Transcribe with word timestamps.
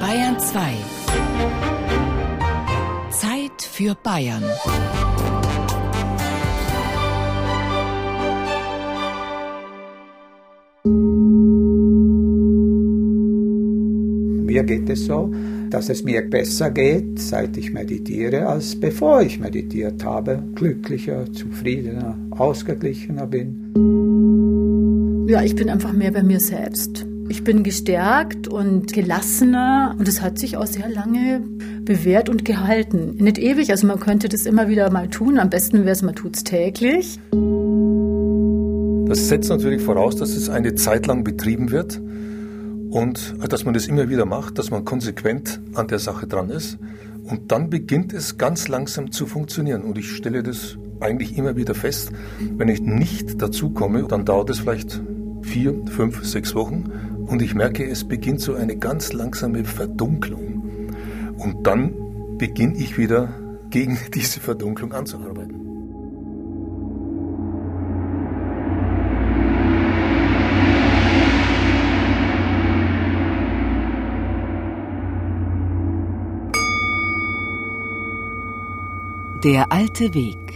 Bayern 0.00 0.38
2. 0.38 0.74
Zeit 3.10 3.62
für 3.62 3.94
Bayern. 3.94 4.42
Mir 14.46 14.64
geht 14.64 14.88
es 14.90 15.06
so, 15.06 15.32
dass 15.70 15.88
es 15.88 16.02
mir 16.02 16.28
besser 16.28 16.70
geht, 16.70 17.18
seit 17.20 17.56
ich 17.56 17.72
meditiere, 17.72 18.46
als 18.46 18.78
bevor 18.78 19.22
ich 19.22 19.38
meditiert 19.38 20.04
habe. 20.04 20.42
Glücklicher, 20.54 21.32
zufriedener, 21.32 22.18
ausgeglichener 22.30 23.26
bin. 23.26 23.72
Ja, 25.28 25.42
ich 25.42 25.54
bin 25.54 25.70
einfach 25.70 25.92
mehr 25.92 26.10
bei 26.10 26.22
mir 26.24 26.40
selbst. 26.40 27.06
Ich 27.30 27.44
bin 27.44 27.62
gestärkt 27.62 28.48
und 28.48 28.92
gelassener 28.92 29.94
und 29.96 30.08
es 30.08 30.20
hat 30.20 30.36
sich 30.36 30.56
auch 30.56 30.66
sehr 30.66 30.88
lange 30.88 31.40
bewährt 31.82 32.28
und 32.28 32.44
gehalten. 32.44 33.14
Nicht 33.18 33.38
ewig, 33.38 33.70
also 33.70 33.86
man 33.86 34.00
könnte 34.00 34.28
das 34.28 34.46
immer 34.46 34.66
wieder 34.66 34.90
mal 34.90 35.08
tun. 35.08 35.38
Am 35.38 35.48
besten 35.48 35.82
wäre 35.82 35.92
es, 35.92 36.02
man 36.02 36.16
tut 36.16 36.34
es 36.34 36.42
täglich. 36.42 37.20
Das 39.08 39.28
setzt 39.28 39.48
natürlich 39.48 39.80
voraus, 39.80 40.16
dass 40.16 40.30
es 40.30 40.48
eine 40.48 40.74
Zeit 40.74 41.06
lang 41.06 41.22
betrieben 41.22 41.70
wird 41.70 42.00
und 42.90 43.36
dass 43.48 43.64
man 43.64 43.74
das 43.74 43.86
immer 43.86 44.08
wieder 44.08 44.26
macht, 44.26 44.58
dass 44.58 44.72
man 44.72 44.84
konsequent 44.84 45.60
an 45.74 45.86
der 45.86 46.00
Sache 46.00 46.26
dran 46.26 46.50
ist. 46.50 46.78
Und 47.22 47.52
dann 47.52 47.70
beginnt 47.70 48.12
es 48.12 48.38
ganz 48.38 48.66
langsam 48.66 49.12
zu 49.12 49.26
funktionieren. 49.26 49.82
Und 49.82 49.98
ich 49.98 50.10
stelle 50.10 50.42
das 50.42 50.78
eigentlich 50.98 51.38
immer 51.38 51.54
wieder 51.54 51.76
fest. 51.76 52.10
Wenn 52.56 52.66
ich 52.66 52.80
nicht 52.80 53.40
dazu 53.40 53.70
komme, 53.70 54.02
dann 54.08 54.24
dauert 54.24 54.50
es 54.50 54.58
vielleicht 54.58 55.00
vier, 55.42 55.74
fünf, 55.86 56.24
sechs 56.24 56.54
Wochen 56.56 56.90
und 57.30 57.42
ich 57.42 57.54
merke, 57.54 57.88
es 57.88 58.02
beginnt 58.02 58.40
so 58.40 58.54
eine 58.54 58.76
ganz 58.76 59.12
langsame 59.12 59.64
Verdunklung. 59.64 60.90
Und 61.38 61.64
dann 61.64 61.94
beginne 62.38 62.76
ich 62.76 62.98
wieder 62.98 63.32
gegen 63.70 63.98
diese 64.14 64.40
Verdunklung 64.40 64.92
anzuarbeiten. 64.92 65.58
Der 79.44 79.72
alte 79.72 80.12
Weg. 80.12 80.49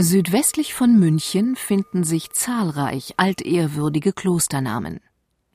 Südwestlich 0.00 0.74
von 0.74 0.96
München 0.96 1.56
finden 1.56 2.04
sich 2.04 2.30
zahlreich 2.30 3.14
altehrwürdige 3.16 4.12
Klosternamen. 4.12 5.00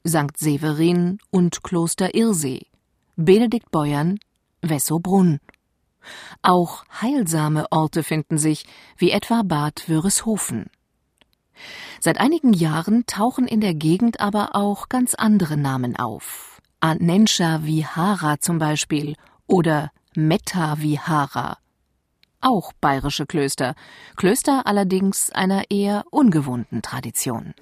St. 0.06 0.36
Severin 0.36 1.20
und 1.32 1.64
Kloster 1.64 2.14
Irsee, 2.14 2.68
Benedikt 3.16 3.72
Beuern, 3.72 4.20
Wessobrunn. 4.62 5.40
Auch 6.42 6.84
heilsame 7.02 7.72
Orte 7.72 8.04
finden 8.04 8.38
sich, 8.38 8.66
wie 8.98 9.12
etwa 9.12 9.44
Bad 9.44 9.88
Wörishofen. 9.88 10.66
Seit 12.02 12.20
einigen 12.20 12.52
Jahren 12.52 13.06
tauchen 13.06 13.48
in 13.48 13.62
der 13.62 13.74
Gegend 13.74 14.20
aber 14.20 14.58
auch 14.58 14.90
ganz 14.90 15.16
andere 15.16 15.56
Namen 15.56 15.96
auf. 15.96 16.62
Anensha 16.82 17.64
Vihara 17.64 18.42
zum 18.42 18.60
Beispiel 18.60 19.16
oder 19.48 19.90
Metta 20.16 20.82
Vihara. 20.82 21.60
Auch 22.46 22.74
bayerische 22.74 23.26
Klöster, 23.26 23.74
Klöster 24.18 24.64
allerdings 24.66 25.30
einer 25.32 25.72
eher 25.72 26.04
ungewohnten 26.12 26.82
Tradition. 26.82 27.54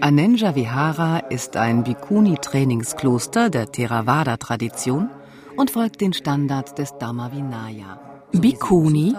Anenja 0.00 0.54
Vihara 0.54 1.18
ist 1.30 1.56
ein 1.56 1.82
Bhikkhuni-Trainingskloster 1.84 3.48
der 3.48 3.72
Theravada-Tradition 3.72 5.08
und 5.56 5.70
folgt 5.70 6.02
den 6.02 6.12
Standards 6.12 6.74
des 6.74 6.98
Dhamma 6.98 7.32
Vinaya. 7.32 7.98
Bhikkhuni, 8.32 9.14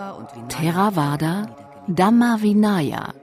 Theravada, 0.50 1.48
Dhamma 1.88 2.38
Vinaya 2.40 3.14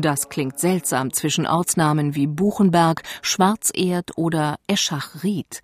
das 0.00 0.28
klingt 0.28 0.58
seltsam 0.58 1.12
zwischen 1.12 1.46
Ortsnamen 1.46 2.14
wie 2.14 2.26
Buchenberg, 2.26 3.02
Schwarzerd 3.22 4.16
oder 4.16 4.56
Eschach-Ried. 4.66 5.62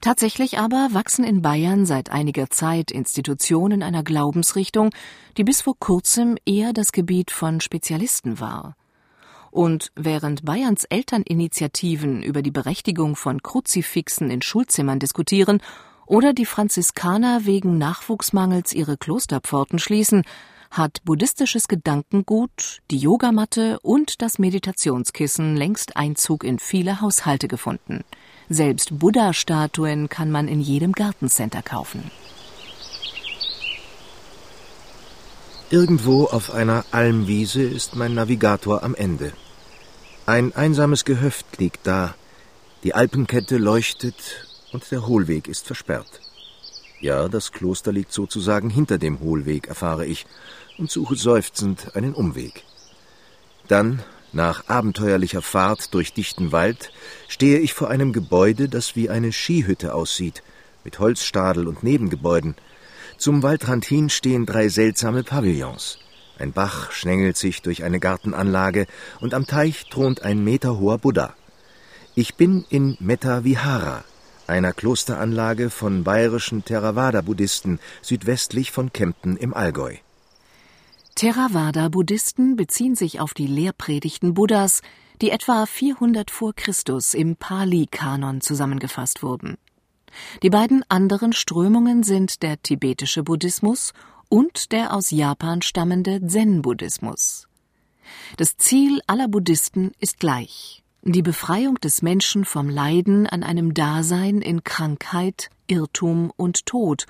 Tatsächlich 0.00 0.58
aber 0.58 0.88
wachsen 0.92 1.24
in 1.24 1.40
Bayern 1.40 1.86
seit 1.86 2.10
einiger 2.10 2.50
Zeit 2.50 2.90
Institutionen 2.90 3.82
einer 3.82 4.02
Glaubensrichtung, 4.02 4.90
die 5.36 5.44
bis 5.44 5.62
vor 5.62 5.78
kurzem 5.78 6.36
eher 6.44 6.72
das 6.72 6.92
Gebiet 6.92 7.30
von 7.30 7.60
Spezialisten 7.60 8.40
war. 8.40 8.76
Und 9.50 9.92
während 9.94 10.44
Bayerns 10.44 10.84
Elterninitiativen 10.84 12.22
über 12.22 12.42
die 12.42 12.50
Berechtigung 12.50 13.14
von 13.16 13.42
Kruzifixen 13.42 14.30
in 14.30 14.42
Schulzimmern 14.42 14.98
diskutieren 14.98 15.62
oder 16.06 16.32
die 16.32 16.44
Franziskaner 16.44 17.46
wegen 17.46 17.78
Nachwuchsmangels 17.78 18.72
ihre 18.72 18.96
Klosterpforten 18.96 19.78
schließen, 19.78 20.24
hat 20.76 21.04
buddhistisches 21.04 21.68
Gedankengut, 21.68 22.82
die 22.90 22.98
Yogamatte 22.98 23.78
und 23.80 24.20
das 24.22 24.38
Meditationskissen 24.38 25.56
längst 25.56 25.96
Einzug 25.96 26.42
in 26.44 26.58
viele 26.58 27.00
Haushalte 27.00 27.48
gefunden. 27.48 28.04
Selbst 28.48 28.98
Buddha-Statuen 28.98 30.08
kann 30.08 30.30
man 30.30 30.48
in 30.48 30.60
jedem 30.60 30.92
Gartencenter 30.92 31.62
kaufen. 31.62 32.10
Irgendwo 35.70 36.24
auf 36.24 36.52
einer 36.52 36.84
Almwiese 36.90 37.62
ist 37.62 37.96
mein 37.96 38.14
Navigator 38.14 38.82
am 38.82 38.94
Ende. 38.94 39.32
Ein 40.26 40.54
einsames 40.54 41.04
Gehöft 41.04 41.58
liegt 41.58 41.86
da, 41.86 42.14
die 42.82 42.94
Alpenkette 42.94 43.56
leuchtet 43.58 44.46
und 44.72 44.90
der 44.90 45.06
Hohlweg 45.06 45.48
ist 45.48 45.66
versperrt. 45.66 46.20
Ja, 47.00 47.28
das 47.28 47.52
Kloster 47.52 47.92
liegt 47.92 48.12
sozusagen 48.12 48.70
hinter 48.70 48.98
dem 48.98 49.20
Hohlweg, 49.20 49.68
erfahre 49.68 50.06
ich, 50.06 50.26
und 50.78 50.90
suche 50.90 51.16
seufzend 51.16 51.94
einen 51.96 52.14
Umweg. 52.14 52.64
Dann, 53.68 54.02
nach 54.32 54.68
abenteuerlicher 54.68 55.42
Fahrt 55.42 55.94
durch 55.94 56.12
dichten 56.12 56.52
Wald, 56.52 56.90
stehe 57.28 57.58
ich 57.58 57.72
vor 57.72 57.88
einem 57.88 58.12
Gebäude, 58.12 58.68
das 58.68 58.96
wie 58.96 59.08
eine 59.08 59.32
Skihütte 59.32 59.94
aussieht, 59.94 60.42
mit 60.82 60.98
Holzstadel 60.98 61.66
und 61.68 61.82
Nebengebäuden. 61.82 62.56
Zum 63.16 63.42
Waldrand 63.42 63.84
hin 63.84 64.10
stehen 64.10 64.44
drei 64.44 64.68
seltsame 64.68 65.22
Pavillons. 65.22 65.98
Ein 66.38 66.52
Bach 66.52 66.90
schlängelt 66.90 67.36
sich 67.36 67.62
durch 67.62 67.84
eine 67.84 68.00
Gartenanlage 68.00 68.86
und 69.20 69.34
am 69.34 69.46
Teich 69.46 69.86
thront 69.88 70.22
ein 70.22 70.42
meterhoher 70.42 70.98
Buddha. 70.98 71.34
Ich 72.16 72.34
bin 72.34 72.64
in 72.68 72.96
Metta 73.00 73.44
Vihara, 73.44 74.04
einer 74.46 74.72
Klosteranlage 74.72 75.70
von 75.70 76.04
bayerischen 76.04 76.64
Theravada-Buddhisten 76.64 77.78
südwestlich 78.02 78.72
von 78.72 78.92
Kempten 78.92 79.36
im 79.36 79.54
Allgäu. 79.54 79.94
Theravada-Buddhisten 81.14 82.56
beziehen 82.56 82.96
sich 82.96 83.20
auf 83.20 83.34
die 83.34 83.46
Lehrpredigten 83.46 84.34
Buddhas, 84.34 84.82
die 85.20 85.30
etwa 85.30 85.66
400 85.66 86.30
vor 86.30 86.54
Christus 86.54 87.14
im 87.14 87.36
Pali-Kanon 87.36 88.40
zusammengefasst 88.40 89.22
wurden. 89.22 89.56
Die 90.42 90.50
beiden 90.50 90.84
anderen 90.88 91.32
Strömungen 91.32 92.02
sind 92.02 92.42
der 92.42 92.60
tibetische 92.60 93.22
Buddhismus 93.22 93.92
und 94.28 94.72
der 94.72 94.92
aus 94.92 95.10
Japan 95.10 95.62
stammende 95.62 96.26
Zen-Buddhismus. 96.26 97.48
Das 98.36 98.56
Ziel 98.56 99.00
aller 99.06 99.28
Buddhisten 99.28 99.92
ist 100.00 100.18
gleich 100.18 100.84
die 101.06 101.22
Befreiung 101.22 101.74
des 101.76 102.00
Menschen 102.00 102.46
vom 102.46 102.70
Leiden 102.70 103.26
an 103.26 103.42
einem 103.42 103.74
Dasein 103.74 104.40
in 104.40 104.64
Krankheit, 104.64 105.50
Irrtum 105.66 106.32
und 106.34 106.64
Tod 106.64 107.06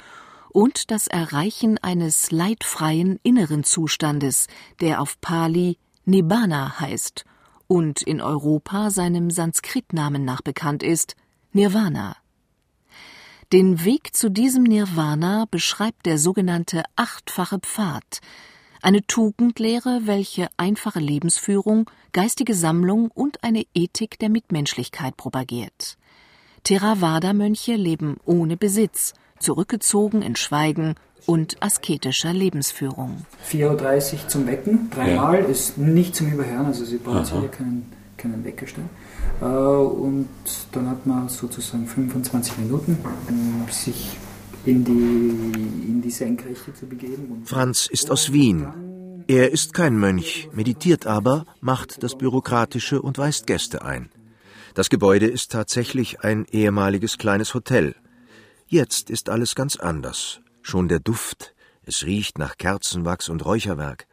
und 0.55 0.93
das 0.93 1.09
Erreichen 1.09 1.79
eines 1.79 2.31
leidfreien 2.31 3.19
inneren 3.25 3.65
Zustandes, 3.65 4.47
der 4.81 5.03
auf 5.03 5.21
Pali 5.21 5.79
Nibbana 6.05 6.79
heißt 6.79 7.25
und 7.67 8.03
in 8.03 8.21
Europa 8.21 8.91
seinem 8.91 9.31
Sanskritnamen 9.31 10.25
nach 10.25 10.43
bekannt 10.43 10.85
ist, 10.85 11.17
Nirvana. 11.53 12.17
Den 13.53 13.85
Weg 13.85 14.15
zu 14.15 14.31
diesem 14.31 14.63
Nirvana 14.63 15.47
beschreibt 15.51 16.07
der 16.07 16.19
sogenannte 16.19 16.85
achtfache 16.95 17.59
Pfad, 17.59 18.21
eine 18.81 19.05
Tugendlehre, 19.09 20.03
welche 20.05 20.47
einfache 20.57 21.01
Lebensführung, 21.01 21.91
geistige 22.13 22.55
Sammlung 22.55 23.11
und 23.11 23.43
eine 23.43 23.65
Ethik 23.75 24.21
der 24.21 24.29
Mitmenschlichkeit 24.29 25.17
propagiert. 25.17 25.99
Theravada-Mönche 26.63 27.75
leben 27.75 28.19
ohne 28.25 28.57
Besitz 28.57 29.15
zurückgezogen 29.45 30.23
in 30.23 30.35
Schweigen 30.37 30.95
und 31.27 31.63
asketischer 31.63 32.33
Lebensführung. 32.33 33.25
4.30 33.51 34.13
Uhr 34.13 34.29
zum 34.29 34.47
Wecken, 34.47 34.91
dreimal, 34.91 35.41
ja. 35.41 35.47
ist 35.47 35.79
nicht 35.79 36.17
zum 36.17 36.33
Überhören, 36.33 36.67
also 36.67 36.85
Sie 36.85 36.99
brauchen 36.99 37.41
hier 37.41 37.49
keinen, 37.49 37.93
keinen 38.17 38.45
Wecker 38.45 38.67
stellen. 38.67 38.91
Und 39.41 40.29
dann 40.73 40.91
hat 40.91 41.07
man 41.07 41.29
sozusagen 41.29 41.87
25 41.87 42.59
Minuten, 42.59 42.99
um 43.29 43.67
sich 43.71 44.17
in 44.65 44.85
die, 44.85 45.91
in 45.91 46.03
die 46.03 46.11
Senkrechte 46.11 46.75
zu 46.75 46.87
begeben. 46.87 47.43
Franz 47.45 47.87
ist 47.87 48.11
aus 48.11 48.33
Wien. 48.33 48.67
Er 49.27 49.51
ist 49.53 49.73
kein 49.73 49.99
Mönch, 49.99 50.49
meditiert 50.53 51.07
aber, 51.07 51.47
macht 51.61 52.03
das 52.03 52.17
Bürokratische 52.17 53.01
und 53.01 53.17
weist 53.17 53.47
Gäste 53.47 53.83
ein. 53.83 54.11
Das 54.75 54.91
Gebäude 54.91 55.27
ist 55.27 55.53
tatsächlich 55.53 56.21
ein 56.21 56.47
ehemaliges 56.51 57.17
kleines 57.17 57.55
Hotel. 57.55 57.95
Jetzt 58.67 59.11
ist 59.11 59.29
alles 59.29 59.55
ganz 59.55 59.77
anders. 59.77 60.41
Schon 60.63 60.89
der 60.89 60.99
Duft, 60.99 61.55
es 61.83 62.05
riecht 62.05 62.39
nach 62.39 62.57
Kerzenwachs 62.57 63.29
und 63.29 63.45
Räucherwerk. 63.45 64.07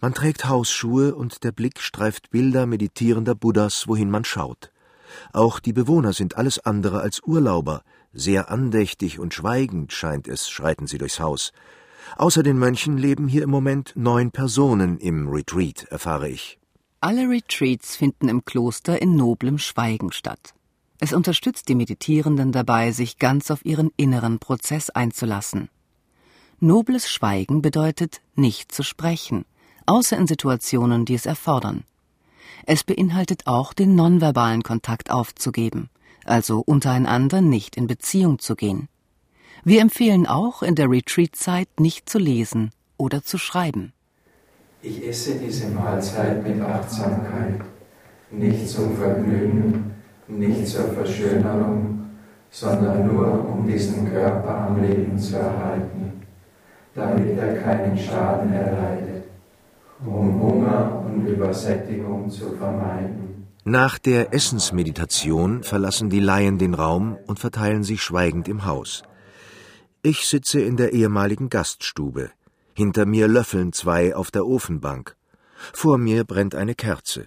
Man 0.00 0.12
trägt 0.12 0.46
Hausschuhe 0.46 1.14
und 1.14 1.44
der 1.44 1.52
Blick 1.52 1.80
streift 1.80 2.30
Bilder 2.30 2.66
meditierender 2.66 3.34
Buddhas, 3.34 3.88
wohin 3.88 4.10
man 4.10 4.24
schaut. 4.24 4.70
Auch 5.32 5.60
die 5.60 5.72
Bewohner 5.72 6.12
sind 6.12 6.36
alles 6.36 6.58
andere 6.58 7.00
als 7.00 7.22
Urlauber. 7.22 7.82
Sehr 8.12 8.50
andächtig 8.50 9.18
und 9.18 9.32
schweigend 9.32 9.92
scheint 9.92 10.28
es, 10.28 10.48
schreiten 10.48 10.86
sie 10.86 10.98
durchs 10.98 11.20
Haus. 11.20 11.52
Außer 12.16 12.42
den 12.42 12.58
Mönchen 12.58 12.98
leben 12.98 13.28
hier 13.28 13.42
im 13.42 13.50
Moment 13.50 13.92
neun 13.96 14.30
Personen 14.30 14.98
im 14.98 15.28
Retreat, 15.28 15.84
erfahre 15.84 16.28
ich. 16.28 16.58
Alle 17.00 17.28
Retreats 17.28 17.96
finden 17.96 18.28
im 18.28 18.44
Kloster 18.44 19.00
in 19.00 19.16
noblem 19.16 19.58
Schweigen 19.58 20.12
statt. 20.12 20.54
Es 20.98 21.12
unterstützt 21.12 21.68
die 21.68 21.74
Meditierenden 21.74 22.52
dabei, 22.52 22.90
sich 22.90 23.18
ganz 23.18 23.50
auf 23.50 23.64
ihren 23.64 23.90
inneren 23.96 24.38
Prozess 24.38 24.90
einzulassen. 24.90 25.68
Nobles 26.58 27.10
Schweigen 27.10 27.60
bedeutet, 27.60 28.22
nicht 28.34 28.72
zu 28.72 28.82
sprechen, 28.82 29.44
außer 29.84 30.16
in 30.16 30.26
Situationen, 30.26 31.04
die 31.04 31.14
es 31.14 31.26
erfordern. 31.26 31.84
Es 32.64 32.82
beinhaltet 32.82 33.46
auch, 33.46 33.74
den 33.74 33.94
nonverbalen 33.94 34.62
Kontakt 34.62 35.10
aufzugeben, 35.10 35.90
also 36.24 36.60
untereinander 36.60 37.42
nicht 37.42 37.76
in 37.76 37.86
Beziehung 37.86 38.38
zu 38.38 38.56
gehen. 38.56 38.88
Wir 39.64 39.82
empfehlen 39.82 40.26
auch, 40.26 40.62
in 40.62 40.76
der 40.76 40.88
Retreat-Zeit 40.90 41.68
nicht 41.78 42.08
zu 42.08 42.18
lesen 42.18 42.70
oder 42.96 43.22
zu 43.22 43.36
schreiben. 43.36 43.92
Ich 44.80 45.06
esse 45.06 45.38
diese 45.38 45.68
Mahlzeit 45.68 46.42
mit 46.42 46.60
Achtsamkeit, 46.60 47.60
nicht 48.30 48.68
zum 48.68 48.96
Vergnügen, 48.96 49.95
nicht 50.28 50.66
zur 50.66 50.84
Verschönerung, 50.92 52.06
sondern 52.50 53.06
nur 53.06 53.48
um 53.48 53.66
diesen 53.66 54.10
Körper 54.10 54.68
am 54.68 54.80
Leben 54.80 55.18
zu 55.18 55.36
erhalten, 55.36 56.22
damit 56.94 57.38
er 57.38 57.56
keinen 57.56 57.96
Schaden 57.98 58.52
erleidet, 58.52 59.24
um 60.04 60.40
Hunger 60.40 61.04
und 61.04 61.26
Übersättigung 61.26 62.30
zu 62.30 62.56
vermeiden. 62.56 63.46
Nach 63.64 63.98
der 63.98 64.32
Essensmeditation 64.32 65.64
verlassen 65.64 66.08
die 66.08 66.20
Laien 66.20 66.56
den 66.56 66.74
Raum 66.74 67.18
und 67.26 67.40
verteilen 67.40 67.82
sich 67.82 68.00
schweigend 68.00 68.46
im 68.46 68.64
Haus. 68.64 69.02
Ich 70.02 70.26
sitze 70.26 70.60
in 70.60 70.76
der 70.76 70.92
ehemaligen 70.92 71.50
Gaststube. 71.50 72.30
Hinter 72.74 73.06
mir 73.06 73.26
löffeln 73.26 73.72
zwei 73.72 74.14
auf 74.14 74.30
der 74.30 74.46
Ofenbank. 74.46 75.16
Vor 75.72 75.98
mir 75.98 76.22
brennt 76.22 76.54
eine 76.54 76.74
Kerze. 76.76 77.26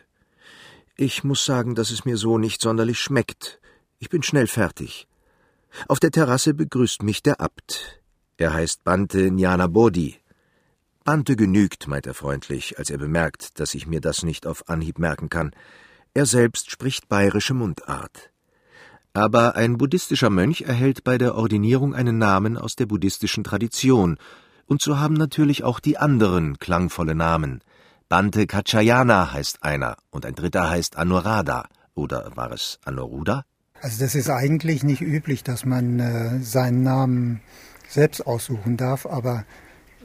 Ich 1.02 1.24
muss 1.24 1.46
sagen, 1.46 1.76
dass 1.76 1.92
es 1.92 2.04
mir 2.04 2.18
so 2.18 2.38
nicht 2.38 2.62
sonderlich 2.62 3.00
schmeckt. 3.00 3.62
Ich 4.00 4.10
bin 4.10 4.22
schnell 4.22 4.48
fertig. 4.48 5.08
Auf 5.88 6.02
der 6.02 6.12
Terrasse 6.12 6.54
begrüßt 6.54 7.04
mich 7.04 7.24
der 7.24 7.40
Abt. 7.40 8.02
Er 8.36 8.52
heißt 8.52 8.84
Bante 8.84 9.32
Njana 9.32 9.68
Bodhi. 9.68 10.18
Bante 11.06 11.38
genügt, 11.38 11.88
meint 11.88 12.06
er 12.06 12.14
freundlich, 12.14 12.80
als 12.80 12.90
er 12.90 12.98
bemerkt, 12.98 13.62
dass 13.62 13.76
ich 13.76 13.88
mir 13.88 14.02
das 14.02 14.24
nicht 14.24 14.46
auf 14.46 14.68
Anhieb 14.68 15.00
merken 15.00 15.30
kann. 15.30 15.52
Er 16.14 16.26
selbst 16.26 16.70
spricht 16.70 17.08
bayerische 17.08 17.54
Mundart. 17.54 18.32
Aber 19.14 19.56
ein 19.56 19.78
buddhistischer 19.78 20.30
Mönch 20.30 20.64
erhält 20.64 21.06
bei 21.06 21.18
der 21.18 21.36
Ordinierung 21.36 21.96
einen 21.96 22.18
Namen 22.18 22.58
aus 22.58 22.76
der 22.76 22.88
buddhistischen 22.88 23.46
Tradition, 23.46 24.18
und 24.66 24.82
so 24.82 25.00
haben 25.00 25.14
natürlich 25.14 25.64
auch 25.64 25.80
die 25.80 25.98
anderen 25.98 26.60
klangvolle 26.60 27.16
Namen. 27.16 27.62
Bante 28.10 28.48
Kachayana 28.48 29.34
heißt 29.34 29.62
einer 29.62 29.96
und 30.10 30.26
ein 30.26 30.34
dritter 30.34 30.68
heißt 30.68 30.98
Anuradha. 30.98 31.70
Oder 31.94 32.32
war 32.36 32.52
es 32.52 32.80
Anuruda? 32.84 33.46
Also 33.82 34.04
das 34.04 34.16
ist 34.16 34.32
eigentlich 34.32 34.84
nicht 34.84 35.02
üblich, 35.02 35.44
dass 35.44 35.64
man 35.64 36.00
äh, 36.00 36.40
seinen 36.40 36.82
Namen 36.82 37.42
selbst 37.88 38.26
aussuchen 38.26 38.78
darf, 38.78 39.06
aber 39.06 39.46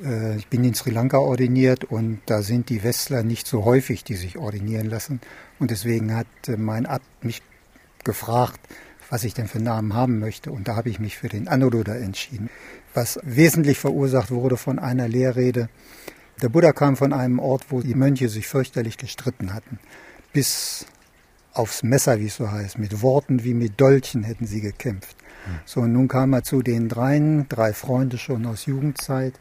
äh, 0.04 0.36
ich 0.36 0.48
bin 0.48 0.64
in 0.64 0.74
Sri 0.74 0.90
Lanka 0.90 1.16
ordiniert 1.16 1.84
und 1.84 2.20
da 2.26 2.42
sind 2.42 2.68
die 2.68 2.82
Westler 2.82 3.22
nicht 3.22 3.46
so 3.46 3.64
häufig, 3.64 4.04
die 4.04 4.16
sich 4.16 4.36
ordinieren 4.36 4.90
lassen. 4.90 5.22
Und 5.58 5.70
deswegen 5.70 6.14
hat 6.14 6.26
äh, 6.46 6.58
mein 6.58 6.84
Abt 6.84 7.24
mich 7.24 7.40
gefragt, 8.04 8.60
was 9.08 9.24
ich 9.24 9.32
denn 9.32 9.48
für 9.48 9.56
einen 9.56 9.64
Namen 9.64 9.94
haben 9.94 10.18
möchte. 10.18 10.52
Und 10.52 10.68
da 10.68 10.76
habe 10.76 10.90
ich 10.90 10.98
mich 10.98 11.16
für 11.16 11.28
den 11.28 11.48
Anuruddha 11.48 11.94
entschieden, 11.94 12.50
was 12.92 13.18
wesentlich 13.22 13.78
verursacht 13.78 14.30
wurde 14.30 14.58
von 14.58 14.78
einer 14.78 15.08
Lehrrede. 15.08 15.70
Der 16.44 16.50
Buddha 16.50 16.74
kam 16.74 16.94
von 16.94 17.14
einem 17.14 17.38
Ort, 17.38 17.64
wo 17.70 17.80
die 17.80 17.94
Mönche 17.94 18.28
sich 18.28 18.46
fürchterlich 18.46 18.98
gestritten 18.98 19.54
hatten. 19.54 19.78
Bis 20.34 20.84
aufs 21.54 21.82
Messer, 21.82 22.20
wie 22.20 22.26
es 22.26 22.36
so 22.36 22.52
heißt. 22.52 22.78
Mit 22.78 23.00
Worten 23.00 23.44
wie 23.44 23.54
mit 23.54 23.80
Dolchen 23.80 24.24
hätten 24.24 24.46
sie 24.46 24.60
gekämpft. 24.60 25.16
Hm. 25.46 25.54
So, 25.64 25.80
und 25.80 25.94
nun 25.94 26.06
kam 26.06 26.34
er 26.34 26.42
zu 26.42 26.60
den 26.60 26.90
dreien, 26.90 27.48
drei 27.48 27.72
Freunde 27.72 28.18
schon 28.18 28.44
aus 28.44 28.66
Jugendzeit. 28.66 29.32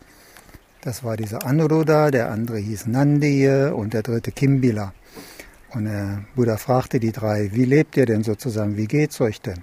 Das 0.80 1.04
war 1.04 1.18
dieser 1.18 1.46
Anuruddha, 1.46 2.10
der 2.10 2.32
andere 2.32 2.60
hieß 2.60 2.88
Nandiye 2.88 3.74
und 3.76 3.94
der 3.94 4.04
dritte 4.04 4.32
Kimbila. 4.32 4.94
Und 5.72 5.84
der 5.84 6.24
Buddha 6.38 6.56
fragte 6.56 7.02
die 7.02 7.12
drei, 7.12 7.50
wie 7.52 7.66
lebt 7.66 7.98
ihr 7.98 8.06
denn 8.06 8.24
sozusagen, 8.24 8.78
wie 8.78 8.88
geht's 8.88 9.20
euch 9.20 9.42
denn? 9.42 9.62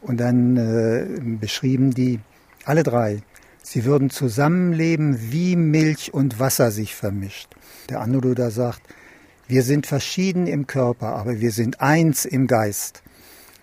Und 0.00 0.20
dann 0.20 0.56
äh, 0.56 1.20
beschrieben 1.38 1.90
die 1.90 2.18
alle 2.64 2.82
drei, 2.82 3.20
sie 3.62 3.84
würden 3.84 4.10
zusammenleben, 4.10 5.32
wie 5.32 5.56
Milch 5.56 6.12
und 6.12 6.38
Wasser 6.38 6.70
sich 6.70 6.94
vermischt. 6.94 7.48
Der 7.88 8.00
Anuruddha 8.00 8.50
sagt, 8.50 8.82
wir 9.48 9.62
sind 9.62 9.86
verschieden 9.86 10.46
im 10.46 10.66
Körper, 10.66 11.14
aber 11.14 11.40
wir 11.40 11.52
sind 11.52 11.80
eins 11.80 12.24
im 12.24 12.46
Geist. 12.46 13.02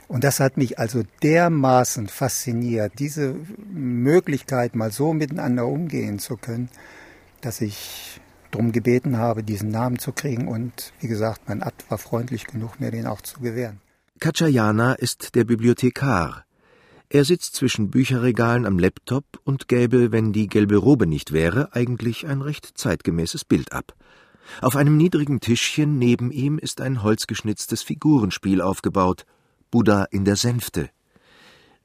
Und 0.07 0.23
das 0.23 0.39
hat 0.39 0.57
mich 0.57 0.79
also 0.79 1.03
dermaßen 1.21 2.07
fasziniert, 2.07 2.93
diese 2.97 3.35
Möglichkeit, 3.71 4.75
mal 4.75 4.91
so 4.91 5.13
miteinander 5.13 5.67
umgehen 5.67 6.17
zu 6.17 6.35
können, 6.35 6.69
dass 7.41 7.61
ich 7.61 8.19
darum 8.51 8.71
gebeten 8.71 9.17
habe, 9.17 9.43
diesen 9.43 9.69
Namen 9.69 9.99
zu 9.99 10.11
kriegen. 10.11 10.47
Und 10.47 10.93
wie 10.99 11.07
gesagt, 11.07 11.41
mein 11.47 11.61
Abt 11.61 11.89
war 11.91 11.99
freundlich 11.99 12.47
genug, 12.47 12.79
mir 12.79 12.91
den 12.91 13.05
auch 13.05 13.21
zu 13.21 13.39
gewähren. 13.39 13.81
Kachayana 14.19 14.93
ist 14.93 15.35
der 15.35 15.43
Bibliothekar. 15.43 16.43
Er 17.11 17.25
sitzt 17.25 17.55
zwischen 17.55 17.89
Bücherregalen 17.89 18.67
am 18.67 18.77
Laptop 18.77 19.25
und 19.43 19.67
gäbe, 19.67 20.11
wenn 20.11 20.31
die 20.31 20.45
gelbe 20.45 20.77
Robe 20.77 21.07
nicht 21.07 21.31
wäre, 21.31 21.73
eigentlich 21.73 22.27
ein 22.27 22.43
recht 22.43 22.77
zeitgemäßes 22.77 23.45
Bild 23.45 23.73
ab. 23.73 23.95
Auf 24.61 24.75
einem 24.75 24.95
niedrigen 24.95 25.39
Tischchen 25.39 25.97
neben 25.97 26.29
ihm 26.31 26.59
ist 26.59 26.81
ein 26.81 27.01
holzgeschnitztes 27.01 27.81
Figurenspiel 27.81 28.61
aufgebaut, 28.61 29.25
Buddha 29.71 30.03
in 30.11 30.23
der 30.23 30.35
Sänfte. 30.35 30.91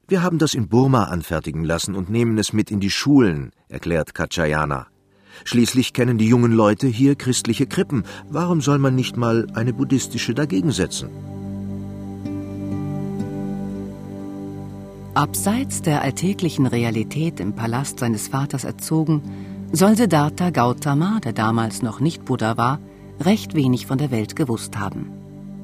Wir 0.07 0.21
haben 0.21 0.37
das 0.37 0.53
in 0.53 0.69
Burma 0.69 1.05
anfertigen 1.05 1.63
lassen 1.63 1.95
und 1.95 2.11
nehmen 2.11 2.37
es 2.37 2.53
mit 2.53 2.69
in 2.69 2.79
die 2.79 2.91
Schulen, 2.91 3.51
erklärt 3.67 4.13
Kachayana. 4.13 4.85
Schließlich 5.43 5.93
kennen 5.93 6.19
die 6.19 6.29
jungen 6.29 6.51
Leute 6.51 6.85
hier 6.85 7.15
christliche 7.15 7.65
Krippen. 7.65 8.03
Warum 8.29 8.61
soll 8.61 8.77
man 8.77 8.93
nicht 8.93 9.17
mal 9.17 9.47
eine 9.55 9.73
buddhistische 9.73 10.35
dagegen 10.35 10.71
setzen? 10.71 11.09
Abseits 15.15 15.81
der 15.81 16.01
alltäglichen 16.01 16.65
Realität 16.65 17.39
im 17.39 17.53
Palast 17.53 17.99
seines 17.99 18.27
Vaters 18.27 18.65
erzogen, 18.65 19.21
soll 19.71 19.95
Siddhartha 19.95 20.49
Gautama, 20.49 21.21
der 21.23 21.31
damals 21.31 21.81
noch 21.81 22.01
nicht 22.01 22.25
Buddha 22.25 22.57
war, 22.57 22.79
recht 23.21 23.55
wenig 23.55 23.85
von 23.85 23.97
der 23.97 24.11
Welt 24.11 24.35
gewusst 24.35 24.77
haben. 24.77 25.09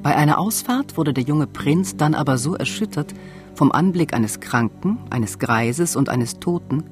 Bei 0.02 0.16
einer 0.16 0.38
Ausfahrt 0.38 0.96
wurde 0.96 1.12
der 1.12 1.24
junge 1.24 1.46
Prinz 1.46 1.98
dann 1.98 2.14
aber 2.14 2.38
so 2.38 2.54
erschüttert 2.54 3.12
vom 3.54 3.72
Anblick 3.72 4.14
eines 4.14 4.40
Kranken, 4.40 4.96
eines 5.10 5.38
Greises 5.38 5.96
und 5.96 6.08
eines 6.08 6.40
Toten, 6.40 6.84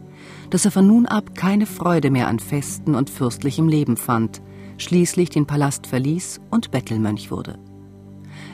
dass 0.50 0.67
er 0.67 0.71
von 0.71 0.87
nun 0.87 1.07
ab 1.07 1.35
keine 1.35 1.64
Freude 1.64 2.11
mehr 2.11 2.29
an 2.29 2.40
Festen 2.40 2.95
und 2.95 3.09
fürstlichem 3.09 3.69
Leben 3.69 3.97
fand, 3.97 4.43
schließlich 4.76 5.31
den 5.31 5.47
Palast 5.47 5.87
verließ 5.87 6.43
und 6.50 6.71
Bettelmönch 6.71 7.31
wurde. 7.31 7.59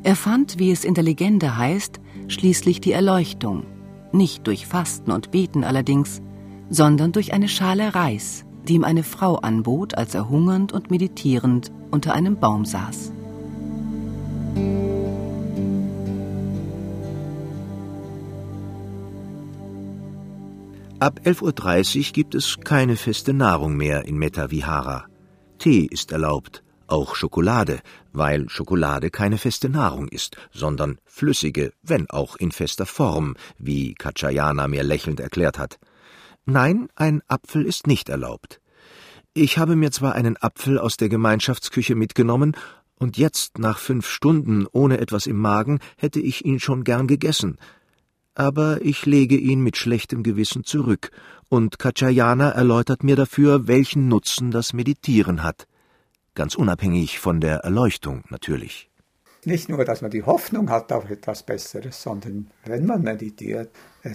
Er 0.05 0.15
fand, 0.15 0.61
wie 0.61 0.71
es 0.71 0.85
in 0.85 0.95
der 0.95 1.03
Legende 1.03 1.57
heißt, 1.57 1.99
schließlich 2.29 2.81
die 2.81 2.93
Erleuchtung, 2.93 3.65
nicht 4.17 4.47
durch 4.47 4.67
Fasten 4.67 5.11
und 5.11 5.31
Beten 5.31 5.65
allerdings, 5.65 6.21
sondern 6.71 7.13
durch 7.13 7.33
eine 7.33 7.49
Schale 7.49 7.95
Reis, 7.95 8.45
die 8.67 8.75
ihm 8.75 8.85
eine 8.85 9.03
Frau 9.03 9.37
anbot, 9.37 9.95
als 9.95 10.15
er 10.15 10.29
hungernd 10.29 10.73
und 10.73 10.91
meditierend 10.91 11.71
unter 11.91 12.15
einem 12.15 12.37
Baum 12.37 12.65
saß. 12.65 13.13
Ab 20.99 21.21
11.30 21.25 21.99
Uhr 21.99 22.13
gibt 22.15 22.35
es 22.35 22.59
keine 22.59 22.97
feste 22.97 23.35
Nahrung 23.35 23.77
mehr 23.77 24.07
in 24.07 24.17
Metta 24.17 24.51
Vihara. 24.51 25.05
Tee 25.59 25.87
ist 25.91 26.11
erlaubt, 26.11 26.65
auch 26.89 27.15
Schokolade, 27.15 27.81
weil 28.13 28.49
Schokolade 28.49 29.11
keine 29.11 29.39
feste 29.39 29.69
Nahrung 29.69 30.09
ist, 30.09 30.37
sondern 30.53 30.99
flüssige, 31.05 31.73
wenn 31.83 32.09
auch 32.11 32.37
in 32.37 32.53
fester 32.53 32.87
Form, 32.87 33.37
wie 33.59 33.95
Kachayana 33.95 34.69
mir 34.69 34.83
lächelnd 34.83 35.21
erklärt 35.21 35.59
hat. 35.59 35.79
Nein, 36.45 36.89
ein 36.95 37.23
Apfel 37.29 37.67
ist 37.67 37.87
nicht 37.87 38.09
erlaubt. 38.09 38.61
Ich 39.35 39.59
habe 39.59 39.77
mir 39.77 39.91
zwar 39.91 40.15
einen 40.15 40.37
Apfel 40.37 40.79
aus 40.79 40.97
der 40.97 41.09
Gemeinschaftsküche 41.09 41.95
mitgenommen, 41.95 42.57
und 42.99 43.19
jetzt, 43.19 43.59
nach 43.59 43.79
fünf 43.79 44.09
Stunden 44.09 44.67
ohne 44.73 44.99
etwas 44.99 45.27
im 45.27 45.37
Magen, 45.37 45.81
hätte 45.99 46.19
ich 46.19 46.47
ihn 46.47 46.61
schon 46.61 46.83
gern 46.83 47.07
gegessen. 47.07 47.59
Aber 48.35 48.81
ich 48.83 49.05
lege 49.05 49.37
ihn 49.37 49.61
mit 49.61 49.77
schlechtem 49.77 50.23
Gewissen 50.23 50.65
zurück, 50.65 51.11
und 51.49 51.79
Kachayana 51.79 52.51
erläutert 52.51 53.05
mir 53.05 53.17
dafür, 53.17 53.67
welchen 53.67 54.09
Nutzen 54.09 54.51
das 54.51 54.73
Meditieren 54.73 55.43
hat. 55.43 55.67
Ganz 56.37 56.55
unabhängig 56.55 57.19
von 57.19 57.41
der 57.41 57.61
Erleuchtung 57.61 58.23
natürlich. 58.29 58.91
Nicht 59.47 59.71
nur, 59.71 59.87
dass 59.87 60.03
man 60.03 60.11
die 60.11 60.23
Hoffnung 60.23 60.69
hat 60.69 60.93
auf 60.93 61.09
etwas 61.09 61.43
Besseres, 61.43 62.03
sondern 62.03 62.51
wenn 62.67 62.85
man 62.85 63.01
meditiert, 63.01 63.71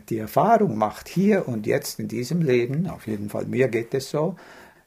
die 0.07 0.19
Erfahrung 0.19 0.77
macht, 0.77 1.09
hier 1.09 1.47
und 1.47 1.65
jetzt 1.65 1.99
in 1.99 2.07
diesem 2.07 2.43
Leben, 2.43 2.87
auf 2.87 3.07
jeden 3.07 3.29
Fall 3.29 3.45
mir 3.45 3.69
geht 3.69 3.95
es 3.95 4.11
so, 4.11 4.35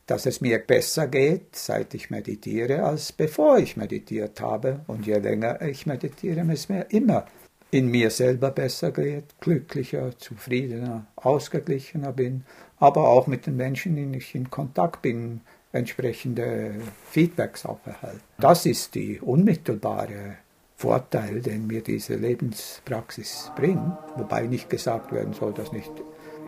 dass 0.07 0.26
es 0.26 0.41
mir 0.41 0.61
besser 0.61 1.09
geht, 1.09 1.57
seit 1.57 1.93
ich 1.95 2.09
meditiere, 2.09 2.85
als 2.85 3.11
bevor 3.11 3.59
ich 3.59 3.76
meditiert 3.76 4.41
habe. 4.41 4.83
Und 4.87 5.05
je 5.05 5.19
länger 5.19 5.61
ich 5.61 5.87
meditiere, 5.87 6.47
es 6.53 6.69
mir 6.69 6.87
immer 6.91 7.26
in 7.73 7.88
mir 7.88 8.11
selber 8.11 8.53
besser 8.53 8.93
geht, 8.93 9.41
glücklicher, 9.41 10.17
zufriedener, 10.19 11.07
ausgeglichener 11.17 12.12
bin, 12.12 12.45
aber 12.79 13.09
auch 13.09 13.26
mit 13.26 13.47
den 13.47 13.57
Menschen, 13.57 13.97
denen 13.97 14.14
ich 14.14 14.37
in 14.37 14.50
Kontakt 14.50 15.03
bin, 15.03 15.41
entsprechende 15.75 16.75
Feedbacks 17.11 17.66
auch 17.66 17.81
erhalten. 17.85 18.21
Das 18.38 18.64
ist 18.66 18.95
die 18.95 19.21
unmittelbare 19.21 20.37
Vorteil, 20.76 21.40
den 21.40 21.66
mir 21.66 21.83
diese 21.83 22.14
Lebenspraxis 22.14 23.52
bringt, 23.57 23.97
wobei 24.16 24.47
nicht 24.47 24.71
gesagt 24.71 25.12
werden 25.12 25.33
soll, 25.35 25.52
dass 25.52 25.73
nicht 25.73 25.93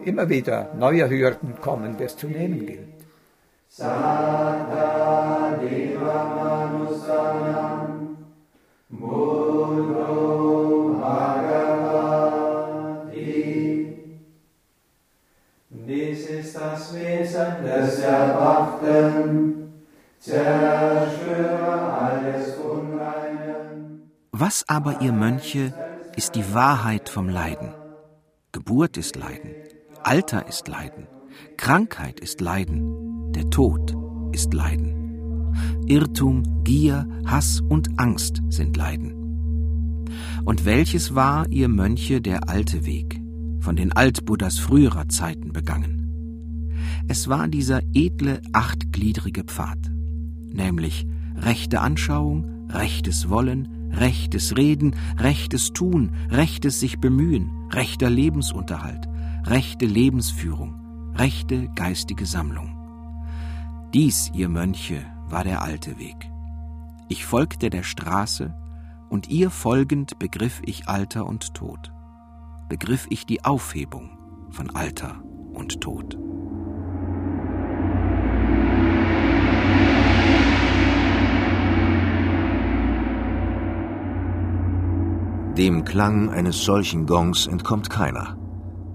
immer 0.04 0.28
wieder 0.28 0.74
neue 0.78 1.08
Hürden 1.08 1.54
kommen, 1.60 1.96
es 2.00 2.16
zu 2.16 2.26
nehmen 2.26 2.66
gilt. 2.66 2.88
Sada 3.68 5.58
Deva 5.60 6.24
Manusanam 6.34 8.16
das 16.56 16.94
Wesen 16.94 17.64
des 17.64 17.98
Erwachten, 18.00 19.72
Zerstörer 20.18 22.00
alles 22.00 22.56
Unreinen. 22.56 24.10
Was 24.32 24.64
aber, 24.66 25.00
ihr 25.00 25.12
Mönche, 25.12 25.72
ist 26.16 26.34
die 26.34 26.54
Wahrheit 26.54 27.08
vom 27.08 27.28
Leiden? 27.28 27.74
Geburt 28.52 28.96
ist 28.96 29.16
Leiden, 29.16 29.50
Alter 30.02 30.48
ist 30.48 30.66
Leiden, 30.68 31.06
Krankheit 31.56 32.20
ist 32.20 32.40
Leiden, 32.40 33.32
der 33.32 33.50
Tod 33.50 33.94
ist 34.32 34.54
Leiden. 34.54 35.52
Irrtum, 35.86 36.64
Gier, 36.64 37.06
Hass 37.26 37.60
und 37.60 37.98
Angst 37.98 38.42
sind 38.48 38.76
Leiden. 38.76 40.06
Und 40.44 40.64
welches 40.64 41.14
war, 41.14 41.46
ihr 41.50 41.68
Mönche, 41.68 42.20
der 42.20 42.48
alte 42.48 42.86
Weg, 42.86 43.20
von 43.60 43.76
den 43.76 43.92
Altbuddhas 43.92 44.58
früherer 44.58 45.08
Zeiten 45.08 45.52
begangen? 45.52 45.95
Es 47.08 47.28
war 47.28 47.46
dieser 47.46 47.82
edle, 47.94 48.40
achtgliedrige 48.52 49.44
Pfad, 49.44 49.78
nämlich 50.52 51.06
rechte 51.36 51.80
Anschauung, 51.80 52.68
rechtes 52.68 53.28
Wollen, 53.28 53.90
rechtes 53.92 54.56
Reden, 54.56 54.96
rechtes 55.16 55.72
Tun, 55.72 56.10
rechtes 56.30 56.80
sich 56.80 56.98
bemühen, 56.98 57.68
rechter 57.72 58.10
Lebensunterhalt, 58.10 59.08
rechte 59.44 59.86
Lebensführung, 59.86 61.12
rechte 61.14 61.68
geistige 61.76 62.26
Sammlung. 62.26 62.76
Dies, 63.94 64.32
ihr 64.34 64.48
Mönche, 64.48 65.04
war 65.28 65.44
der 65.44 65.62
alte 65.62 65.98
Weg. 65.98 66.30
Ich 67.08 67.24
folgte 67.24 67.70
der 67.70 67.84
Straße, 67.84 68.54
und 69.08 69.28
ihr 69.28 69.50
folgend 69.50 70.18
begriff 70.18 70.60
ich 70.64 70.88
Alter 70.88 71.26
und 71.26 71.54
Tod, 71.54 71.92
begriff 72.68 73.06
ich 73.10 73.24
die 73.24 73.44
Aufhebung 73.44 74.10
von 74.50 74.70
Alter 74.70 75.22
und 75.52 75.80
Tod. 75.80 76.18
Dem 85.56 85.86
Klang 85.86 86.28
eines 86.28 86.66
solchen 86.66 87.06
Gongs 87.06 87.46
entkommt 87.46 87.88
keiner. 87.88 88.36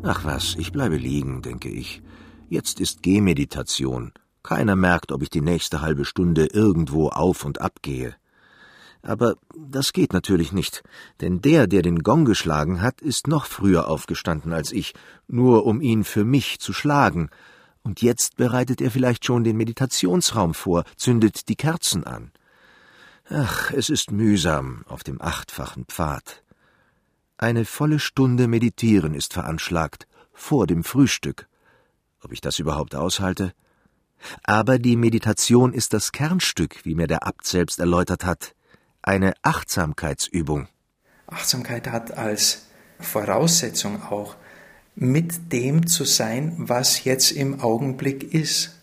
Ach 0.04 0.26
was, 0.26 0.56
ich 0.60 0.72
bleibe 0.72 0.96
liegen, 0.96 1.42
denke 1.42 1.70
ich. 1.70 2.04
Jetzt 2.50 2.80
ist 2.80 3.02
Gehmeditation. 3.02 4.12
Keiner 4.44 4.76
merkt, 4.76 5.12
ob 5.12 5.24
ich 5.24 5.32
die 5.32 5.42
nächste 5.42 5.82
halbe 5.82 6.06
Stunde 6.06 6.46
irgendwo 6.46 7.10
auf 7.10 7.46
und 7.46 7.62
ab 7.62 7.80
gehe. 7.82 8.16
Aber 9.02 9.38
das 9.58 9.92
geht 9.92 10.14
natürlich 10.14 10.52
nicht, 10.52 10.84
denn 11.20 11.42
der, 11.42 11.66
der 11.66 11.82
den 11.82 12.04
Gong 12.04 12.26
geschlagen 12.26 12.80
hat, 12.80 13.02
ist 13.02 13.28
noch 13.28 13.48
früher 13.48 13.88
aufgestanden 13.88 14.54
als 14.54 14.72
ich, 14.72 14.94
nur 15.28 15.66
um 15.66 15.82
ihn 15.82 16.04
für 16.04 16.24
mich 16.24 16.60
zu 16.60 16.74
schlagen, 16.74 17.32
und 17.82 18.04
jetzt 18.04 18.38
bereitet 18.38 18.82
er 18.82 18.92
vielleicht 18.92 19.26
schon 19.26 19.44
den 19.44 19.58
Meditationsraum 19.58 20.54
vor, 20.54 20.84
zündet 20.96 21.50
die 21.50 21.56
Kerzen 21.56 22.04
an. 22.04 22.32
Ach, 23.32 23.72
es 23.72 23.90
ist 23.90 24.12
mühsam 24.12 24.84
auf 24.88 25.04
dem 25.04 25.20
achtfachen 25.20 25.86
Pfad. 25.86 26.44
Eine 27.44 27.66
volle 27.66 27.98
Stunde 27.98 28.48
meditieren 28.48 29.16
ist 29.16 29.34
veranschlagt, 29.34 30.06
vor 30.32 30.68
dem 30.68 30.84
Frühstück. 30.84 31.48
Ob 32.22 32.32
ich 32.32 32.40
das 32.40 32.60
überhaupt 32.60 32.94
aushalte? 32.94 33.54
Aber 34.44 34.78
die 34.78 34.96
Meditation 34.96 35.74
ist 35.74 35.94
das 35.94 36.12
Kernstück, 36.12 36.86
wie 36.86 36.94
mir 36.94 37.08
der 37.08 37.26
Abt 37.26 37.48
selbst 37.48 37.80
erläutert 37.80 38.26
hat. 38.26 38.54
Eine 39.02 39.34
Achtsamkeitsübung. 39.42 40.68
Achtsamkeit 41.26 41.88
hat 41.88 42.16
als 42.16 42.68
Voraussetzung 43.00 44.04
auch, 44.04 44.36
mit 44.94 45.52
dem 45.52 45.88
zu 45.88 46.06
sein, 46.06 46.54
was 46.60 47.06
jetzt 47.06 47.32
im 47.32 47.60
Augenblick 47.60 48.36
ist. 48.36 48.80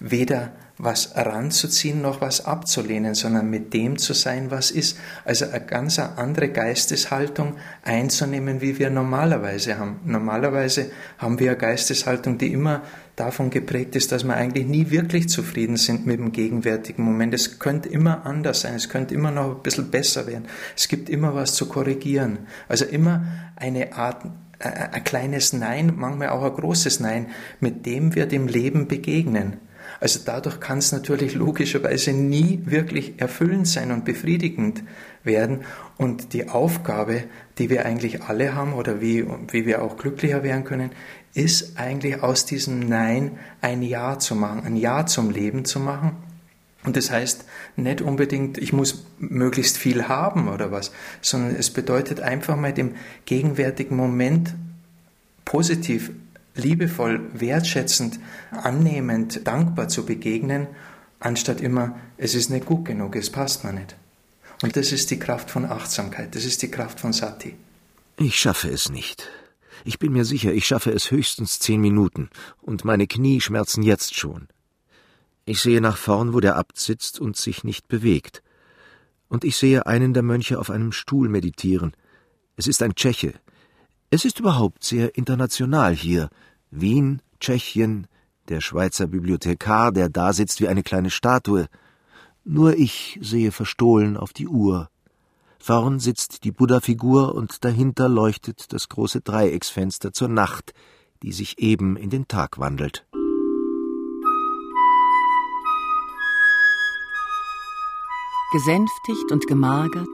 Weder 0.00 0.50
was 0.82 1.12
ranzuziehen 1.14 2.02
noch 2.02 2.20
was 2.20 2.44
abzulehnen, 2.44 3.14
sondern 3.14 3.48
mit 3.48 3.72
dem 3.72 3.98
zu 3.98 4.14
sein, 4.14 4.50
was 4.50 4.72
ist. 4.72 4.98
Also 5.24 5.44
eine 5.44 5.64
ganz 5.64 6.00
andere 6.00 6.48
Geisteshaltung 6.48 7.54
einzunehmen, 7.84 8.60
wie 8.60 8.80
wir 8.80 8.90
normalerweise 8.90 9.78
haben. 9.78 10.00
Normalerweise 10.04 10.90
haben 11.18 11.38
wir 11.38 11.52
eine 11.52 11.58
Geisteshaltung, 11.58 12.36
die 12.36 12.52
immer 12.52 12.82
davon 13.14 13.50
geprägt 13.50 13.94
ist, 13.94 14.10
dass 14.10 14.24
wir 14.24 14.34
eigentlich 14.34 14.66
nie 14.66 14.90
wirklich 14.90 15.28
zufrieden 15.28 15.76
sind 15.76 16.04
mit 16.04 16.18
dem 16.18 16.32
gegenwärtigen 16.32 17.04
Moment. 17.04 17.32
Es 17.32 17.60
könnte 17.60 17.88
immer 17.88 18.26
anders 18.26 18.62
sein, 18.62 18.74
es 18.74 18.88
könnte 18.88 19.14
immer 19.14 19.30
noch 19.30 19.56
ein 19.56 19.62
bisschen 19.62 19.88
besser 19.88 20.26
werden. 20.26 20.46
Es 20.76 20.88
gibt 20.88 21.08
immer 21.08 21.32
was 21.32 21.54
zu 21.54 21.66
korrigieren. 21.66 22.40
Also 22.68 22.86
immer 22.86 23.24
eine 23.54 23.92
Art, 23.92 24.24
ein 24.58 25.04
kleines 25.04 25.52
Nein, 25.52 25.92
manchmal 25.94 26.30
auch 26.30 26.42
ein 26.42 26.54
großes 26.54 26.98
Nein, 26.98 27.28
mit 27.60 27.86
dem 27.86 28.16
wir 28.16 28.26
dem 28.26 28.48
Leben 28.48 28.88
begegnen. 28.88 29.58
Also 30.02 30.18
dadurch 30.24 30.58
kann 30.58 30.78
es 30.78 30.90
natürlich 30.90 31.36
logischerweise 31.36 32.12
nie 32.12 32.60
wirklich 32.64 33.20
erfüllend 33.20 33.68
sein 33.68 33.92
und 33.92 34.04
befriedigend 34.04 34.82
werden. 35.22 35.60
Und 35.96 36.32
die 36.32 36.48
Aufgabe, 36.48 37.22
die 37.58 37.70
wir 37.70 37.86
eigentlich 37.86 38.20
alle 38.24 38.56
haben 38.56 38.72
oder 38.72 39.00
wie, 39.00 39.24
wie 39.52 39.64
wir 39.64 39.80
auch 39.80 39.96
glücklicher 39.96 40.42
werden 40.42 40.64
können, 40.64 40.90
ist 41.34 41.78
eigentlich 41.78 42.20
aus 42.20 42.46
diesem 42.46 42.80
Nein 42.80 43.38
ein 43.60 43.80
Ja 43.80 44.18
zu 44.18 44.34
machen, 44.34 44.64
ein 44.64 44.74
Ja 44.74 45.06
zum 45.06 45.30
Leben 45.30 45.64
zu 45.64 45.78
machen. 45.78 46.16
Und 46.82 46.96
das 46.96 47.12
heißt 47.12 47.44
nicht 47.76 48.00
unbedingt, 48.00 48.58
ich 48.58 48.72
muss 48.72 49.06
möglichst 49.20 49.78
viel 49.78 50.08
haben 50.08 50.48
oder 50.48 50.72
was, 50.72 50.90
sondern 51.20 51.54
es 51.54 51.70
bedeutet 51.70 52.18
einfach 52.18 52.56
mal 52.56 52.72
dem 52.72 52.96
gegenwärtigen 53.24 53.94
Moment 53.94 54.52
positiv 55.44 56.10
liebevoll, 56.54 57.20
wertschätzend, 57.32 58.18
annehmend, 58.50 59.46
dankbar 59.46 59.88
zu 59.88 60.04
begegnen, 60.04 60.66
anstatt 61.20 61.60
immer, 61.60 61.98
es 62.16 62.34
ist 62.34 62.50
nicht 62.50 62.66
gut 62.66 62.84
genug, 62.84 63.16
es 63.16 63.30
passt 63.30 63.64
mir 63.64 63.72
nicht. 63.72 63.96
Und 64.62 64.76
das 64.76 64.92
ist 64.92 65.10
die 65.10 65.18
Kraft 65.18 65.50
von 65.50 65.64
Achtsamkeit, 65.64 66.34
das 66.34 66.44
ist 66.44 66.62
die 66.62 66.70
Kraft 66.70 67.00
von 67.00 67.12
Sati. 67.12 67.56
Ich 68.16 68.38
schaffe 68.38 68.68
es 68.68 68.90
nicht. 68.90 69.28
Ich 69.84 69.98
bin 69.98 70.12
mir 70.12 70.24
sicher, 70.24 70.52
ich 70.52 70.66
schaffe 70.66 70.92
es 70.92 71.10
höchstens 71.10 71.58
zehn 71.58 71.80
Minuten, 71.80 72.30
und 72.60 72.84
meine 72.84 73.06
Knie 73.06 73.40
schmerzen 73.40 73.82
jetzt 73.82 74.14
schon. 74.14 74.48
Ich 75.44 75.60
sehe 75.60 75.80
nach 75.80 75.96
vorn, 75.96 76.32
wo 76.32 76.40
der 76.40 76.56
Abt 76.56 76.78
sitzt 76.78 77.20
und 77.20 77.36
sich 77.36 77.64
nicht 77.64 77.88
bewegt. 77.88 78.42
Und 79.28 79.42
ich 79.42 79.56
sehe 79.56 79.86
einen 79.86 80.14
der 80.14 80.22
Mönche 80.22 80.60
auf 80.60 80.70
einem 80.70 80.92
Stuhl 80.92 81.28
meditieren. 81.28 81.96
Es 82.56 82.68
ist 82.68 82.82
ein 82.82 82.94
Tscheche, 82.94 83.34
es 84.12 84.26
ist 84.26 84.40
überhaupt 84.40 84.84
sehr 84.84 85.16
international 85.16 85.94
hier. 85.94 86.28
Wien, 86.70 87.22
Tschechien, 87.40 88.06
der 88.48 88.60
Schweizer 88.60 89.06
Bibliothekar, 89.06 89.90
der 89.90 90.10
da 90.10 90.34
sitzt 90.34 90.60
wie 90.60 90.68
eine 90.68 90.82
kleine 90.82 91.08
Statue. 91.08 91.66
Nur 92.44 92.76
ich 92.76 93.18
sehe 93.22 93.52
verstohlen 93.52 94.18
auf 94.18 94.34
die 94.34 94.48
Uhr. 94.48 94.90
Vorn 95.58 95.98
sitzt 95.98 96.44
die 96.44 96.52
Buddha-Figur 96.52 97.34
und 97.34 97.64
dahinter 97.64 98.10
leuchtet 98.10 98.74
das 98.74 98.90
große 98.90 99.22
Dreiecksfenster 99.22 100.12
zur 100.12 100.28
Nacht, 100.28 100.74
die 101.22 101.32
sich 101.32 101.58
eben 101.58 101.96
in 101.96 102.10
den 102.10 102.28
Tag 102.28 102.58
wandelt. 102.58 103.06
Gesänftigt 108.52 109.32
und 109.32 109.46
gemagert, 109.46 110.06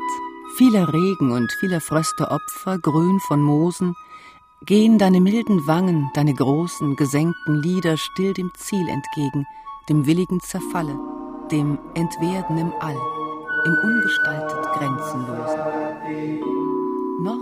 vieler 0.59 0.93
Regen 0.93 1.31
und 1.31 1.53
vieler 1.61 1.81
Fröste 1.81 2.33
Opfer, 2.33 2.79
grün 2.81 3.21
von 3.21 3.41
Moosen, 3.41 3.95
gehen 4.67 4.99
deine 4.99 5.21
milden 5.21 5.69
Wangen, 5.69 6.11
deine 6.15 6.35
großen, 6.35 6.97
gesenkten 6.97 7.63
Lider 7.63 7.97
still 7.97 8.33
dem 8.33 8.51
Ziel 8.57 8.89
entgegen, 8.89 9.47
dem 9.89 10.05
willigen 10.05 10.41
Zerfalle, 10.41 10.99
dem 11.53 11.79
Entwerden 11.95 12.59
im 12.59 12.73
All, 12.81 12.97
im 13.67 13.75
ungestaltet 13.85 14.67
Grenzenlosen. 14.73 15.61
Noch 17.23 17.39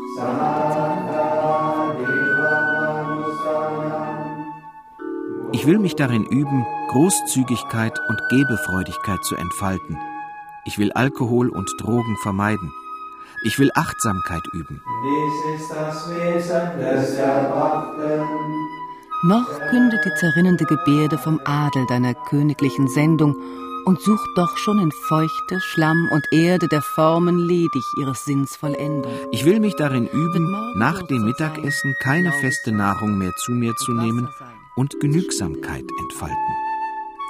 Ich 5.52 5.66
will 5.66 5.78
mich 5.78 5.96
darin 5.96 6.26
üben, 6.26 6.66
Großzügigkeit 6.90 7.98
und 8.10 8.20
Gebefreudigkeit 8.28 9.24
zu 9.24 9.36
entfalten. 9.36 9.96
Ich 10.66 10.76
will 10.76 10.92
Alkohol 10.92 11.48
und 11.48 11.70
Drogen 11.80 12.16
vermeiden. 12.18 12.70
Ich 13.46 13.60
will 13.60 13.70
Achtsamkeit 13.76 14.42
üben. 14.54 14.82
Dies 15.04 15.60
ist 15.60 15.70
das 15.70 16.10
Wesen 16.10 16.80
des 16.80 17.14
Erwachten. 17.14 18.26
Noch 19.22 19.48
kündet 19.70 20.04
die 20.04 20.14
zerrinnende 20.18 20.64
Gebärde 20.64 21.16
vom 21.16 21.40
Adel 21.44 21.86
deiner 21.86 22.14
königlichen 22.14 22.88
Sendung 22.88 23.36
und 23.84 24.00
sucht 24.00 24.28
doch 24.34 24.56
schon 24.56 24.80
in 24.80 24.90
Feuchte, 24.90 25.60
Schlamm 25.60 26.08
und 26.10 26.24
Erde 26.32 26.66
der 26.66 26.82
Formen 26.82 27.38
ledig 27.38 27.84
ihres 28.00 28.24
Sinns 28.24 28.56
Vollendung. 28.56 29.12
Ich 29.30 29.44
will 29.44 29.60
mich 29.60 29.76
darin 29.76 30.08
üben, 30.08 30.74
nach 30.74 31.04
dem 31.04 31.24
Mittagessen 31.24 31.94
keine 32.02 32.32
feste 32.40 32.72
Nahrung 32.72 33.16
mehr 33.16 33.32
zu 33.36 33.52
mir 33.52 33.76
zu 33.76 33.92
nehmen 33.92 34.28
und 34.74 34.98
Genügsamkeit 34.98 35.84
entfalten. 36.02 36.56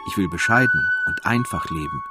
Ich 0.08 0.16
will 0.16 0.30
bescheiden 0.30 0.80
und 1.08 1.26
einfach 1.26 1.68
leben. 1.68 2.02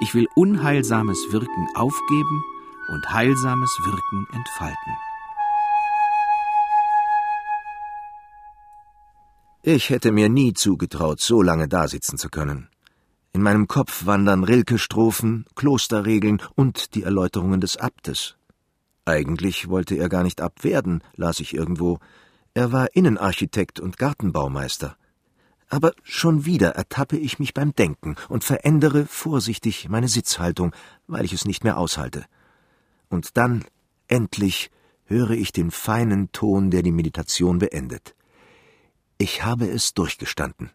Ich 0.00 0.14
will 0.14 0.26
unheilsames 0.34 1.18
Wirken 1.32 1.68
aufgeben 1.74 2.42
und 2.88 3.12
heilsames 3.12 3.70
Wirken 3.84 4.26
entfalten. 4.32 4.92
Ich 9.62 9.90
hätte 9.90 10.12
mir 10.12 10.28
nie 10.28 10.52
zugetraut, 10.52 11.20
so 11.20 11.42
lange 11.42 11.66
dasitzen 11.66 12.18
zu 12.18 12.28
können. 12.28 12.68
In 13.32 13.42
meinem 13.42 13.66
Kopf 13.66 14.06
wandern 14.06 14.44
Rilke-Strophen, 14.44 15.44
Klosterregeln 15.56 16.40
und 16.54 16.94
die 16.94 17.02
Erläuterungen 17.02 17.60
des 17.60 17.76
Abtes. 17.76 18.36
Eigentlich 19.04 19.68
wollte 19.68 19.94
er 19.96 20.08
gar 20.08 20.22
nicht 20.22 20.40
Abt 20.40 20.64
werden, 20.64 21.02
las 21.16 21.40
ich 21.40 21.52
irgendwo. 21.52 21.98
Er 22.54 22.72
war 22.72 22.94
Innenarchitekt 22.94 23.80
und 23.80 23.98
Gartenbaumeister. 23.98 24.96
Aber 25.68 25.92
schon 26.02 26.44
wieder 26.44 26.70
ertappe 26.76 27.16
ich 27.16 27.38
mich 27.38 27.52
beim 27.52 27.74
Denken 27.74 28.14
und 28.28 28.44
verändere 28.44 29.04
vorsichtig 29.06 29.88
meine 29.88 30.08
Sitzhaltung, 30.08 30.72
weil 31.08 31.24
ich 31.24 31.32
es 31.32 31.44
nicht 31.44 31.64
mehr 31.64 31.76
aushalte. 31.76 32.24
Und 33.08 33.36
dann, 33.36 33.64
endlich, 34.08 34.70
höre 35.04 35.30
ich 35.30 35.52
den 35.52 35.70
feinen 35.70 36.32
Ton, 36.32 36.70
der 36.70 36.82
die 36.82 36.92
Meditation 36.92 37.58
beendet. 37.58 38.14
Ich 39.18 39.44
habe 39.44 39.66
es 39.68 39.94
durchgestanden. 39.94 40.70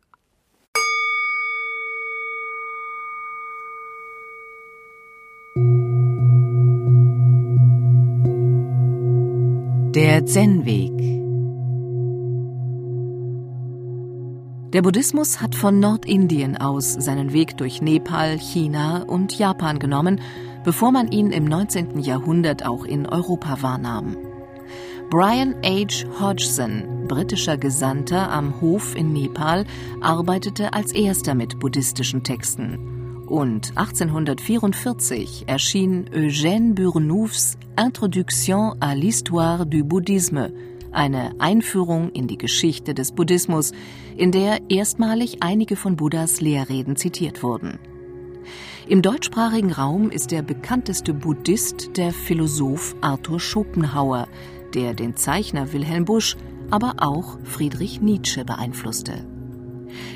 Der 9.93 10.25
Zen-Weg 10.25 11.01
Der 14.73 14.81
Buddhismus 14.81 15.41
hat 15.41 15.53
von 15.53 15.81
Nordindien 15.81 16.55
aus 16.55 16.93
seinen 16.93 17.33
Weg 17.33 17.57
durch 17.57 17.81
Nepal, 17.81 18.38
China 18.39 19.03
und 19.03 19.38
Japan 19.38 19.79
genommen, 19.79 20.21
bevor 20.63 20.91
man 20.91 21.11
ihn 21.11 21.31
im 21.31 21.45
19. 21.45 22.00
Jahrhundert 22.00 22.65
auch 22.65 22.85
in 22.85 23.05
Europa 23.05 23.61
wahrnahm. 23.61 24.17
Brian 25.09 25.55
H. 25.63 26.05
Hodgson, 26.19 27.05
britischer 27.07 27.57
Gesandter 27.57 28.31
am 28.31 28.61
Hof 28.61 28.95
in 28.95 29.11
Nepal, 29.11 29.65
arbeitete 30.00 30.74
als 30.74 30.93
erster 30.93 31.35
mit 31.35 31.59
buddhistischen 31.59 32.24
Texten 32.24 33.01
und 33.31 33.69
1844 33.77 35.45
erschien 35.47 36.09
Eugène 36.13 36.74
Bournouves 36.75 37.57
Introduction 37.79 38.75
à 38.81 38.93
l'histoire 38.93 39.65
du 39.65 39.85
bouddhisme, 39.85 40.51
eine 40.91 41.31
Einführung 41.39 42.11
in 42.11 42.27
die 42.27 42.37
Geschichte 42.37 42.93
des 42.93 43.13
Buddhismus, 43.13 43.71
in 44.17 44.33
der 44.33 44.69
erstmalig 44.69 45.41
einige 45.41 45.77
von 45.77 45.95
Buddhas 45.95 46.41
Lehrreden 46.41 46.97
zitiert 46.97 47.41
wurden. 47.41 47.79
Im 48.87 49.03
deutschsprachigen 49.03 49.72
Raum 49.72 50.09
ist 50.09 50.31
der 50.31 50.41
bekannteste 50.41 51.13
Buddhist 51.13 51.98
der 51.98 52.11
Philosoph 52.11 52.96
Arthur 53.01 53.39
Schopenhauer, 53.39 54.27
der 54.74 54.96
den 54.96 55.15
Zeichner 55.15 55.72
Wilhelm 55.72 56.05
Busch, 56.05 56.35
aber 56.72 56.96
auch 56.98 57.37
Friedrich 57.44 58.01
Nietzsche 58.01 58.44
beeinflusste. 58.44 59.25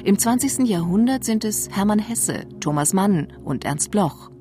Im 0.04 0.18
20. 0.18 0.68
Jahrhundert 0.68 1.24
sind 1.24 1.46
es 1.46 1.70
Hermann 1.70 2.00
Hesse, 2.00 2.46
Thomas 2.60 2.94
Mann 2.94 3.28
und 3.44 3.66
Ernst 3.66 3.92
Bloch. 3.92 4.32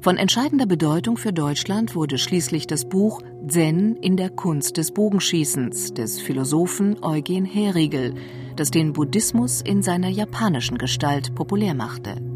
Von 0.00 0.16
entscheidender 0.16 0.66
Bedeutung 0.66 1.16
für 1.16 1.32
Deutschland 1.32 1.96
wurde 1.96 2.18
schließlich 2.18 2.66
das 2.66 2.88
Buch 2.88 3.20
Zen 3.48 3.96
in 3.96 4.16
der 4.16 4.30
Kunst 4.30 4.76
des 4.76 4.92
Bogenschießens 4.92 5.94
des 5.94 6.20
Philosophen 6.20 7.02
Eugen 7.02 7.46
Herigel, 7.46 8.14
das 8.54 8.70
den 8.70 8.92
Buddhismus 8.92 9.60
in 9.60 9.82
seiner 9.82 10.08
japanischen 10.08 10.78
Gestalt 10.78 11.34
populär 11.34 11.74
machte. 11.74 12.33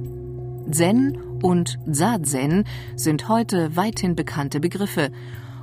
Zen 0.71 1.19
und 1.43 1.79
Zazen 1.91 2.65
sind 2.97 3.29
heute 3.29 3.77
weithin 3.77 4.15
bekannte 4.15 4.61
Begriffe 4.61 5.11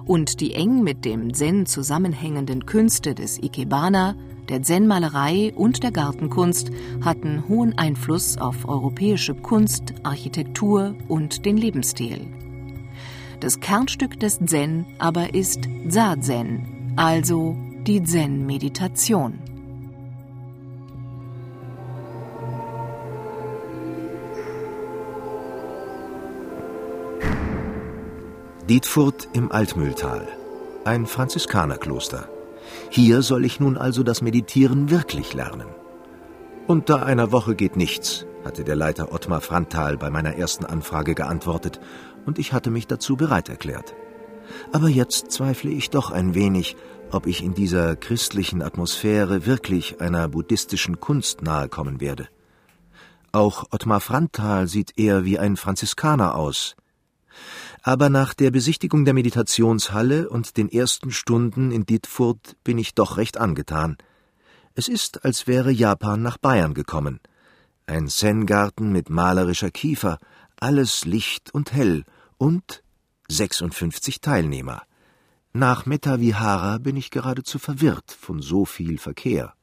und 0.06 0.39
die 0.39 0.54
eng 0.54 0.84
mit 0.84 1.06
dem 1.06 1.34
Zen 1.34 1.65
zusammenhängenden 1.65 2.65
Künste 2.65 3.15
des 3.15 3.38
Ikebana, 3.41 4.15
der 4.50 4.62
Zen-Malerei 4.62 5.54
und 5.56 5.84
der 5.84 5.91
Gartenkunst 5.91 6.72
hatten 7.04 7.44
hohen 7.48 7.78
Einfluss 7.78 8.38
auf 8.38 8.68
europäische 8.68 9.34
Kunst, 9.34 9.94
Architektur 10.04 10.96
und 11.08 11.46
den 11.46 11.58
Lebensstil. 11.58 12.28
Das 13.39 13.60
Kernstück 13.60 14.20
des 14.20 14.39
Zen 14.46 14.86
aber 15.00 15.34
ist 15.34 15.68
Zazen, 15.89 16.94
also 16.96 17.56
die 17.86 18.02
Zen-Meditation. 18.04 19.55
Dietfurt 28.69 29.28
im 29.34 29.51
Altmühltal, 29.51 30.28
ein 30.86 31.06
Franziskanerkloster. 31.06 32.28
Hier 32.89 33.21
soll 33.21 33.45
ich 33.45 33.60
nun 33.60 33.78
also 33.78 34.01
das 34.01 34.23
Meditieren 34.23 34.89
wirklich 34.89 35.36
lernen. 35.36 35.67
Unter 36.65 37.06
einer 37.06 37.32
Woche 37.32 37.54
geht 37.54 37.75
nichts, 37.75 38.25
hatte 38.43 38.63
der 38.63 38.75
Leiter 38.75 39.12
Ottmar 39.12 39.41
Frantal 39.41 39.97
bei 39.97 40.10
meiner 40.10 40.38
ersten 40.38 40.65
Anfrage 40.65 41.13
geantwortet, 41.13 41.80
und 42.25 42.39
ich 42.39 42.54
hatte 42.54 42.71
mich 42.71 42.88
dazu 42.88 43.15
bereit 43.15 43.49
erklärt. 43.49 43.93
Aber 44.71 44.89
jetzt 44.89 45.32
zweifle 45.32 45.69
ich 45.69 45.91
doch 45.91 46.10
ein 46.10 46.34
wenig, 46.34 46.75
ob 47.12 47.28
ich 47.28 47.43
in 47.43 47.54
dieser 47.54 47.95
christlichen 47.95 48.63
Atmosphäre 48.63 49.45
wirklich 49.45 50.01
einer 50.01 50.28
buddhistischen 50.28 50.99
Kunst 50.99 51.43
nahe 51.43 51.69
kommen 51.69 52.01
werde. 52.01 52.30
Auch 53.32 53.65
Ottmar 53.69 54.01
Frantal 54.01 54.67
sieht 54.67 54.97
eher 54.97 55.23
wie 55.23 55.38
ein 55.38 55.56
Franziskaner 55.56 56.34
aus, 56.34 56.75
aber 57.88 58.10
nach 58.10 58.34
der 58.34 58.50
Besichtigung 58.50 59.06
der 59.06 59.13
Meditationshalle 59.13 60.28
und 60.28 60.58
den 60.58 60.71
ersten 60.71 61.12
Stunden 61.12 61.69
in 61.69 61.86
Dietfurt 61.86 62.58
bin 62.63 62.80
ich 62.80 62.95
doch 62.95 63.17
recht 63.17 63.38
angetan. 63.38 63.98
Es 64.74 64.88
ist, 64.88 65.24
als 65.24 65.45
wäre 65.45 65.69
Japan 65.69 66.24
nach 66.24 66.39
Bayern 66.39 66.74
gekommen. 66.74 67.19
Ein 67.86 68.08
Zen-Garten 68.08 68.91
mit 68.91 69.12
malerischer 69.12 69.69
Kiefer, 69.69 70.17
alles 70.60 71.06
licht 71.06 71.54
und 71.54 71.74
hell 71.74 72.06
und 72.39 72.82
56 73.28 74.19
Teilnehmer. 74.19 74.82
Nach 75.54 75.86
Metavihara 75.86 76.80
bin 76.80 76.98
ich 76.98 77.12
geradezu 77.12 77.60
verwirrt 77.60 78.12
von 78.12 78.41
so 78.41 78.65
viel 78.65 78.98
Verkehr. 78.98 79.54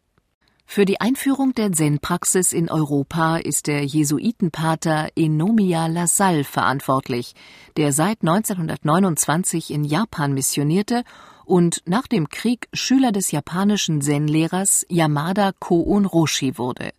Für 0.74 0.86
die 0.86 1.02
Einführung 1.02 1.52
der 1.52 1.70
Zen-Praxis 1.70 2.54
in 2.54 2.70
Europa 2.70 3.36
ist 3.36 3.66
der 3.66 3.84
Jesuitenpater 3.84 5.10
Enomia 5.14 5.86
Lassalle 5.86 6.44
verantwortlich, 6.44 7.34
der 7.76 7.92
seit 7.92 8.22
1929 8.22 9.70
in 9.70 9.84
Japan 9.84 10.32
missionierte 10.32 11.04
und 11.44 11.82
nach 11.84 12.06
dem 12.06 12.30
Krieg 12.30 12.68
Schüler 12.72 13.12
des 13.12 13.32
japanischen 13.32 14.00
Zen-Lehrers 14.00 14.86
Yamada 14.88 15.52
Koun 15.58 16.06
Roshi 16.06 16.56
wurde. 16.56 16.94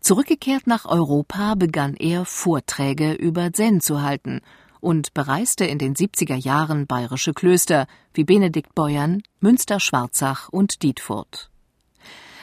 Zurückgekehrt 0.00 0.66
nach 0.66 0.86
Europa 0.86 1.54
begann 1.54 1.94
er 1.94 2.24
Vorträge 2.24 3.12
über 3.12 3.52
Zen 3.52 3.80
zu 3.80 4.02
halten 4.02 4.40
und 4.80 5.14
bereiste 5.14 5.64
in 5.64 5.78
den 5.78 5.94
70er 5.94 6.34
Jahren 6.34 6.88
bayerische 6.88 7.32
Klöster 7.32 7.86
wie 8.12 8.24
Benedikt 8.24 8.74
Beuern, 8.74 9.22
Münster-Schwarzach 9.38 10.48
und 10.48 10.82
Dietfurt. 10.82 11.48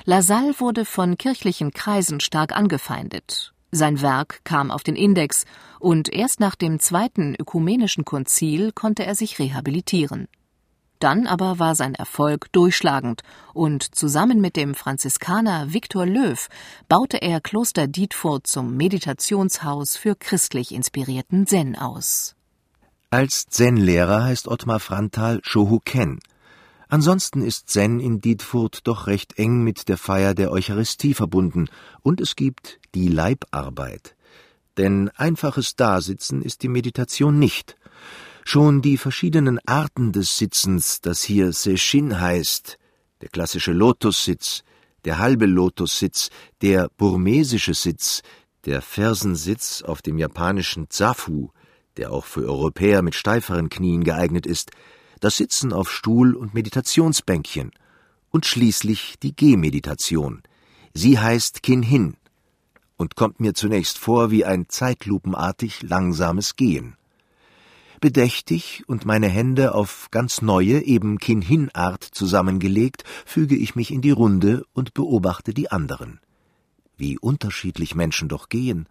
Lassalle 0.06 0.60
wurde 0.60 0.84
von 0.84 1.18
kirchlichen 1.18 1.72
Kreisen 1.72 2.20
stark 2.20 2.56
angefeindet. 2.56 3.54
Sein 3.72 4.02
Werk 4.02 4.42
kam 4.44 4.70
auf 4.70 4.84
den 4.84 4.96
Index 4.96 5.46
und 5.80 6.12
erst 6.12 6.40
nach 6.40 6.56
dem 6.56 6.80
Zweiten 6.80 7.36
Ökumenischen 7.40 8.06
Konzil 8.06 8.72
konnte 8.72 9.06
er 9.06 9.16
sich 9.16 9.40
rehabilitieren. 9.40 10.28
Dann 11.00 11.26
aber 11.26 11.58
war 11.58 11.74
sein 11.76 11.96
Erfolg 11.96 12.52
durchschlagend 12.52 13.24
und 13.54 13.96
zusammen 13.96 14.42
mit 14.42 14.56
dem 14.56 14.76
Franziskaner 14.76 15.74
Viktor 15.74 16.06
Löw 16.06 16.48
baute 16.88 17.22
er 17.22 17.42
Kloster 17.42 17.88
Dietfurt 17.88 18.46
zum 18.46 18.78
Meditationshaus 18.78 19.98
für 19.98 20.16
christlich 20.16 20.74
inspirierten 20.74 21.48
Zen 21.48 21.78
aus. 21.78 22.36
Als 23.10 23.48
Zen-Lehrer 23.48 24.24
heißt 24.24 24.48
Ottmar 24.48 24.80
Frantal 24.80 25.40
Shohuken. 25.44 26.20
Ansonsten 26.94 27.42
ist 27.42 27.72
Zen 27.72 28.00
in 28.00 28.22
Dietfurt 28.22 28.82
doch 28.84 29.08
recht 29.08 29.40
eng 29.40 29.64
mit 29.64 29.90
der 29.90 29.98
Feier 29.98 30.36
der 30.36 30.52
Eucharistie 30.52 31.16
verbunden 31.16 31.68
und 32.04 32.22
es 32.22 32.36
gibt 32.36 32.80
die 32.94 33.08
Leibarbeit. 33.08 34.16
Denn 34.78 35.10
einfaches 35.16 35.76
Dasitzen 35.76 36.44
ist 36.44 36.62
die 36.62 36.68
Meditation 36.68 37.40
nicht. 37.40 37.78
Schon 38.46 38.84
die 38.84 38.98
verschiedenen 38.98 39.58
Arten 39.66 40.12
des 40.12 40.38
Sitzens, 40.38 41.02
das 41.02 41.24
hier 41.24 41.52
Seshin 41.52 42.22
heißt, 42.22 42.78
der 43.22 43.30
klassische 43.30 43.72
Lotussitz, 43.72 44.62
der 45.04 45.18
halbe 45.18 45.48
Lotussitz, 45.48 46.30
der 46.62 46.92
burmesische 46.96 47.74
Sitz, 47.74 48.22
der 48.66 48.84
Fersensitz 48.84 49.82
auf 49.82 50.04
dem 50.04 50.20
japanischen 50.20 50.92
Zafu, 50.92 51.50
der 51.98 52.12
auch 52.12 52.26
für 52.26 52.48
Europäer 52.48 53.02
mit 53.02 53.16
steiferen 53.16 53.70
Knien 53.70 54.04
geeignet 54.04 54.46
ist, 54.46 54.70
das 55.24 55.38
Sitzen 55.38 55.74
auf 55.74 55.92
Stuhl 55.92 56.36
und 56.36 56.54
Meditationsbänkchen 56.54 57.72
und 58.30 58.46
schließlich 58.46 59.16
die 59.22 59.36
Gehmeditation. 59.36 60.44
Sie 60.94 61.20
heißt 61.20 61.64
Kinhin 61.64 62.18
und 62.98 63.16
kommt 63.16 63.40
mir 63.40 63.54
zunächst 63.54 63.98
vor 63.98 64.32
wie 64.32 64.46
ein 64.46 64.68
zeitlupenartig 64.70 65.84
langsames 65.84 66.56
Gehen 66.56 66.98
bedächtig 68.04 68.84
und 68.88 69.06
meine 69.06 69.30
Hände 69.30 69.74
auf 69.74 70.10
ganz 70.12 70.42
neue, 70.42 70.82
eben 70.82 71.20
Kinhin-Art 71.20 72.04
zusammengelegt, 72.04 73.06
füge 73.26 73.56
ich 73.56 73.78
mich 73.78 73.92
in 73.92 74.02
die 74.02 74.12
Runde 74.12 74.66
und 74.74 74.94
beobachte 74.94 75.54
die 75.54 75.72
anderen. 75.72 76.20
Wie 76.98 77.18
unterschiedlich 77.18 77.96
Menschen 77.96 78.28
doch 78.28 78.50
gehen 78.50 78.90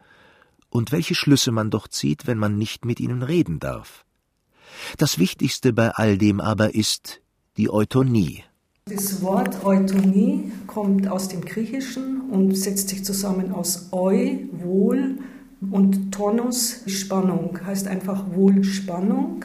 und 0.71 0.93
welche 0.93 1.15
Schlüsse 1.15 1.53
man 1.53 1.69
doch 1.69 1.89
zieht, 1.89 2.27
wenn 2.27 2.39
man 2.39 2.57
nicht 2.57 2.87
mit 2.87 3.01
ihnen 3.01 3.23
reden 3.23 3.61
darf. 3.61 4.07
Das 4.99 5.19
Wichtigste 5.19 5.73
bei 5.73 5.91
all 5.91 6.19
dem 6.19 6.41
aber 6.41 6.75
ist 6.75 7.21
die 7.57 7.71
Eutonie. 7.71 8.45
Das 8.87 9.23
Wort 9.23 9.65
Eutonie 9.65 10.51
kommt 10.67 11.07
aus 11.07 11.29
dem 11.29 11.43
Griechischen 11.43 12.23
und 12.31 12.57
setzt 12.57 12.89
sich 12.89 13.05
zusammen 13.05 13.53
aus 13.53 13.91
Eu, 13.93 14.39
Wohl, 14.53 15.19
und 15.71 16.13
Tonus, 16.13 16.83
Spannung, 16.87 17.59
heißt 17.65 17.87
einfach 17.87 18.25
Wohlspannung 18.35 19.45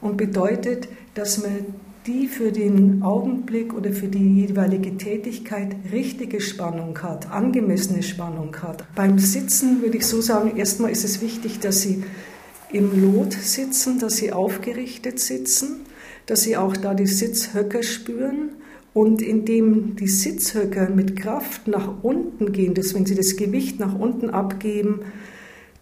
und 0.00 0.16
bedeutet, 0.16 0.88
dass 1.14 1.42
man 1.42 1.66
die 2.06 2.28
für 2.28 2.52
den 2.52 3.02
Augenblick 3.02 3.72
oder 3.72 3.90
für 3.90 4.08
die 4.08 4.42
jeweilige 4.42 4.96
Tätigkeit 4.98 5.74
richtige 5.90 6.40
Spannung 6.40 6.98
hat, 7.02 7.30
angemessene 7.30 8.02
Spannung 8.02 8.54
hat. 8.62 8.84
Beim 8.94 9.18
Sitzen 9.18 9.80
würde 9.80 9.96
ich 9.96 10.06
so 10.06 10.20
sagen, 10.20 10.56
erstmal 10.56 10.90
ist 10.90 11.04
es 11.04 11.22
wichtig, 11.22 11.60
dass 11.60 11.80
Sie 11.80 12.04
im 12.74 13.00
Lot 13.00 13.32
sitzen, 13.32 13.98
dass 13.98 14.16
Sie 14.16 14.32
aufgerichtet 14.32 15.20
sitzen, 15.20 15.80
dass 16.26 16.42
Sie 16.42 16.56
auch 16.56 16.76
da 16.76 16.94
die 16.94 17.06
Sitzhöcker 17.06 17.82
spüren 17.82 18.50
und 18.94 19.20
indem 19.20 19.96
die 19.96 20.08
Sitzhöcker 20.08 20.88
mit 20.88 21.16
Kraft 21.16 21.66
nach 21.66 22.02
unten 22.02 22.52
gehen, 22.52 22.74
dass 22.74 22.94
wenn 22.94 23.04
sie 23.04 23.16
das 23.16 23.36
Gewicht 23.36 23.80
nach 23.80 23.94
unten 23.94 24.30
abgeben, 24.30 25.00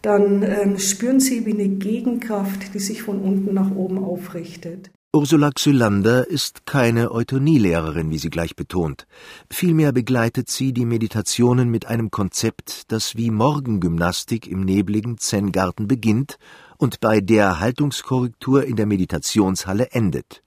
dann 0.01 0.43
ähm, 0.43 0.79
spüren 0.79 1.21
sie 1.21 1.47
wie 1.47 1.53
eine 1.53 1.69
Gegenkraft, 1.69 2.75
die 2.75 2.81
sich 2.81 3.03
von 3.03 3.21
unten 3.21 3.55
nach 3.55 3.71
oben 3.71 3.99
aufrichtet. 3.99 4.91
Ursula 5.15 5.51
Xylander 5.51 6.27
ist 6.27 6.65
keine 6.65 7.13
Euthonielehrerin, 7.13 8.11
wie 8.11 8.17
sie 8.17 8.31
gleich 8.31 8.57
betont. 8.57 9.07
Vielmehr 9.51 9.93
begleitet 9.93 10.49
sie 10.49 10.73
die 10.73 10.87
Meditationen 10.87 11.71
mit 11.71 11.87
einem 11.87 12.11
Konzept, 12.11 12.91
das 12.91 13.15
wie 13.15 13.31
Morgengymnastik 13.31 14.49
im 14.49 14.65
nebligen 14.65 15.19
Zen-Garten 15.19 15.87
beginnt 15.87 16.39
und 16.83 16.99
bei 16.99 17.21
der 17.21 17.61
Haltungskorrektur 17.61 18.65
in 18.65 18.75
der 18.75 18.87
Meditationshalle 18.87 19.93
endet. 19.93 20.43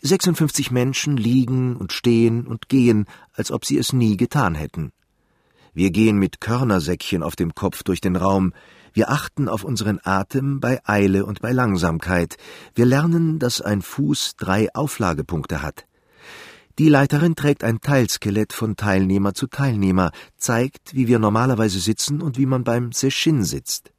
56 0.00 0.70
Menschen 0.70 1.16
liegen 1.16 1.74
und 1.74 1.92
stehen 1.92 2.46
und 2.46 2.68
gehen, 2.68 3.06
als 3.32 3.50
ob 3.50 3.64
sie 3.64 3.76
es 3.76 3.92
nie 3.92 4.16
getan 4.16 4.54
hätten. 4.54 4.92
Wir 5.72 5.90
gehen 5.90 6.18
mit 6.18 6.40
Körnersäckchen 6.40 7.24
auf 7.24 7.34
dem 7.34 7.52
Kopf 7.52 7.82
durch 7.82 8.00
den 8.00 8.14
Raum, 8.14 8.52
wir 8.92 9.10
achten 9.10 9.48
auf 9.48 9.64
unseren 9.64 9.98
Atem 10.04 10.60
bei 10.60 10.78
Eile 10.84 11.26
und 11.26 11.40
bei 11.40 11.50
Langsamkeit, 11.50 12.36
wir 12.76 12.86
lernen, 12.86 13.40
dass 13.40 13.60
ein 13.60 13.82
Fuß 13.82 14.36
drei 14.36 14.72
Auflagepunkte 14.72 15.62
hat. 15.62 15.84
Die 16.78 16.88
Leiterin 16.88 17.34
trägt 17.34 17.64
ein 17.64 17.80
Teilskelett 17.80 18.52
von 18.52 18.76
Teilnehmer 18.76 19.34
zu 19.34 19.48
Teilnehmer, 19.48 20.12
zeigt, 20.36 20.94
wie 20.94 21.08
wir 21.08 21.18
normalerweise 21.18 21.80
sitzen 21.80 22.22
und 22.22 22.38
wie 22.38 22.46
man 22.46 22.62
beim 22.62 22.92
Seshin 22.92 23.42
sitzt. 23.42 23.93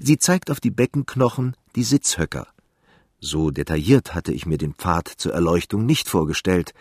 Sie 0.00 0.18
zeigt 0.18 0.50
auf 0.50 0.60
die 0.60 0.70
Beckenknochen, 0.70 1.56
die 1.74 1.84
Sitzhöcker. 1.84 2.48
So 3.20 3.50
detailliert 3.50 4.14
hatte 4.14 4.32
ich 4.32 4.46
mir 4.46 4.58
den 4.58 4.74
Pfad 4.74 5.08
zur 5.08 5.32
Erleuchtung 5.32 5.86
nicht 5.86 6.08
vorgestellt, 6.08 6.74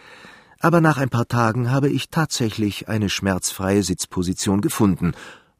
aber 0.59 0.81
nach 0.81 0.97
ein 0.97 1.09
paar 1.09 1.27
Tagen 1.27 1.71
habe 1.71 1.89
ich 1.89 2.09
tatsächlich 2.09 2.89
eine 2.89 3.09
schmerzfreie 3.09 3.83
Sitzposition 3.83 4.61
gefunden 4.61 5.13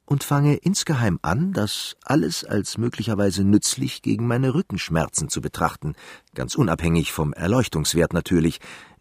und 0.05 0.23
fange 0.23 0.55
insgeheim 0.55 1.19
an, 1.21 1.53
das 1.53 1.95
alles 2.03 2.43
als 2.43 2.77
möglicherweise 2.77 3.43
nützlich 3.43 4.01
gegen 4.01 4.27
meine 4.27 4.53
Rückenschmerzen 4.53 5.29
zu 5.29 5.41
betrachten, 5.41 5.95
ganz 6.33 6.55
unabhängig 6.55 7.11
vom 7.11 7.33
Erleuchtungswert 7.33 8.13
natürlich, 8.13 8.59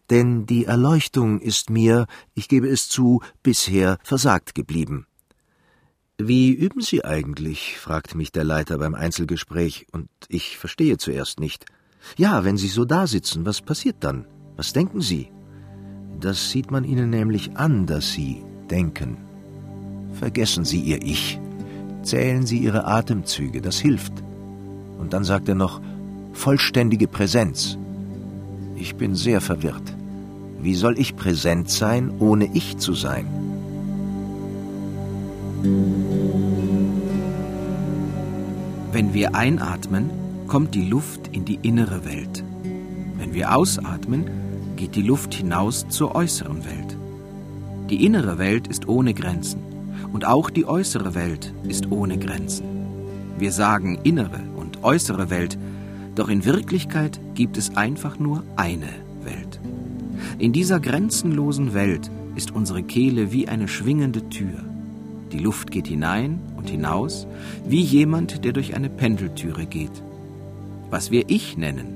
denn 0.09 0.45
die 0.45 0.65
Erleuchtung 0.65 1.39
ist 1.39 1.69
mir, 1.69 2.07
ich 2.33 2.47
gebe 2.47 2.67
es 2.67 2.89
zu, 2.89 3.21
bisher 3.43 3.97
versagt 4.03 4.55
geblieben. 4.55 5.07
Wie 6.17 6.53
üben 6.53 6.79
Sie 6.79 7.03
eigentlich? 7.03 7.77
fragte 7.77 8.15
mich 8.15 8.31
der 8.31 8.45
Leiter 8.45 8.77
beim 8.77 8.95
Einzelgespräch, 8.95 9.87
und 9.91 10.07
ich 10.29 10.57
verstehe 10.57 10.97
zuerst 10.97 11.41
nicht. 11.41 11.65
Ja, 12.15 12.45
wenn 12.45 12.55
Sie 12.55 12.69
so 12.69 12.85
da 12.85 13.05
sitzen, 13.05 13.45
was 13.45 13.61
passiert 13.61 13.97
dann? 13.99 14.25
Was 14.55 14.71
denken 14.71 15.01
Sie? 15.01 15.29
Das 16.21 16.51
sieht 16.51 16.71
man 16.71 16.85
Ihnen 16.85 17.09
nämlich 17.09 17.57
an, 17.57 17.85
dass 17.85 18.13
Sie 18.13 18.41
denken. 18.69 19.17
Vergessen 20.13 20.63
Sie 20.63 20.79
Ihr 20.79 21.01
Ich. 21.01 21.37
Zählen 22.03 22.45
Sie 22.45 22.59
Ihre 22.59 22.85
Atemzüge, 22.85 23.61
das 23.61 23.77
hilft. 23.77 24.13
Und 24.97 25.11
dann 25.11 25.25
sagt 25.25 25.49
er 25.49 25.55
noch, 25.55 25.81
vollständige 26.31 27.09
Präsenz. 27.09 27.77
Ich 28.77 28.95
bin 28.95 29.15
sehr 29.15 29.41
verwirrt. 29.41 29.93
Wie 30.61 30.75
soll 30.75 30.97
ich 30.97 31.17
präsent 31.17 31.69
sein, 31.69 32.09
ohne 32.19 32.55
ich 32.55 32.77
zu 32.77 32.93
sein? 32.93 33.54
Wenn 38.91 39.13
wir 39.13 39.35
einatmen, 39.35 40.09
kommt 40.47 40.75
die 40.75 40.87
Luft 40.87 41.29
in 41.31 41.45
die 41.45 41.59
innere 41.61 42.05
Welt. 42.05 42.43
Wenn 43.17 43.33
wir 43.33 43.55
ausatmen, 43.55 44.25
geht 44.75 44.95
die 44.95 45.01
Luft 45.01 45.33
hinaus 45.33 45.87
zur 45.89 46.15
äußeren 46.15 46.63
Welt. 46.65 46.97
Die 47.89 48.05
innere 48.05 48.37
Welt 48.37 48.67
ist 48.67 48.87
ohne 48.87 49.13
Grenzen 49.13 49.59
und 50.11 50.25
auch 50.25 50.49
die 50.49 50.65
äußere 50.65 51.15
Welt 51.15 51.53
ist 51.67 51.91
ohne 51.91 52.17
Grenzen. 52.17 52.65
Wir 53.37 53.51
sagen 53.51 53.99
innere 54.03 54.41
und 54.55 54.83
äußere 54.83 55.29
Welt, 55.29 55.57
doch 56.15 56.29
in 56.29 56.45
Wirklichkeit 56.45 57.19
gibt 57.33 57.57
es 57.57 57.75
einfach 57.75 58.17
nur 58.17 58.43
eine 58.55 58.89
Welt. 59.23 59.59
In 60.37 60.53
dieser 60.53 60.79
grenzenlosen 60.79 61.73
Welt 61.73 62.09
ist 62.35 62.51
unsere 62.51 62.83
Kehle 62.83 63.31
wie 63.31 63.47
eine 63.47 63.67
schwingende 63.67 64.29
Tür. 64.29 64.63
Die 65.31 65.39
Luft 65.39 65.71
geht 65.71 65.87
hinein 65.87 66.39
und 66.57 66.69
hinaus, 66.69 67.27
wie 67.67 67.81
jemand, 67.81 68.45
der 68.45 68.53
durch 68.53 68.75
eine 68.75 68.89
Pendeltüre 68.89 69.65
geht. 69.65 70.03
Was 70.89 71.11
wir 71.11 71.25
Ich 71.29 71.57
nennen, 71.57 71.87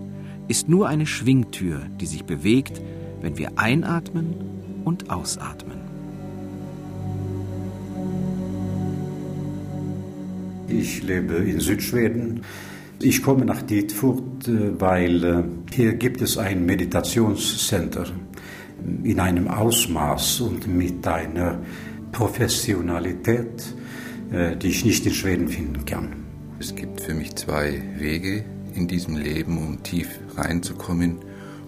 ist 0.48 0.68
nur 0.68 0.88
eine 0.88 1.06
Schwingtür, 1.06 1.82
die 2.02 2.08
sich 2.08 2.26
bewegt, 2.26 2.82
wenn 3.22 3.38
wir 3.38 3.52
einatmen 3.58 4.34
und 4.84 5.10
ausatmen. 5.10 5.78
Ich 10.68 11.04
lebe 11.04 11.36
in 11.36 11.60
Südschweden. 11.60 12.42
Ich 13.02 13.24
komme 13.24 13.46
nach 13.46 13.62
Dietfurt, 13.62 14.48
äh, 14.48 14.80
weil 14.80 15.24
äh, 15.24 15.44
hier 15.74 15.94
gibt 15.94 16.22
es 16.22 16.38
ein 16.38 16.66
Meditationscenter 16.66 18.06
in 19.04 19.20
einem 19.20 19.48
Ausmaß 19.48 20.42
und 20.42 20.68
mit 20.68 21.08
einer 21.08 21.60
Professionalität, 22.12 23.76
äh, 24.32 24.56
die 24.56 24.68
ich 24.68 24.86
nicht 24.86 25.06
in 25.06 25.14
Schweden 25.14 25.48
finden 25.48 25.86
kann. 25.86 26.26
Es 26.60 26.76
gibt 26.76 27.02
für 27.02 27.14
mich 27.14 27.36
zwei 27.36 27.82
Wege 27.98 28.44
in 28.76 28.88
diesem 28.88 29.16
Leben, 29.16 29.58
um 29.58 29.82
tief 29.84 30.20
reinzukommen. 30.36 31.18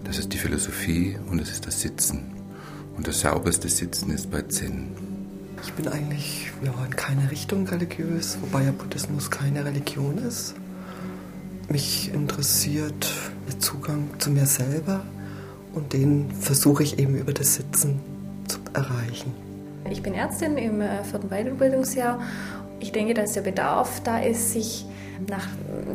Das 0.04 0.18
ist 0.18 0.32
die 0.32 0.38
Philosophie 0.38 1.16
und 1.30 1.40
das 1.40 1.50
ist 1.50 1.66
das 1.66 1.80
Sitzen. 1.80 2.32
Und 2.96 3.08
das 3.08 3.20
sauberste 3.20 3.68
Sitzen 3.68 4.10
ist 4.10 4.30
bei 4.30 4.42
Zen. 4.42 4.88
Ich 5.64 5.72
bin 5.74 5.88
eigentlich 5.88 6.50
ja, 6.62 6.72
in 6.84 6.94
keine 6.94 7.30
Richtung 7.30 7.66
religiös, 7.68 8.36
wobei 8.40 8.64
ja 8.64 8.72
Buddhismus 8.72 9.30
keine 9.30 9.64
Religion 9.64 10.18
ist. 10.18 10.54
Mich 11.68 12.12
interessiert 12.12 13.10
der 13.48 13.60
Zugang 13.60 14.10
zu 14.18 14.30
mir 14.30 14.46
selber 14.46 15.04
und 15.72 15.92
den 15.92 16.30
versuche 16.32 16.82
ich 16.82 16.98
eben 16.98 17.16
über 17.16 17.32
das 17.32 17.54
Sitzen 17.54 18.00
zu 18.48 18.58
erreichen. 18.74 19.32
Ich 19.90 20.02
bin 20.02 20.14
Ärztin 20.14 20.56
im 20.56 20.80
äh, 20.80 21.04
vierten 21.04 21.28
Weiterbildungsjahr. 21.28 22.20
Ich 22.80 22.92
denke, 22.92 23.14
dass 23.14 23.32
der 23.32 23.42
Bedarf 23.42 24.00
da 24.02 24.18
ist, 24.18 24.52
sich 24.52 24.86
nach 25.28 25.46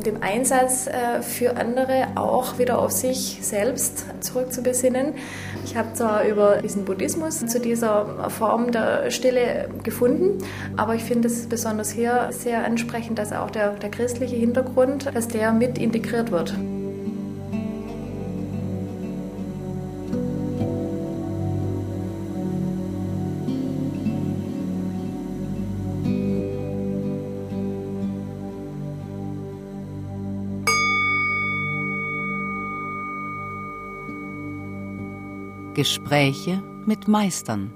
dem 0.04 0.22
Einsatz 0.22 0.86
äh, 0.86 1.22
für 1.22 1.56
andere 1.56 2.08
auch 2.14 2.58
wieder 2.58 2.78
auf 2.78 2.92
sich 2.92 3.38
selbst 3.42 4.06
zurückzubesinnen. 4.20 5.14
Ich 5.64 5.76
habe 5.76 5.92
zwar 5.92 6.24
über 6.24 6.62
diesen 6.62 6.84
Buddhismus 6.84 7.44
zu 7.46 7.60
dieser 7.60 8.30
Form 8.30 8.72
der 8.72 9.10
Stille 9.10 9.68
gefunden, 9.82 10.38
aber 10.76 10.94
ich 10.94 11.04
finde 11.04 11.28
es 11.28 11.46
besonders 11.46 11.90
hier 11.90 12.28
sehr 12.30 12.64
ansprechend, 12.64 13.18
dass 13.18 13.32
auch 13.32 13.50
der, 13.50 13.72
der 13.72 13.90
christliche 13.90 14.36
Hintergrund, 14.36 15.10
dass 15.14 15.28
der 15.28 15.52
mit 15.52 15.78
integriert 15.78 16.30
wird. 16.30 16.54
Gespräche 35.78 36.60
mit 36.86 37.06
Meistern. 37.06 37.72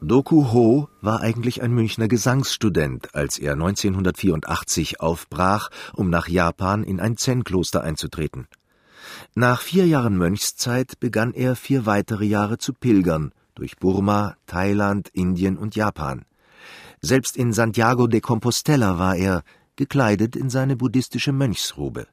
Doku 0.00 0.50
Ho 0.50 0.88
war 1.00 1.20
eigentlich 1.20 1.62
ein 1.62 1.70
Münchner 1.70 2.08
Gesangsstudent, 2.08 3.14
als 3.14 3.38
er 3.38 3.52
1984 3.52 5.00
aufbrach, 5.00 5.70
um 5.94 6.10
nach 6.10 6.26
Japan 6.26 6.82
in 6.82 6.98
ein 6.98 7.16
Zen-Kloster 7.16 7.84
einzutreten. 7.84 8.48
Nach 9.36 9.60
vier 9.60 9.86
Jahren 9.86 10.18
Mönchszeit 10.18 10.98
begann 10.98 11.32
er 11.32 11.54
vier 11.54 11.86
weitere 11.86 12.24
Jahre 12.24 12.58
zu 12.58 12.72
pilgern 12.72 13.30
durch 13.54 13.76
Burma, 13.76 14.34
Thailand, 14.48 15.08
Indien 15.10 15.56
und 15.56 15.76
Japan. 15.76 16.24
Selbst 17.00 17.36
in 17.36 17.52
Santiago 17.52 18.08
de 18.08 18.20
Compostela 18.20 18.98
war 18.98 19.14
er, 19.14 19.44
gekleidet 19.76 20.34
in 20.34 20.50
seine 20.50 20.74
buddhistische 20.74 21.30
Mönchsrobe. 21.30 22.08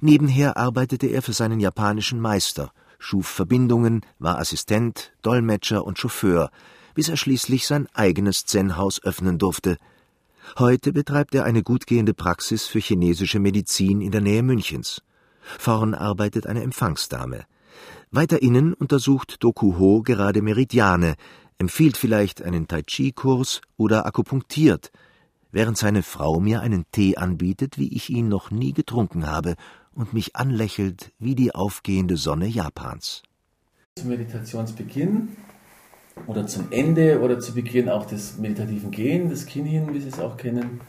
Nebenher 0.00 0.56
arbeitete 0.56 1.06
er 1.06 1.22
für 1.22 1.32
seinen 1.32 1.60
japanischen 1.60 2.20
Meister, 2.20 2.72
schuf 2.98 3.26
Verbindungen, 3.26 4.02
war 4.18 4.38
Assistent, 4.38 5.12
Dolmetscher 5.22 5.84
und 5.84 5.98
Chauffeur, 5.98 6.50
bis 6.94 7.08
er 7.08 7.16
schließlich 7.16 7.66
sein 7.66 7.88
eigenes 7.94 8.44
Zen-Haus 8.44 9.02
öffnen 9.02 9.38
durfte. 9.38 9.76
Heute 10.58 10.92
betreibt 10.92 11.34
er 11.34 11.44
eine 11.44 11.62
gutgehende 11.62 12.14
Praxis 12.14 12.66
für 12.66 12.80
chinesische 12.80 13.38
Medizin 13.38 14.00
in 14.00 14.10
der 14.10 14.20
Nähe 14.20 14.42
Münchens. 14.42 15.02
Vorn 15.40 15.94
arbeitet 15.94 16.46
eine 16.46 16.62
Empfangsdame. 16.62 17.44
Weiter 18.10 18.42
innen 18.42 18.74
untersucht 18.74 19.42
Dokuho 19.42 20.02
gerade 20.02 20.42
Meridiane, 20.42 21.14
empfiehlt 21.58 21.96
vielleicht 21.96 22.42
einen 22.42 22.68
Tai 22.68 22.82
Chi-Kurs 22.82 23.60
oder 23.76 24.06
akupunktiert– 24.06 24.90
während 25.52 25.78
seine 25.78 26.02
Frau 26.02 26.40
mir 26.40 26.60
einen 26.60 26.86
Tee 26.90 27.16
anbietet, 27.16 27.78
wie 27.78 27.94
ich 27.94 28.10
ihn 28.10 28.28
noch 28.28 28.50
nie 28.50 28.72
getrunken 28.72 29.26
habe, 29.30 29.54
und 29.94 30.14
mich 30.14 30.34
anlächelt 30.36 31.12
wie 31.18 31.34
die 31.34 31.54
aufgehende 31.54 32.16
Sonne 32.16 32.46
Japans. 32.46 33.22
Zum 33.96 34.08
Meditationsbeginn 34.08 35.36
oder 36.26 36.46
zum 36.46 36.68
Ende 36.70 37.20
oder 37.20 37.38
zu 37.38 37.54
Beginn 37.54 37.88
auch 37.88 38.06
des 38.06 38.38
meditativen 38.38 38.90
Gehen, 38.90 39.28
des 39.28 39.46
Kinhin, 39.46 39.92
wie 39.92 40.00
Sie 40.00 40.08
es 40.08 40.18
auch 40.18 40.38
kennen, 40.38 40.80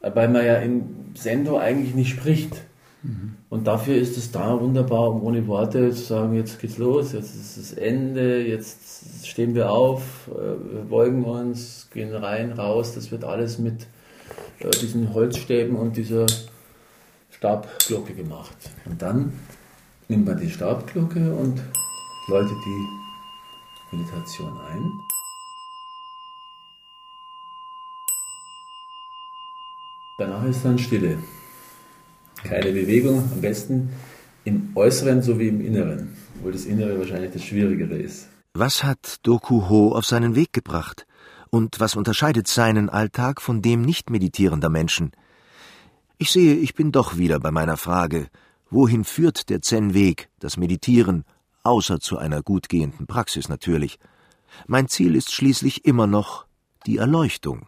weil 0.00 0.28
man 0.28 0.44
ja 0.44 0.56
im 0.56 1.14
Sendo 1.14 1.58
eigentlich 1.58 1.94
nicht 1.94 2.10
spricht. 2.10 2.64
Mhm. 3.02 3.36
Und 3.48 3.66
dafür 3.66 3.96
ist 3.96 4.16
es 4.16 4.30
da 4.30 4.60
wunderbar, 4.60 5.10
um 5.10 5.22
ohne 5.22 5.46
Worte 5.46 5.90
zu 5.90 6.02
sagen, 6.02 6.34
jetzt 6.34 6.60
geht's 6.60 6.78
los, 6.78 7.12
jetzt 7.12 7.34
ist 7.34 7.56
das 7.56 7.72
Ende, 7.72 8.46
jetzt 8.46 9.26
stehen 9.26 9.54
wir 9.54 9.70
auf, 9.70 10.28
äh, 10.28 10.74
wir 10.74 10.82
beugen 10.88 11.24
uns, 11.24 11.88
gehen 11.92 12.14
rein, 12.14 12.52
raus. 12.52 12.94
Das 12.94 13.10
wird 13.10 13.24
alles 13.24 13.58
mit 13.58 13.86
äh, 14.58 14.70
diesen 14.70 15.14
Holzstäben 15.14 15.76
und 15.76 15.96
dieser 15.96 16.26
Stabglocke 17.30 18.14
gemacht. 18.14 18.56
Und 18.84 19.00
dann 19.00 19.32
nimmt 20.08 20.26
man 20.26 20.38
die 20.38 20.50
Stabglocke 20.50 21.34
und 21.34 21.62
läutet 22.28 22.56
die 22.66 23.96
Meditation 23.96 24.58
ein. 24.70 25.00
Danach 30.18 30.44
ist 30.44 30.62
dann 30.66 30.78
Stille. 30.78 31.18
Keine 32.44 32.72
Bewegung, 32.72 33.18
am 33.32 33.40
besten 33.40 33.90
im 34.44 34.70
Äußeren 34.74 35.22
sowie 35.22 35.48
im 35.48 35.60
Inneren, 35.60 36.16
obwohl 36.36 36.52
das 36.52 36.64
Innere 36.64 36.98
wahrscheinlich 36.98 37.32
das 37.32 37.44
Schwierigere 37.44 37.96
ist. 37.96 38.28
Was 38.54 38.82
hat 38.82 39.18
Doku 39.22 39.68
Ho 39.68 39.92
auf 39.92 40.06
seinen 40.06 40.34
Weg 40.34 40.52
gebracht? 40.52 41.06
Und 41.50 41.80
was 41.80 41.96
unterscheidet 41.96 42.48
seinen 42.48 42.88
Alltag 42.88 43.40
von 43.40 43.62
dem 43.62 43.82
nicht 43.82 44.10
meditierender 44.10 44.70
Menschen? 44.70 45.12
Ich 46.18 46.30
sehe, 46.30 46.54
ich 46.54 46.74
bin 46.74 46.92
doch 46.92 47.16
wieder 47.16 47.40
bei 47.40 47.50
meiner 47.50 47.76
Frage, 47.76 48.28
wohin 48.70 49.04
führt 49.04 49.50
der 49.50 49.62
Zen-Weg, 49.62 50.28
das 50.38 50.56
Meditieren, 50.56 51.24
außer 51.62 52.00
zu 52.00 52.18
einer 52.18 52.42
gut 52.42 52.68
gehenden 52.68 53.06
Praxis 53.06 53.48
natürlich. 53.48 53.98
Mein 54.66 54.88
Ziel 54.88 55.14
ist 55.14 55.32
schließlich 55.32 55.84
immer 55.84 56.06
noch 56.06 56.46
die 56.86 56.98
Erleuchtung. 56.98 57.66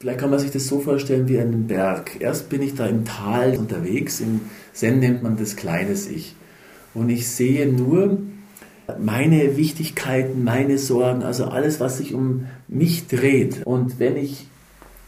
Vielleicht 0.00 0.20
kann 0.20 0.30
man 0.30 0.38
sich 0.38 0.50
das 0.50 0.66
so 0.66 0.80
vorstellen 0.80 1.28
wie 1.28 1.38
einen 1.38 1.66
Berg. 1.66 2.20
Erst 2.20 2.48
bin 2.48 2.62
ich 2.62 2.74
da 2.74 2.86
im 2.86 3.04
Tal 3.04 3.56
unterwegs, 3.56 4.20
im 4.20 4.40
Zen 4.72 4.98
nennt 4.98 5.22
man 5.22 5.36
das 5.36 5.56
kleines 5.56 6.08
Ich. 6.08 6.34
Und 6.94 7.08
ich 7.08 7.28
sehe 7.28 7.66
nur 7.66 8.18
meine 8.98 9.56
Wichtigkeiten, 9.56 10.44
meine 10.44 10.78
Sorgen, 10.78 11.22
also 11.22 11.46
alles, 11.46 11.80
was 11.80 11.98
sich 11.98 12.14
um 12.14 12.46
mich 12.68 13.06
dreht. 13.06 13.62
Und 13.64 13.98
wenn 13.98 14.16
ich 14.16 14.46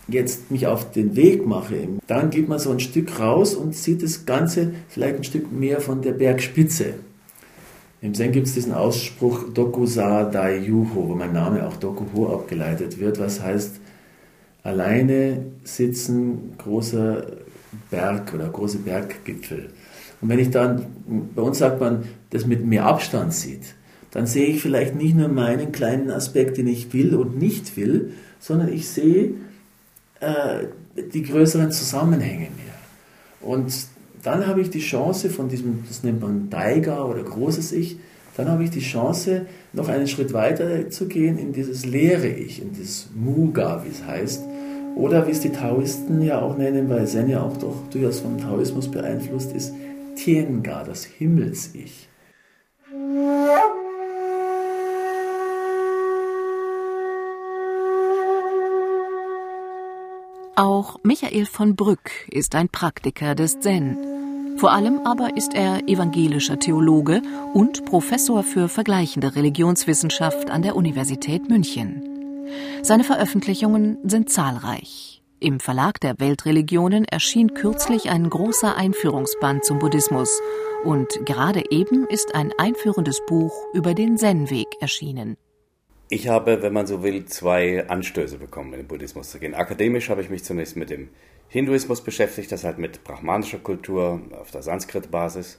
jetzt 0.08 0.50
mich 0.50 0.66
auf 0.66 0.92
den 0.92 1.16
Weg 1.16 1.46
mache, 1.46 1.88
dann 2.06 2.30
geht 2.30 2.48
man 2.48 2.58
so 2.58 2.70
ein 2.70 2.80
Stück 2.80 3.18
raus 3.18 3.54
und 3.54 3.74
sieht 3.74 4.02
das 4.02 4.24
Ganze 4.24 4.72
vielleicht 4.88 5.16
ein 5.16 5.24
Stück 5.24 5.52
mehr 5.52 5.80
von 5.80 6.00
der 6.00 6.12
Bergspitze. 6.12 6.94
Im 8.02 8.14
Zen 8.14 8.32
gibt 8.32 8.46
es 8.46 8.54
diesen 8.54 8.72
Ausspruch 8.72 9.52
Dokusa 9.52 10.24
Dai 10.24 10.58
Yuho, 10.58 11.08
wo 11.08 11.14
mein 11.14 11.32
Name 11.32 11.66
auch 11.66 11.76
Dokuho 11.76 12.32
abgeleitet 12.32 13.00
wird, 13.00 13.18
was 13.18 13.42
heißt, 13.42 13.80
alleine 14.66 15.46
sitzen, 15.64 16.54
großer 16.58 17.26
Berg 17.90 18.34
oder 18.34 18.48
große 18.48 18.78
Berggipfel. 18.78 19.68
Und 20.20 20.28
wenn 20.28 20.38
ich 20.38 20.50
dann, 20.50 20.86
bei 21.34 21.42
uns 21.42 21.58
sagt 21.58 21.80
man, 21.80 22.04
das 22.30 22.46
mit 22.46 22.66
mehr 22.66 22.84
Abstand 22.84 23.32
sieht, 23.32 23.74
dann 24.10 24.26
sehe 24.26 24.46
ich 24.46 24.62
vielleicht 24.62 24.94
nicht 24.94 25.14
nur 25.14 25.28
meinen 25.28 25.72
kleinen 25.72 26.10
Aspekt, 26.10 26.56
den 26.58 26.66
ich 26.66 26.92
will 26.92 27.14
und 27.14 27.38
nicht 27.38 27.76
will, 27.76 28.12
sondern 28.40 28.72
ich 28.72 28.88
sehe 28.88 29.34
äh, 30.20 30.64
die 31.12 31.22
größeren 31.22 31.70
Zusammenhänge 31.70 32.48
mehr. 32.56 32.74
Und 33.40 33.72
dann 34.22 34.46
habe 34.46 34.62
ich 34.62 34.70
die 34.70 34.80
Chance 34.80 35.30
von 35.30 35.48
diesem, 35.48 35.84
das 35.86 36.02
nennt 36.02 36.20
man 36.20 36.50
Daiga 36.50 37.04
oder 37.04 37.22
großes 37.22 37.72
Ich, 37.72 37.98
dann 38.36 38.48
habe 38.48 38.64
ich 38.64 38.70
die 38.70 38.80
Chance, 38.80 39.46
noch 39.72 39.88
einen 39.88 40.08
Schritt 40.08 40.32
weiter 40.32 40.90
zu 40.90 41.06
gehen 41.06 41.38
in 41.38 41.52
dieses 41.52 41.86
leere 41.86 42.28
Ich, 42.28 42.60
in 42.60 42.72
dieses 42.72 43.08
Muga, 43.14 43.84
wie 43.84 43.90
es 43.90 44.04
heißt, 44.04 44.42
oder 44.96 45.26
wie 45.26 45.30
es 45.30 45.40
die 45.40 45.52
Taoisten 45.52 46.22
ja 46.22 46.40
auch 46.40 46.56
nennen, 46.56 46.88
weil 46.88 47.06
Zen 47.06 47.28
ja 47.28 47.42
auch 47.42 47.56
doch 47.58 47.76
durchaus 47.90 48.20
vom 48.20 48.38
Taoismus 48.38 48.90
beeinflusst 48.90 49.52
ist, 49.52 49.74
Tienga, 50.16 50.82
das 50.84 51.04
Himmels-Ich. 51.04 52.08
Auch 60.58 60.98
Michael 61.02 61.44
von 61.44 61.76
Brück 61.76 62.10
ist 62.30 62.54
ein 62.54 62.70
Praktiker 62.70 63.34
des 63.34 63.60
Zen. 63.60 63.98
Vor 64.56 64.72
allem 64.72 65.00
aber 65.04 65.36
ist 65.36 65.52
er 65.52 65.86
evangelischer 65.86 66.58
Theologe 66.58 67.20
und 67.52 67.84
Professor 67.84 68.42
für 68.42 68.70
vergleichende 68.70 69.36
Religionswissenschaft 69.36 70.50
an 70.50 70.62
der 70.62 70.74
Universität 70.74 71.50
München. 71.50 72.15
Seine 72.82 73.04
Veröffentlichungen 73.04 73.98
sind 74.04 74.30
zahlreich. 74.30 75.22
Im 75.38 75.60
Verlag 75.60 76.00
der 76.00 76.18
Weltreligionen 76.18 77.04
erschien 77.04 77.52
kürzlich 77.52 78.08
ein 78.08 78.30
großer 78.30 78.76
Einführungsband 78.76 79.64
zum 79.64 79.78
Buddhismus 79.78 80.40
und 80.84 81.26
gerade 81.26 81.62
eben 81.70 82.06
ist 82.08 82.34
ein 82.34 82.52
einführendes 82.56 83.20
Buch 83.26 83.52
über 83.74 83.94
den 83.94 84.16
Zen-Weg 84.16 84.68
erschienen. 84.80 85.36
Ich 86.08 86.28
habe, 86.28 86.62
wenn 86.62 86.72
man 86.72 86.86
so 86.86 87.02
will, 87.02 87.24
zwei 87.26 87.88
Anstöße 87.88 88.38
bekommen, 88.38 88.72
in 88.72 88.80
den 88.80 88.88
Buddhismus 88.88 89.30
zu 89.30 89.38
gehen. 89.38 89.54
Akademisch 89.54 90.08
habe 90.08 90.22
ich 90.22 90.30
mich 90.30 90.44
zunächst 90.44 90.76
mit 90.76 90.88
dem 90.88 91.08
Hinduismus 91.48 92.00
beschäftigt, 92.00 92.50
das 92.50 92.64
halt 92.64 92.78
mit 92.78 93.04
brahmanischer 93.04 93.58
Kultur 93.58 94.20
auf 94.40 94.50
der 94.50 94.62
Sanskrit-Basis. 94.62 95.58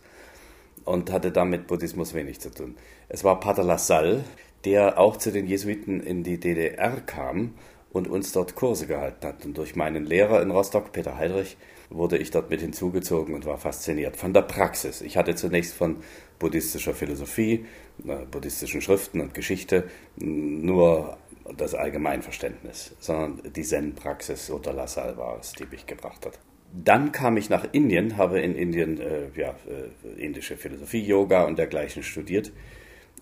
und 0.86 1.12
hatte 1.12 1.32
damit 1.32 1.68
Buddhismus 1.68 2.14
wenig 2.14 2.40
zu 2.40 2.50
tun. 2.50 2.76
Es 3.10 3.24
war 3.24 3.40
Pater 3.40 3.64
Lassalle, 3.64 4.24
der 4.66 5.00
auch 5.00 5.18
zu 5.18 5.32
den 5.32 5.48
Jesuiten 5.48 6.02
in 6.02 6.24
die 6.24 6.40
DDR 6.40 7.02
kam 7.02 7.54
und 7.92 8.08
uns 8.08 8.32
dort 8.32 8.56
Kurse 8.56 8.88
gehalten 8.88 9.26
hat. 9.26 9.46
Und 9.46 9.58
durch 9.58 9.76
meinen 9.76 10.06
Lehrer 10.06 10.42
in 10.42 10.52
Rostock, 10.52 10.92
Peter 10.92 11.18
Heidrich, 11.18 11.58
wurde 11.90 12.18
ich 12.18 12.32
dort 12.32 12.50
mit 12.50 12.62
hinzugezogen 12.62 13.34
und 13.34 13.46
war 13.46 13.58
fasziniert 13.58 14.18
von 14.18 14.34
der 14.34 14.42
Praxis. 14.42 15.02
Ich 15.02 15.16
hatte 15.16 15.36
zunächst 15.36 15.74
von 15.74 15.98
buddhistischer 16.40 16.94
Philosophie, 16.94 17.66
äh, 18.06 18.26
buddhistischen 18.30 18.82
Schriften 18.82 19.22
und 19.22 19.34
Geschichte 19.34 19.86
nur 20.18 21.18
das 21.56 21.74
Allgemeinverständnis, 21.74 22.94
sondern 23.00 23.42
die 23.54 23.64
Zen-Praxis 23.64 24.50
unter 24.50 24.74
Lassalle 24.74 25.16
war 25.18 25.40
es, 25.40 25.54
die 25.54 25.66
mich 25.66 25.86
gebracht 25.86 26.26
hat. 26.26 26.40
Dann 26.74 27.14
kam 27.14 27.38
ich 27.38 27.50
nach 27.50 27.66
Indien, 27.72 28.18
habe 28.18 28.42
in 28.42 28.54
Indien 28.54 29.00
äh, 29.00 29.30
ja, 29.36 29.56
äh, 29.68 30.22
indische 30.22 30.58
Philosophie, 30.58 31.00
Yoga 31.00 31.46
und 31.46 31.58
dergleichen 31.58 32.04
studiert 32.04 32.52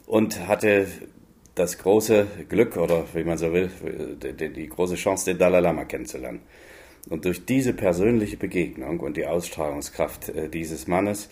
und 0.08 0.48
hatte 0.48 0.88
das 1.56 1.78
große 1.78 2.28
Glück 2.50 2.78
oder 2.78 3.06
wie 3.14 3.24
man 3.24 3.38
so 3.38 3.52
will, 3.54 3.72
die, 4.22 4.50
die 4.50 4.68
große 4.68 4.96
Chance, 4.96 5.26
den 5.26 5.38
Dalai 5.38 5.62
Lama 5.62 5.86
kennenzulernen. 5.86 6.42
Und 7.10 7.26
durch 7.26 7.46
diese 7.46 7.74
persönliche 7.74 8.38
Begegnung 8.38 9.00
und 9.00 9.16
die 9.16 9.26
Ausstrahlungskraft 9.26 10.30
äh, 10.30 10.50
dieses 10.50 10.88
Mannes 10.88 11.30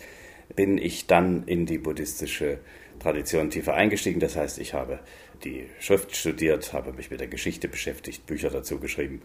bin 0.56 0.78
ich 0.78 1.06
dann 1.06 1.44
in 1.44 1.66
die 1.66 1.78
buddhistische 1.78 2.58
Tradition 3.00 3.50
tiefer 3.50 3.74
eingestiegen. 3.74 4.20
Das 4.20 4.36
heißt, 4.36 4.58
ich 4.58 4.72
habe 4.72 5.00
die 5.42 5.66
Schrift 5.80 6.16
studiert, 6.16 6.72
habe 6.72 6.92
mich 6.92 7.10
mit 7.10 7.20
der 7.20 7.28
Geschichte 7.28 7.68
beschäftigt, 7.68 8.24
Bücher 8.26 8.50
dazu 8.50 8.78
geschrieben 8.78 9.22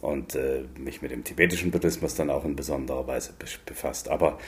und 0.00 0.34
äh, 0.34 0.64
mich 0.78 1.02
mit 1.02 1.10
dem 1.10 1.24
tibetischen 1.24 1.70
Buddhismus 1.70 2.14
dann 2.14 2.30
auch 2.30 2.44
in 2.44 2.56
besonderer 2.56 3.06
Weise 3.06 3.34
befasst. 3.66 4.08
Aber 4.08 4.38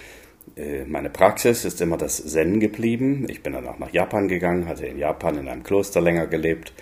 meine 0.87 1.11
Praxis 1.11 1.65
ist 1.65 1.81
immer 1.81 1.97
das 1.97 2.25
Zen 2.25 2.61
geblieben. 2.61 3.27
Ich 3.29 3.43
bin 3.43 3.55
dann 3.55 3.67
auch 3.67 3.79
nach 3.79 3.93
Japan 3.93 4.29
gegangen, 4.29 4.69
hatte 4.69 4.87
in 4.87 4.99
Japan 4.99 5.39
in 5.39 5.49
einem 5.49 5.65
Kloster 5.65 6.01
länger 6.01 6.27
gelebt 6.27 6.73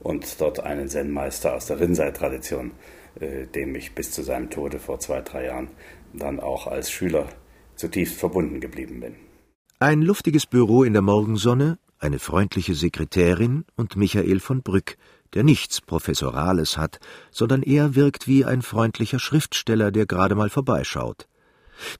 und 0.00 0.40
dort 0.40 0.60
einen 0.60 0.88
Zen-Meister 0.88 1.54
aus 1.54 1.66
der 1.66 1.80
Rinzai-Tradition, 1.80 2.72
äh, 3.20 3.46
dem 3.46 3.74
ich 3.74 3.94
bis 3.94 4.12
zu 4.12 4.22
seinem 4.22 4.50
Tode 4.50 4.78
vor 4.78 5.00
zwei, 5.00 5.22
drei 5.22 5.46
Jahren 5.46 5.68
dann 6.12 6.38
auch 6.38 6.66
als 6.66 6.90
Schüler 6.90 7.28
zutiefst 7.74 8.16
verbunden 8.16 8.60
geblieben 8.60 9.00
bin. 9.00 9.14
Ein 9.80 10.02
luftiges 10.02 10.46
Büro 10.46 10.84
in 10.84 10.92
der 10.92 11.02
Morgensonne, 11.02 11.78
eine 11.98 12.18
freundliche 12.18 12.74
Sekretärin 12.74 13.64
und 13.76 13.96
Michael 13.96 14.40
von 14.40 14.62
Brück, 14.62 14.96
der 15.32 15.42
nichts 15.42 15.80
Professorales 15.80 16.78
hat, 16.78 17.00
sondern 17.30 17.62
eher 17.62 17.94
wirkt 17.94 18.28
wie 18.28 18.44
ein 18.44 18.62
freundlicher 18.62 19.18
Schriftsteller, 19.18 19.90
der 19.90 20.06
gerade 20.06 20.34
mal 20.34 20.50
vorbeischaut. 20.50 21.26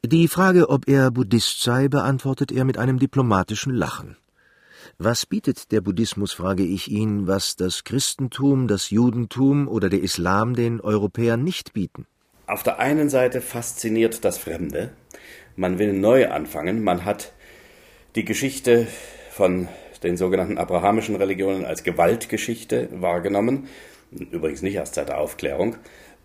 Die 0.05 0.29
Frage, 0.29 0.69
ob 0.69 0.89
er 0.89 1.11
Buddhist 1.11 1.63
sei, 1.63 1.89
beantwortet 1.89 2.53
er 2.53 2.65
mit 2.65 2.79
einem 2.79 2.99
diplomatischen 2.99 3.75
Lachen. 3.75 4.17
Was 4.99 5.27
bietet 5.27 5.73
der 5.73 5.81
Buddhismus, 5.81 6.33
frage 6.33 6.63
ich 6.63 6.91
ihn, 6.91 7.27
was 7.27 7.57
das 7.57 7.85
Christentum, 7.85 8.69
das 8.69 8.91
Judentum 8.91 9.67
oder 9.67 9.89
der 9.89 10.03
Islam 10.03 10.55
den 10.55 10.81
Europäern 10.81 11.43
nicht 11.43 11.73
bieten? 11.73 12.07
Auf 12.47 12.63
der 12.63 12.79
einen 12.79 13.09
Seite 13.09 13.41
fasziniert 13.41 14.25
das 14.25 14.39
Fremde. 14.39 14.91
Man 15.57 15.79
will 15.79 15.93
neu 15.93 16.29
anfangen. 16.29 16.85
Man 16.85 17.05
hat 17.05 17.33
die 18.15 18.25
Geschichte 18.25 18.87
von 19.31 19.69
den 20.03 20.17
sogenannten 20.17 20.59
abrahamischen 20.59 21.17
Religionen 21.17 21.65
als 21.65 21.83
Gewaltgeschichte 21.83 22.89
wahrgenommen, 22.93 23.67
übrigens 24.11 24.63
nicht 24.63 24.75
erst 24.75 24.95
seit 24.95 25.09
der 25.09 25.19
Aufklärung, 25.19 25.77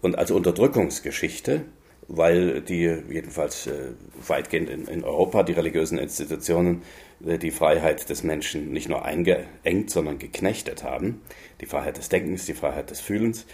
und 0.01 0.17
als 0.17 0.31
Unterdrückungsgeschichte, 0.31 1.61
weil 2.09 2.61
die 2.61 2.91
jedenfalls 3.09 3.67
äh, 3.67 3.91
weitgehend 4.27 4.67
in, 4.69 4.87
in, 4.87 5.03
Europa 5.03 5.43
die 5.43 5.53
religiösen 5.53 5.99
Institutionen 5.99 6.81
äh, 7.25 7.37
die 7.37 7.51
Freiheit 7.51 8.09
des 8.09 8.23
Menschen 8.23 8.71
nicht 8.71 8.89
nur 8.89 9.05
eingeengt, 9.05 9.91
sondern 9.91 10.17
geknechtet 10.17 10.83
haben, 10.83 11.21
die 11.61 11.67
Freiheit 11.67 11.97
des 11.97 12.09
Denkens, 12.09 12.47
die 12.47 12.55
Freiheit 12.55 12.89
des 12.89 12.99
Fühlens, 12.99 13.45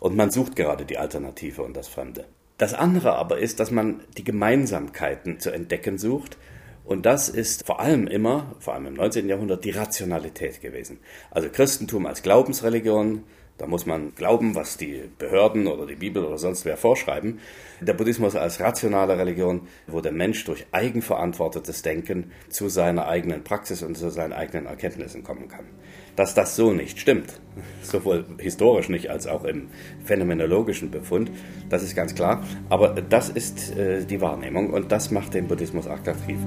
und 0.00 0.16
man 0.16 0.30
sucht 0.30 0.56
gerade 0.56 0.86
die 0.86 0.96
Alternative 0.96 1.62
und 1.62 1.76
das 1.76 1.88
Fremde. 1.88 2.24
Das 2.56 2.72
andere 2.72 3.16
aber 3.16 3.38
ist, 3.38 3.60
dass 3.60 3.70
man 3.70 4.00
die 4.16 4.24
Gemeinsamkeiten 4.24 5.38
zu 5.38 5.50
entdecken 5.50 5.98
sucht 5.98 6.38
und 6.88 7.04
das 7.04 7.28
ist 7.28 7.66
vor 7.66 7.80
allem 7.80 8.06
immer, 8.06 8.56
vor 8.60 8.72
allem 8.72 8.86
im 8.86 8.94
19. 8.94 9.28
Jahrhundert, 9.28 9.66
die 9.66 9.70
Rationalität 9.70 10.62
gewesen. 10.62 11.00
Also 11.30 11.50
Christentum 11.50 12.06
als 12.06 12.22
Glaubensreligion, 12.22 13.24
da 13.58 13.66
muss 13.66 13.86
man 13.86 14.14
glauben, 14.14 14.54
was 14.54 14.76
die 14.76 15.02
Behörden 15.18 15.66
oder 15.66 15.84
die 15.84 15.96
Bibel 15.96 16.24
oder 16.24 16.38
sonst 16.38 16.64
wer 16.64 16.76
vorschreiben. 16.76 17.40
Der 17.80 17.92
Buddhismus 17.92 18.36
als 18.36 18.60
rationale 18.60 19.18
Religion, 19.18 19.62
wo 19.88 20.00
der 20.00 20.12
Mensch 20.12 20.44
durch 20.44 20.66
eigenverantwortetes 20.70 21.82
Denken 21.82 22.30
zu 22.48 22.68
seiner 22.68 23.08
eigenen 23.08 23.42
Praxis 23.42 23.82
und 23.82 23.96
zu 23.96 24.10
seinen 24.10 24.32
eigenen 24.32 24.66
Erkenntnissen 24.66 25.24
kommen 25.24 25.48
kann. 25.48 25.64
Dass 26.14 26.34
das 26.34 26.54
so 26.54 26.72
nicht 26.72 27.00
stimmt, 27.00 27.40
sowohl 27.82 28.24
historisch 28.38 28.88
nicht 28.88 29.10
als 29.10 29.26
auch 29.26 29.44
im 29.44 29.68
phänomenologischen 30.04 30.92
Befund, 30.92 31.30
das 31.68 31.82
ist 31.82 31.96
ganz 31.96 32.14
klar. 32.14 32.44
Aber 32.68 32.88
das 32.88 33.28
ist 33.28 33.76
äh, 33.76 34.04
die 34.04 34.20
Wahrnehmung 34.20 34.70
und 34.70 34.92
das 34.92 35.10
macht 35.10 35.34
den 35.34 35.48
Buddhismus 35.48 35.88
attraktiv. 35.88 36.38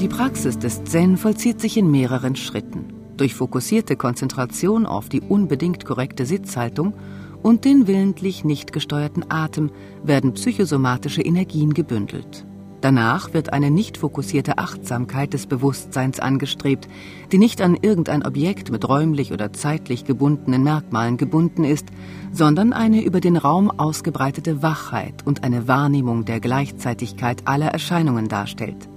Die 0.00 0.06
Praxis 0.06 0.56
des 0.56 0.84
Zen 0.84 1.16
vollzieht 1.16 1.60
sich 1.60 1.76
in 1.76 1.90
mehreren 1.90 2.36
Schritten. 2.36 2.92
Durch 3.16 3.34
fokussierte 3.34 3.96
Konzentration 3.96 4.86
auf 4.86 5.08
die 5.08 5.20
unbedingt 5.20 5.84
korrekte 5.84 6.24
Sitzhaltung 6.24 6.94
und 7.42 7.64
den 7.64 7.88
willentlich 7.88 8.44
nicht 8.44 8.72
gesteuerten 8.72 9.28
Atem 9.28 9.72
werden 10.04 10.34
psychosomatische 10.34 11.22
Energien 11.22 11.74
gebündelt. 11.74 12.46
Danach 12.80 13.34
wird 13.34 13.52
eine 13.52 13.72
nicht 13.72 13.96
fokussierte 13.96 14.58
Achtsamkeit 14.58 15.32
des 15.32 15.48
Bewusstseins 15.48 16.20
angestrebt, 16.20 16.86
die 17.32 17.38
nicht 17.38 17.60
an 17.60 17.74
irgendein 17.74 18.24
Objekt 18.24 18.70
mit 18.70 18.88
räumlich 18.88 19.32
oder 19.32 19.52
zeitlich 19.52 20.04
gebundenen 20.04 20.62
Merkmalen 20.62 21.16
gebunden 21.16 21.64
ist, 21.64 21.86
sondern 22.30 22.72
eine 22.72 23.02
über 23.02 23.18
den 23.18 23.36
Raum 23.36 23.68
ausgebreitete 23.68 24.62
Wachheit 24.62 25.26
und 25.26 25.42
eine 25.42 25.66
Wahrnehmung 25.66 26.24
der 26.24 26.38
Gleichzeitigkeit 26.38 27.48
aller 27.48 27.72
Erscheinungen 27.72 28.28
darstellt. 28.28 28.88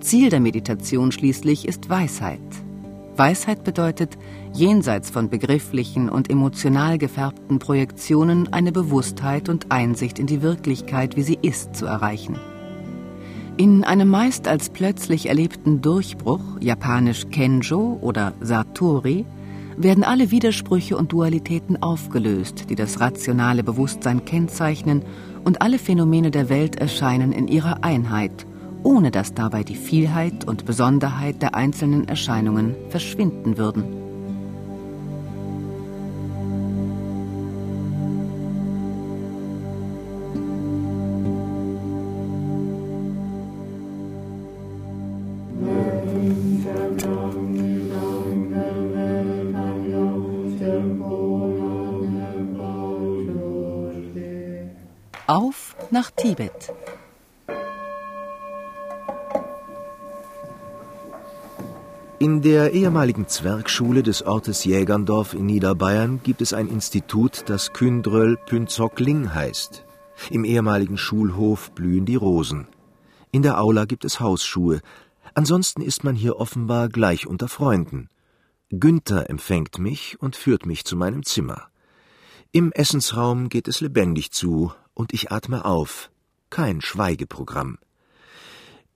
Ziel 0.00 0.30
der 0.30 0.40
Meditation 0.40 1.12
schließlich 1.12 1.68
ist 1.68 1.88
Weisheit. 1.90 2.40
Weisheit 3.16 3.64
bedeutet, 3.64 4.16
jenseits 4.54 5.10
von 5.10 5.28
begrifflichen 5.28 6.08
und 6.08 6.30
emotional 6.30 6.96
gefärbten 6.96 7.58
Projektionen 7.58 8.50
eine 8.52 8.72
Bewusstheit 8.72 9.48
und 9.50 9.70
Einsicht 9.70 10.18
in 10.18 10.26
die 10.26 10.40
Wirklichkeit, 10.40 11.16
wie 11.16 11.22
sie 11.22 11.38
ist, 11.42 11.76
zu 11.76 11.84
erreichen. 11.84 12.38
In 13.58 13.84
einem 13.84 14.08
meist 14.08 14.48
als 14.48 14.70
plötzlich 14.70 15.26
erlebten 15.26 15.82
Durchbruch, 15.82 16.40
japanisch 16.60 17.28
Kenjo 17.30 17.98
oder 18.00 18.32
Satori, 18.40 19.26
werden 19.76 20.02
alle 20.02 20.30
Widersprüche 20.30 20.96
und 20.96 21.12
Dualitäten 21.12 21.82
aufgelöst, 21.82 22.70
die 22.70 22.74
das 22.74 23.00
rationale 23.00 23.62
Bewusstsein 23.62 24.24
kennzeichnen, 24.24 25.02
und 25.44 25.62
alle 25.62 25.78
Phänomene 25.78 26.30
der 26.30 26.48
Welt 26.48 26.76
erscheinen 26.76 27.32
in 27.32 27.48
ihrer 27.48 27.82
Einheit, 27.82 28.46
ohne 28.82 29.10
dass 29.10 29.34
dabei 29.34 29.62
die 29.64 29.74
Vielheit 29.74 30.46
und 30.46 30.64
Besonderheit 30.64 31.42
der 31.42 31.54
einzelnen 31.54 32.08
Erscheinungen 32.08 32.74
verschwinden 32.90 33.56
würden. 33.56 34.00
Auf 55.26 55.76
nach 55.92 56.10
Tibet. 56.10 56.72
In 62.22 62.42
der 62.42 62.72
ehemaligen 62.72 63.28
Zwergschule 63.28 64.02
des 64.02 64.20
Ortes 64.22 64.64
Jägerndorf 64.64 65.32
in 65.32 65.46
Niederbayern 65.46 66.20
gibt 66.22 66.42
es 66.42 66.52
ein 66.52 66.68
Institut, 66.68 67.44
das 67.46 67.72
Kündröll 67.72 68.36
Pünzock 68.36 69.00
Ling 69.00 69.32
heißt. 69.32 69.86
Im 70.28 70.44
ehemaligen 70.44 70.98
Schulhof 70.98 71.70
blühen 71.70 72.04
die 72.04 72.16
Rosen. 72.16 72.68
In 73.32 73.40
der 73.40 73.58
Aula 73.58 73.86
gibt 73.86 74.04
es 74.04 74.20
Hausschuhe. 74.20 74.82
Ansonsten 75.32 75.80
ist 75.80 76.04
man 76.04 76.14
hier 76.14 76.36
offenbar 76.36 76.90
gleich 76.90 77.26
unter 77.26 77.48
Freunden. 77.48 78.10
Günther 78.68 79.30
empfängt 79.30 79.78
mich 79.78 80.20
und 80.20 80.36
führt 80.36 80.66
mich 80.66 80.84
zu 80.84 80.96
meinem 80.96 81.24
Zimmer. 81.24 81.70
Im 82.52 82.70
Essensraum 82.72 83.48
geht 83.48 83.66
es 83.66 83.80
lebendig 83.80 84.30
zu, 84.30 84.74
und 84.92 85.14
ich 85.14 85.32
atme 85.32 85.64
auf. 85.64 86.10
Kein 86.50 86.82
Schweigeprogramm. 86.82 87.78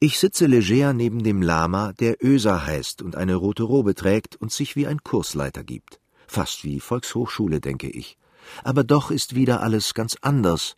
Ich 0.07 0.19
sitze 0.19 0.45
leger 0.45 0.93
neben 0.93 1.23
dem 1.25 1.41
Lama, 1.41 1.95
der 1.95 2.23
Öser 2.23 2.67
heißt 2.67 3.01
und 3.01 3.17
eine 3.17 3.37
rote 3.37 3.63
Robe 3.63 3.95
trägt 3.95 4.37
und 4.37 4.53
sich 4.53 4.77
wie 4.77 4.87
ein 4.87 5.03
Kursleiter 5.03 5.65
gibt. 5.65 5.99
Fast 6.27 6.63
wie 6.63 6.79
Volkshochschule, 6.79 7.59
denke 7.59 7.89
ich. 7.89 8.19
Aber 8.65 8.85
doch 8.85 9.11
ist 9.11 9.35
wieder 9.35 9.63
alles 9.63 9.95
ganz 9.95 10.19
anders, 10.21 10.77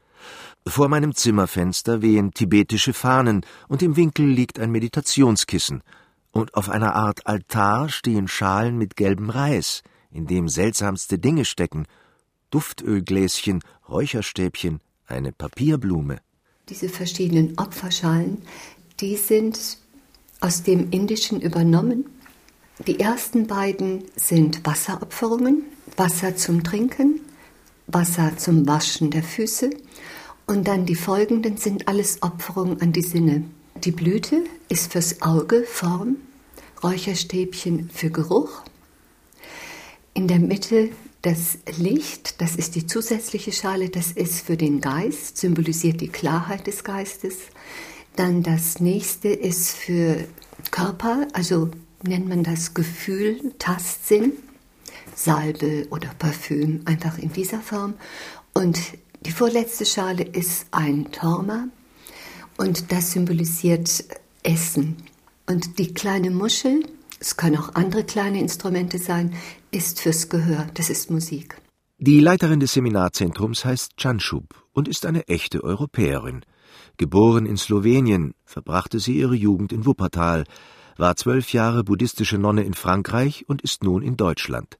Vor 0.64 0.86
meinem 0.88 1.12
Zimmerfenster 1.12 2.02
wehen 2.02 2.30
tibetische 2.34 2.92
Fahnen 2.92 3.44
und 3.66 3.82
im 3.82 3.96
Winkel 3.96 4.26
liegt 4.26 4.60
ein 4.60 4.70
Meditationskissen. 4.70 5.82
Und 6.30 6.54
auf 6.54 6.68
einer 6.68 6.94
Art 6.94 7.26
Altar 7.26 7.88
stehen 7.88 8.28
Schalen 8.28 8.78
mit 8.78 8.94
gelbem 8.94 9.30
Reis, 9.30 9.82
in 10.12 10.28
dem 10.28 10.48
seltsamste 10.48 11.18
Dinge 11.18 11.44
stecken. 11.44 11.86
Duftölgläschen, 12.50 13.60
Räucherstäbchen, 13.88 14.78
eine 15.08 15.32
Papierblume. 15.32 16.18
Diese 16.68 16.88
verschiedenen 16.88 17.56
Opferschalen, 17.58 18.42
die 19.00 19.16
sind 19.16 19.78
aus 20.40 20.62
dem 20.62 20.90
Indischen 20.90 21.40
übernommen. 21.40 22.06
Die 22.86 23.00
ersten 23.00 23.46
beiden 23.46 24.04
sind 24.16 24.64
Wasseropferungen, 24.66 25.62
Wasser 25.96 26.36
zum 26.36 26.62
Trinken, 26.62 27.20
Wasser 27.86 28.36
zum 28.36 28.66
Waschen 28.66 29.10
der 29.10 29.22
Füße 29.22 29.70
und 30.46 30.68
dann 30.68 30.86
die 30.86 30.94
folgenden 30.94 31.56
sind 31.56 31.88
alles 31.88 32.22
Opferungen 32.22 32.80
an 32.80 32.92
die 32.92 33.02
Sinne. 33.02 33.44
Die 33.84 33.92
Blüte 33.92 34.44
ist 34.68 34.92
fürs 34.92 35.22
Auge 35.22 35.64
Form, 35.64 36.16
Räucherstäbchen 36.82 37.90
für 37.90 38.10
Geruch. 38.10 38.62
In 40.14 40.28
der 40.28 40.38
Mitte 40.38 40.90
das 41.22 41.58
Licht, 41.78 42.40
das 42.40 42.56
ist 42.56 42.74
die 42.76 42.86
zusätzliche 42.86 43.52
Schale, 43.52 43.88
das 43.88 44.12
ist 44.12 44.46
für 44.46 44.56
den 44.56 44.80
Geist, 44.80 45.38
symbolisiert 45.38 46.00
die 46.00 46.08
Klarheit 46.08 46.66
des 46.66 46.84
Geistes. 46.84 47.34
Dann 48.16 48.42
das 48.42 48.80
nächste 48.80 49.28
ist 49.28 49.76
für 49.76 50.26
Körper, 50.70 51.28
also 51.34 51.70
nennt 52.02 52.28
man 52.28 52.42
das 52.42 52.72
Gefühl, 52.72 53.52
Tastsinn, 53.58 54.32
Salbe 55.14 55.86
oder 55.90 56.10
Parfüm, 56.18 56.80
einfach 56.86 57.18
in 57.18 57.32
dieser 57.32 57.60
Form. 57.60 57.94
Und 58.54 58.80
die 59.20 59.30
vorletzte 59.30 59.84
Schale 59.84 60.22
ist 60.24 60.66
ein 60.70 61.12
Torma 61.12 61.68
und 62.56 62.90
das 62.90 63.12
symbolisiert 63.12 64.04
Essen. 64.42 64.96
Und 65.46 65.78
die 65.78 65.92
kleine 65.92 66.30
Muschel, 66.30 66.86
es 67.20 67.36
können 67.36 67.58
auch 67.58 67.74
andere 67.74 68.04
kleine 68.04 68.40
Instrumente 68.40 68.98
sein, 68.98 69.34
ist 69.70 70.00
fürs 70.00 70.30
Gehör, 70.30 70.66
das 70.72 70.88
ist 70.88 71.10
Musik. 71.10 71.60
Die 71.98 72.20
Leiterin 72.20 72.60
des 72.60 72.72
Seminarzentrums 72.72 73.64
heißt 73.64 73.96
Canschub 73.98 74.65
und 74.76 74.88
ist 74.88 75.06
eine 75.06 75.26
echte 75.26 75.64
Europäerin. 75.64 76.44
Geboren 76.98 77.46
in 77.46 77.56
Slowenien, 77.56 78.34
verbrachte 78.44 79.00
sie 79.00 79.18
ihre 79.18 79.34
Jugend 79.34 79.72
in 79.72 79.86
Wuppertal, 79.86 80.44
war 80.98 81.16
zwölf 81.16 81.52
Jahre 81.54 81.82
buddhistische 81.82 82.36
Nonne 82.36 82.62
in 82.62 82.74
Frankreich 82.74 83.48
und 83.48 83.62
ist 83.62 83.82
nun 83.82 84.02
in 84.02 84.18
Deutschland. 84.18 84.78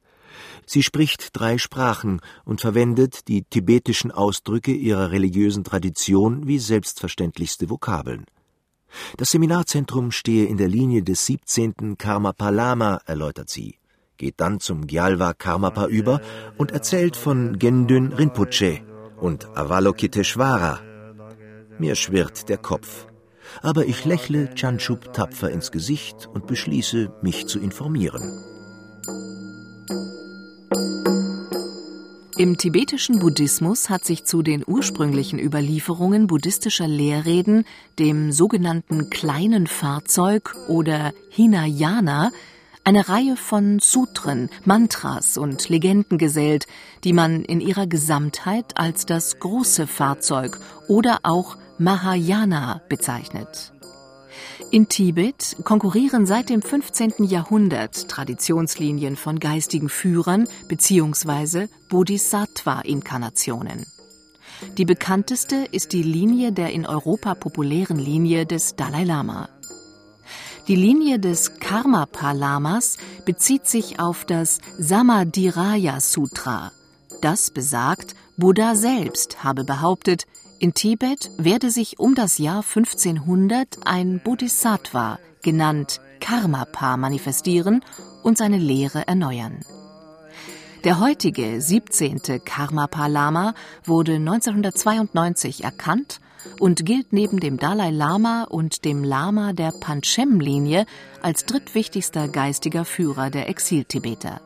Sie 0.67 0.83
spricht 0.83 1.31
drei 1.33 1.57
Sprachen 1.57 2.21
und 2.45 2.61
verwendet 2.61 3.27
die 3.29 3.45
tibetischen 3.45 4.11
Ausdrücke 4.11 4.73
ihrer 4.73 5.13
religiösen 5.13 5.65
Tradition 5.65 6.47
wie 6.47 6.59
selbstverständlichste 6.59 7.71
Vokabeln. 7.71 8.27
Das 9.17 9.31
Seminarzentrum 9.31 10.11
stehe 10.11 10.45
in 10.45 10.59
der 10.59 10.69
Linie 10.69 11.03
des 11.03 11.25
17. 11.25 11.97
Karmapa 11.97 12.51
Lama, 12.51 13.01
erläutert 13.07 13.49
sie, 13.49 13.77
geht 14.19 14.41
dann 14.41 14.61
zum 14.61 14.87
Gyalva 14.87 15.33
Karmapa 15.33 15.87
über 15.87 16.21
und 16.59 16.71
erzählt 16.71 17.17
von 17.17 17.59
Gendün 17.59 18.13
Rinpoche 18.13 18.83
und 19.21 19.57
Avalokiteshvara. 19.57 20.81
Mir 21.79 21.95
schwirrt 21.95 22.49
der 22.49 22.59
Kopf. 22.59 23.07
Aber 23.63 23.87
ich 23.87 24.05
lächle 24.05 24.55
Chanchup 24.55 25.13
tapfer 25.13 25.51
ins 25.51 25.71
Gesicht 25.71 26.29
und 26.33 26.47
beschließe, 26.47 27.13
mich 27.23 27.47
zu 27.47 27.59
informieren. 27.59 28.43
Im 32.39 32.59
tibetischen 32.59 33.19
Buddhismus 33.19 33.89
hat 33.89 34.05
sich 34.05 34.25
zu 34.25 34.43
den 34.43 34.63
ursprünglichen 34.67 35.39
Überlieferungen 35.39 36.27
buddhistischer 36.27 36.87
Lehrreden, 36.87 37.65
dem 37.99 38.31
sogenannten 38.31 39.09
kleinen 39.09 39.67
Fahrzeug 39.67 40.55
oder 40.69 41.15
Hinayana, 41.31 42.33
eine 42.87 43.09
Reihe 43.09 43.37
von 43.37 43.81
Sutren, 43.81 44.49
Mantras 44.65 45.37
und 45.39 45.69
Legenden 45.69 46.19
gesellt, 46.19 46.69
die 47.03 47.13
man 47.13 47.45
in 47.45 47.61
ihrer 47.61 47.89
Gesamtheit 47.89 48.79
als 48.79 49.07
das 49.07 49.41
große 49.41 49.89
Fahrzeug 49.89 50.61
oder 50.87 51.19
auch 51.25 51.57
Mahayana 51.79 52.81
bezeichnet. 52.89 53.73
In 54.71 54.89
Tibet 54.89 55.57
konkurrieren 55.65 56.27
seit 56.27 56.49
dem 56.49 56.63
15. 56.63 57.25
Jahrhundert 57.25 58.09
Traditionslinien 58.09 59.17
von 59.17 59.41
geistigen 59.41 59.89
Führern 59.89 60.47
bzw. 60.69 61.67
Bodhisattva-Inkarnationen. 61.89 63.85
Die 64.79 64.85
bekannteste 64.85 65.67
ist 65.73 65.93
die 65.93 66.05
Linie 66.05 66.53
der 66.53 66.71
in 66.71 66.87
Europa 66.87 67.35
populären 67.35 67.99
Linie 67.99 68.47
des 68.47 68.77
Dalai 68.77 69.03
Lama. 69.03 69.49
Die 70.69 70.75
Linie 70.75 71.21
des 71.21 71.61
Karmapa-Lamas 71.61 72.97
bezieht 73.25 73.69
sich 73.69 74.01
auf 74.01 74.25
das 74.25 74.59
Samadhiraya 74.79 76.01
Sutra. 76.01 76.73
Das 77.23 77.53
besagt, 77.53 78.17
Buddha 78.37 78.75
selbst 78.75 79.45
habe 79.45 79.63
behauptet, 79.63 80.27
in 80.59 80.75
Tibet 80.75 81.31
werde 81.39 81.71
sich 81.71 82.01
um 82.01 82.17
das 82.17 82.39
Jahr 82.39 82.65
1500 82.65 83.87
ein 83.87 84.21
Bodhisattva, 84.25 85.21
genannt 85.41 86.01
Karmapa, 86.19 86.97
manifestieren 86.97 87.85
und 88.25 88.37
seine 88.37 88.59
Lehre 88.59 89.07
erneuern. 89.07 89.61
Der 90.83 90.99
heutige 90.99 91.61
17. 91.61 92.45
Karmapa-Lama 92.45 93.55
wurde 93.85 94.15
1992 94.15 95.63
erkannt 95.63 96.21
und 96.61 96.85
gilt 96.85 97.13
neben 97.13 97.41
dem 97.41 97.59
Dalai 97.59 97.91
Lama 97.91 98.45
und 98.45 98.85
dem 98.85 99.05
Lama 99.05 99.53
der 99.53 99.73
Panchem-Linie 99.73 100.87
als 101.23 101.45
drittwichtigster 101.45 102.29
geistiger 102.29 102.85
Führer 102.85 103.31
der 103.31 103.49
Exiltibeter. 103.49 104.41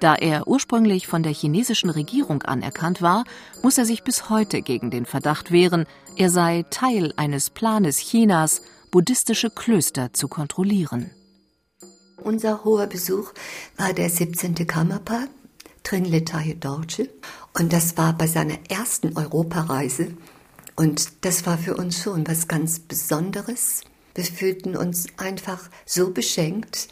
Da 0.00 0.16
er 0.16 0.48
ursprünglich 0.48 1.06
von 1.06 1.22
der 1.22 1.32
chinesischen 1.32 1.88
Regierung 1.88 2.42
anerkannt 2.42 3.02
war, 3.02 3.24
muss 3.62 3.78
er 3.78 3.84
sich 3.84 4.02
bis 4.02 4.28
heute 4.28 4.60
gegen 4.60 4.90
den 4.90 5.06
Verdacht 5.06 5.52
wehren, 5.52 5.86
er 6.16 6.28
sei 6.28 6.64
Teil 6.70 7.14
eines 7.16 7.50
Planes 7.50 7.98
Chinas, 7.98 8.62
buddhistische 8.90 9.48
Klöster 9.48 10.12
zu 10.12 10.26
kontrollieren. 10.26 11.12
Unser 12.16 12.64
hoher 12.64 12.88
Besuch 12.88 13.32
war 13.76 13.92
der 13.92 14.10
17. 14.10 14.54
Kammerpa, 14.66 15.26
Trinletaye 15.84 16.54
Dorje, 16.54 17.08
und 17.58 17.72
das 17.72 17.96
war 17.96 18.12
bei 18.12 18.26
seiner 18.26 18.58
ersten 18.68 19.16
Europareise. 19.16 20.08
Und 20.76 21.24
das 21.24 21.46
war 21.46 21.58
für 21.58 21.76
uns 21.76 22.02
schon 22.02 22.26
was 22.26 22.48
ganz 22.48 22.78
Besonderes. 22.78 23.82
Wir 24.14 24.24
fühlten 24.24 24.76
uns 24.76 25.06
einfach 25.16 25.70
so 25.86 26.10
beschenkt, 26.10 26.88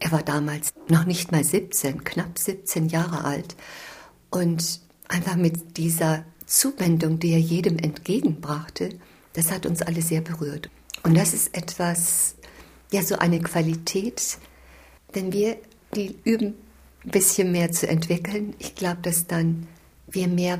er 0.00 0.12
war 0.12 0.22
damals 0.22 0.72
noch 0.88 1.04
nicht 1.04 1.32
mal 1.32 1.42
17, 1.42 2.04
knapp 2.04 2.38
17 2.38 2.88
Jahre 2.88 3.24
alt. 3.24 3.56
Und 4.30 4.80
einfach 5.08 5.36
mit 5.36 5.76
dieser 5.76 6.24
Zuwendung, 6.46 7.18
die 7.18 7.32
er 7.32 7.40
jedem 7.40 7.78
entgegenbrachte, 7.78 8.90
das 9.32 9.50
hat 9.50 9.66
uns 9.66 9.82
alle 9.82 10.02
sehr 10.02 10.20
berührt. 10.20 10.70
Und 11.02 11.16
das 11.16 11.34
ist 11.34 11.54
etwas, 11.56 12.36
ja, 12.92 13.02
so 13.02 13.18
eine 13.18 13.40
Qualität, 13.40 14.38
wenn 15.12 15.32
wir 15.32 15.56
die 15.94 16.16
üben, 16.24 16.54
ein 17.04 17.10
bisschen 17.10 17.52
mehr 17.52 17.70
zu 17.72 17.88
entwickeln, 17.88 18.54
ich 18.58 18.74
glaube, 18.74 18.98
dass 19.02 19.26
dann 19.26 19.66
wir 20.08 20.28
mehr 20.28 20.58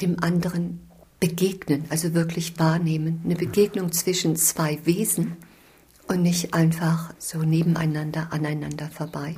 dem 0.00 0.22
anderen 0.22 0.85
begegnen, 1.28 1.84
also 1.90 2.14
wirklich 2.14 2.58
wahrnehmen. 2.58 3.20
Eine 3.24 3.34
Begegnung 3.34 3.92
zwischen 3.92 4.36
zwei 4.36 4.78
Wesen, 4.84 5.36
und 6.08 6.22
nicht 6.22 6.54
einfach 6.54 7.12
so 7.18 7.38
nebeneinander, 7.38 8.28
aneinander 8.30 8.88
vorbei. 8.92 9.34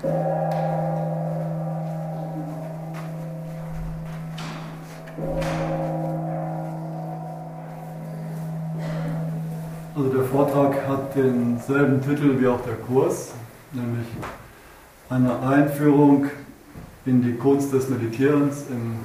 Also 9.95 10.12
der 10.12 10.24
Vortrag 10.24 10.86
hat 10.86 11.16
denselben 11.16 12.01
Titel 12.03 12.39
wie 12.41 12.47
auch 12.47 12.61
der 12.61 12.74
Kurs, 12.74 13.32
nämlich 13.72 14.07
eine 15.09 15.41
Einführung 15.41 16.26
in 17.07 17.22
die 17.22 17.34
Kunst 17.34 17.72
des 17.72 17.89
Meditierens 17.89 18.64
im 18.70 18.97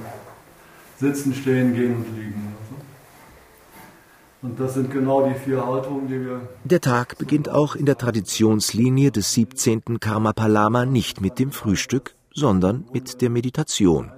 Sitzen, 0.98 1.34
Stehen, 1.34 1.74
Gehen 1.74 1.96
und 1.96 2.16
Liegen. 2.16 2.43
Und 4.44 4.60
das 4.60 4.74
sind 4.74 4.90
genau 4.90 5.26
die 5.26 5.34
vier 5.34 5.64
Haltungen, 5.64 6.06
die 6.06 6.20
wir. 6.20 6.46
Der 6.64 6.82
Tag 6.82 7.16
beginnt 7.16 7.48
auch 7.48 7.74
in 7.74 7.86
der 7.86 7.96
Traditionslinie 7.96 9.10
des 9.10 9.32
17. 9.32 9.98
Karmapalama 10.00 10.84
nicht 10.84 11.22
mit 11.22 11.38
dem 11.38 11.50
Frühstück, 11.50 12.14
sondern 12.30 12.84
mit 12.92 13.22
der 13.22 13.30
Meditation. 13.30 14.12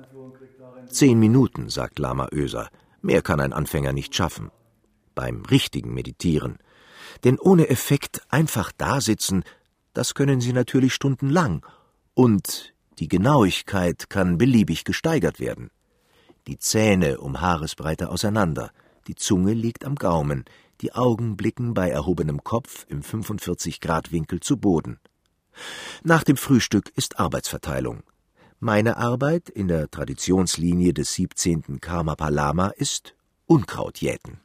Zehn 0.89 1.20
Minuten, 1.20 1.68
sagt 1.68 2.01
Lama 2.01 2.27
Öser. 2.33 2.70
Mehr 3.03 3.22
kann 3.22 3.39
ein 3.39 3.53
Anfänger 3.53 3.93
nicht 3.93 4.16
schaffen. 4.16 4.51
Beim 5.14 5.45
richtigen 5.45 5.95
Meditieren. 5.95 6.59
Denn 7.22 7.39
ohne 7.39 7.68
Effekt 7.68 8.20
einfach 8.29 8.72
dasitzen, 8.72 9.45
das 9.95 10.14
können 10.14 10.41
Sie 10.41 10.53
natürlich 10.53 10.93
stundenlang. 10.93 11.64
Und 12.14 12.74
die 12.99 13.07
Genauigkeit 13.07 14.11
kann 14.11 14.39
beliebig 14.39 14.83
gesteigert 14.85 15.39
werden. 15.39 15.70
die 16.49 16.59
Zähne 16.59 17.18
um 17.18 17.41
Haaresbreite 17.41 18.09
auseinander, 18.09 18.70
die 19.07 19.15
Zunge 19.15 19.53
liegt 19.53 19.85
am 19.85 19.95
Gaumen, 19.95 20.45
die 20.81 20.93
Augen 20.93 21.37
blicken 21.37 21.75
bei 21.75 21.89
erhobenem 21.89 22.45
Kopf 22.45 22.87
im 22.89 23.03
45-Grad-Winkel 23.03 24.41
zu 24.41 24.57
Boden. 24.57 24.99
Nach 26.03 26.23
dem 26.23 26.37
Frühstück 26.37 26.93
ist 26.97 27.19
Arbeitsverteilung. 27.19 28.03
Meine 28.59 28.97
Arbeit 28.97 29.49
in 29.49 29.69
der 29.69 29.91
Traditionslinie 29.91 30.93
des 30.93 31.15
17. 31.15 31.81
Karmapalama 31.81 32.69
ist 32.69 33.15
Unkraut 33.47 33.99
jäten. 33.99 34.41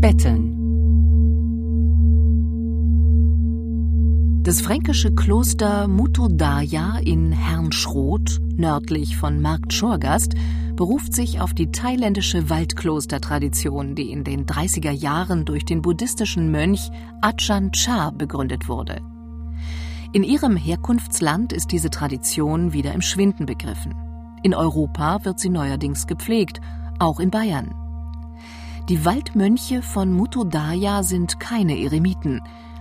Betteln 0.00 0.49
Das 4.50 4.62
fränkische 4.62 5.12
Kloster 5.14 5.86
Mutodaya 5.86 6.98
in 6.98 7.30
Hernschroth, 7.30 8.40
nördlich 8.56 9.16
von 9.16 9.40
Markt 9.40 9.72
Schorgast, 9.72 10.34
beruft 10.74 11.14
sich 11.14 11.40
auf 11.40 11.54
die 11.54 11.70
thailändische 11.70 12.50
Waldklostertradition, 12.50 13.94
die 13.94 14.10
in 14.10 14.24
den 14.24 14.46
30er 14.46 14.90
Jahren 14.90 15.44
durch 15.44 15.64
den 15.64 15.82
buddhistischen 15.82 16.50
Mönch 16.50 16.90
Ajahn 17.20 17.70
Chah 17.70 18.10
begründet 18.10 18.68
wurde. 18.68 19.02
In 20.12 20.24
ihrem 20.24 20.56
Herkunftsland 20.56 21.52
ist 21.52 21.70
diese 21.70 21.90
Tradition 21.90 22.72
wieder 22.72 22.92
im 22.92 23.02
Schwinden 23.02 23.46
begriffen. 23.46 23.94
In 24.42 24.56
Europa 24.56 25.24
wird 25.24 25.38
sie 25.38 25.50
neuerdings 25.50 26.08
gepflegt, 26.08 26.60
auch 26.98 27.20
in 27.20 27.30
Bayern. 27.30 27.72
Die 28.88 29.04
Waldmönche 29.04 29.80
von 29.80 30.12
Mutodaya 30.12 31.04
sind 31.04 31.38
keine 31.38 31.78
Eremiten, 31.78 32.40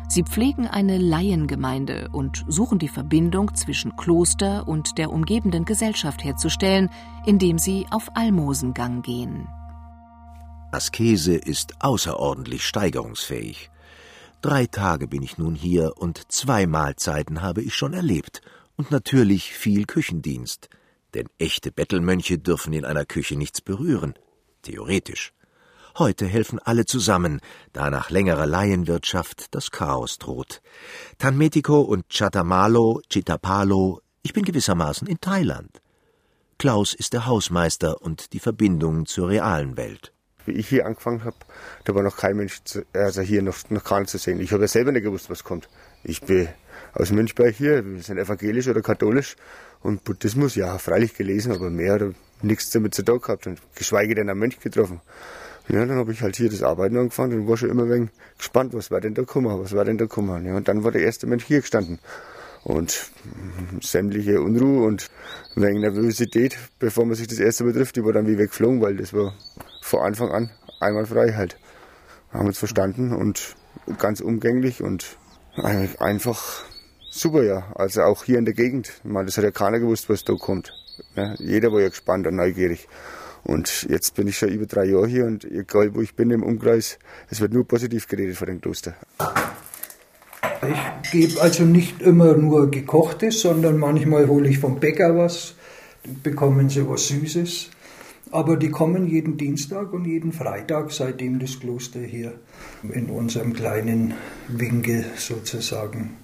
Sie 0.10 0.24
pflegen 0.24 0.66
eine 0.66 0.98
Laiengemeinde 0.98 2.10
und 2.12 2.44
suchen 2.48 2.80
die 2.80 2.88
Verbindung 2.88 3.54
zwischen 3.54 3.96
Kloster 3.96 4.68
und 4.68 4.98
der 4.98 5.12
umgebenden 5.12 5.66
Gesellschaft 5.66 6.24
herzustellen, 6.24 6.90
indem 7.28 7.60
sie 7.60 7.86
auf 7.92 8.10
Almosengang 8.16 9.04
gehen. 9.04 9.48
Askese 10.72 11.36
ist 11.36 11.76
außerordentlich 11.84 12.66
steigerungsfähig. 12.66 13.70
Drei 14.42 14.66
Tage 14.66 15.08
bin 15.08 15.22
ich 15.22 15.38
nun 15.38 15.54
hier 15.54 15.94
und 15.98 16.32
zwei 16.32 16.66
Mahlzeiten 16.66 17.44
habe 17.44 17.62
ich 17.62 17.76
schon 17.76 17.94
erlebt 17.94 18.42
und 18.78 18.90
natürlich 18.90 19.54
viel 19.54 19.86
Küchendienst, 19.86 20.70
denn 21.14 21.28
echte 21.38 21.72
Bettelmönche 21.72 22.40
dürfen 22.40 22.74
in 22.74 22.84
einer 22.84 23.06
Küche 23.06 23.36
nichts 23.36 23.62
berühren, 23.62 24.16
theoretisch. 24.64 25.34
Heute 26.00 26.26
helfen 26.28 26.60
alle 26.60 26.86
zusammen, 26.86 27.42
da 27.74 27.90
nach 27.90 28.10
längerer 28.10 28.46
Laienwirtschaft 28.46 29.54
das 29.54 29.70
Chaos 29.70 30.18
droht. 30.18 30.62
Tanmetiko 31.18 31.82
und 31.82 32.08
Chatamalo, 32.08 33.02
Chitapalo, 33.10 34.00
ich 34.22 34.32
bin 34.32 34.46
gewissermaßen 34.46 35.10
in 35.10 35.20
Thailand. 35.20 35.82
Klaus 36.58 36.94
ist 36.94 37.12
der 37.12 37.26
Hausmeister 37.26 38.02
und 38.02 38.32
die 38.32 38.40
Verbindung 38.40 39.08
zur 39.08 39.28
realen 39.28 39.76
Welt. 39.76 40.14
Wie 40.46 40.54
ich 40.54 40.70
hier 40.70 40.86
angefangen 40.86 41.26
habe, 41.26 41.36
da 41.84 41.94
war 41.94 42.02
noch 42.02 42.16
kein 42.16 42.38
Mensch, 42.38 42.64
zu, 42.64 42.86
also 42.94 43.20
hier 43.22 43.42
noch, 43.42 43.58
noch 43.70 43.84
gar 43.84 44.06
zu 44.06 44.18
sehen. 44.18 44.40
Ich 44.40 44.54
habe 44.54 44.64
ja 44.64 44.68
selber 44.70 44.94
nicht 44.94 45.04
gewusst, 45.04 45.30
was 45.30 45.44
kommt. 45.44 45.68
Ich 46.06 46.22
bin 46.22 46.48
aus 46.94 47.12
Münchberg 47.12 47.54
hier, 47.54 47.86
wir 47.86 48.02
sind 48.02 48.18
evangelisch 48.18 48.70
oder 48.70 48.82
katholisch 48.82 49.36
und 49.82 50.06
Buddhismus, 50.06 50.56
ja, 50.56 50.78
freilich 50.78 51.14
gelesen, 51.14 51.52
aber 51.52 51.70
mehr 51.70 51.96
oder 51.96 52.14
nichts 52.42 52.70
damit 52.70 52.96
zu 52.96 53.04
tun 53.04 53.20
gehabt 53.20 53.48
und 53.48 53.60
geschweige 53.76 54.16
denn 54.16 54.30
einen 54.30 54.40
Mönch 54.40 54.62
getroffen. 54.62 55.02
Ja, 55.72 55.86
dann 55.86 55.98
habe 55.98 56.12
ich 56.12 56.22
halt 56.24 56.36
hier 56.36 56.50
das 56.50 56.64
Arbeiten 56.64 56.98
angefangen 56.98 57.42
und 57.42 57.48
war 57.48 57.56
schon 57.56 57.70
immer 57.70 57.88
wenig 57.88 58.10
gespannt, 58.38 58.74
was 58.74 58.90
war 58.90 59.02
denn 59.02 59.14
da 59.14 59.22
gekommen, 59.22 59.62
was 59.62 59.74
war 59.74 59.86
denn 59.86 60.00
da 60.00 60.06
gekommen. 60.06 60.46
Ja, 60.46 60.56
und 60.56 60.68
dann 60.68 60.84
war 60.84 60.92
der 60.92 61.04
erste 61.04 61.28
Mensch 61.28 61.46
hier 61.46 61.62
gestanden. 61.62 62.00
Und 62.64 63.12
sämtliche 63.82 64.42
Unruhe 64.42 64.86
und 64.86 65.10
wenig 65.56 65.82
Nervosität, 65.82 66.58
bevor 66.80 67.06
man 67.06 67.16
sich 67.16 67.28
das 67.28 67.40
erste 67.40 67.64
Mal 67.64 67.74
trifft, 67.74 67.96
die 67.96 68.04
war 68.04 68.14
dann 68.14 68.28
wie 68.28 68.38
weggeflogen, 68.38 68.82
weil 68.82 68.98
das 68.98 69.14
war 69.14 69.34
von 69.82 70.02
Anfang 70.02 70.32
an 70.32 70.50
einwandfrei 70.80 71.34
halt. 71.34 71.58
Wir 72.32 72.40
haben 72.40 72.48
uns 72.48 72.58
verstanden 72.58 73.14
und 73.14 73.56
ganz 73.98 74.22
umgänglich 74.22 74.82
und 74.82 75.18
einfach 76.00 76.66
super, 77.12 77.44
ja. 77.44 77.72
Also 77.76 78.02
auch 78.02 78.24
hier 78.24 78.40
in 78.40 78.46
der 78.46 78.54
Gegend. 78.54 79.02
Ich 79.04 79.14
das 79.14 79.38
hat 79.38 79.44
ja 79.44 79.52
keiner 79.52 79.80
gewusst, 79.80 80.10
was 80.10 80.24
da 80.24 80.34
kommt. 80.34 80.74
Ja, 81.16 81.36
jeder 81.38 81.72
war 81.72 81.80
ja 81.80 81.90
gespannt 81.90 82.28
und 82.28 82.36
neugierig. 82.36 82.88
Und 83.44 83.88
jetzt 83.90 84.16
bin 84.16 84.28
ich 84.28 84.38
schon 84.38 84.50
über 84.50 84.66
drei 84.66 84.86
Jahre 84.86 85.08
hier 85.08 85.26
und 85.26 85.46
egal 85.46 85.96
wo 85.96 86.02
ich 86.02 86.16
bin 86.16 86.32
im 86.32 86.44
Umkreis, 86.44 87.00
es 87.30 87.42
wird 87.42 87.54
nur 87.54 87.68
positiv 87.68 88.08
geredet 88.08 88.36
von 88.38 88.48
dem 88.48 88.62
Kloster. 88.62 88.96
Ich 90.62 91.12
gebe 91.12 91.42
also 91.42 91.64
nicht 91.64 92.02
immer 92.02 92.36
nur 92.36 92.70
gekochtes, 92.70 93.42
sondern 93.42 93.78
manchmal 93.78 94.28
hole 94.28 94.50
ich 94.50 94.60
vom 94.60 94.80
Bäcker 94.80 95.16
was, 95.18 95.56
bekommen 96.24 96.70
sie 96.70 96.88
was 96.88 97.08
Süßes. 97.08 97.70
Aber 98.32 98.58
die 98.58 98.70
kommen 98.70 99.08
jeden 99.08 99.38
Dienstag 99.38 99.92
und 99.92 100.06
jeden 100.06 100.34
Freitag, 100.34 100.92
seitdem 100.92 101.40
das 101.40 101.60
Kloster 101.60 102.00
hier 102.00 102.34
in 102.84 103.10
unserem 103.10 103.54
kleinen 103.54 104.14
Winkel 104.48 105.06
sozusagen 105.16 106.18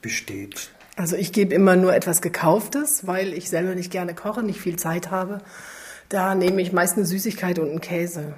besteht. 0.00 0.70
Also 0.94 1.16
ich 1.16 1.32
gebe 1.32 1.54
immer 1.54 1.74
nur 1.74 1.94
etwas 1.94 2.22
Gekauftes, 2.22 3.06
weil 3.06 3.32
ich 3.32 3.48
selber 3.48 3.74
nicht 3.74 3.90
gerne 3.90 4.14
koche, 4.14 4.42
nicht 4.42 4.60
viel 4.60 4.76
Zeit 4.76 5.10
habe. 5.10 5.40
Da 6.08 6.34
nehme 6.34 6.62
ich 6.62 6.72
meist 6.72 6.96
eine 6.96 7.04
Süßigkeit 7.04 7.58
und 7.58 7.68
einen 7.68 7.80
Käse. 7.80 8.34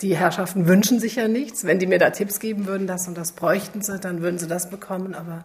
Die 0.00 0.16
Herrschaften 0.16 0.66
wünschen 0.66 0.98
sich 0.98 1.16
ja 1.16 1.28
nichts. 1.28 1.64
Wenn 1.64 1.78
die 1.78 1.86
mir 1.86 1.98
da 1.98 2.10
Tipps 2.10 2.40
geben 2.40 2.66
würden, 2.66 2.86
das 2.86 3.06
und 3.06 3.18
das 3.18 3.32
bräuchten 3.32 3.82
sie, 3.82 3.98
dann 3.98 4.22
würden 4.22 4.38
sie 4.38 4.46
das 4.46 4.70
bekommen. 4.70 5.14
Aber 5.14 5.44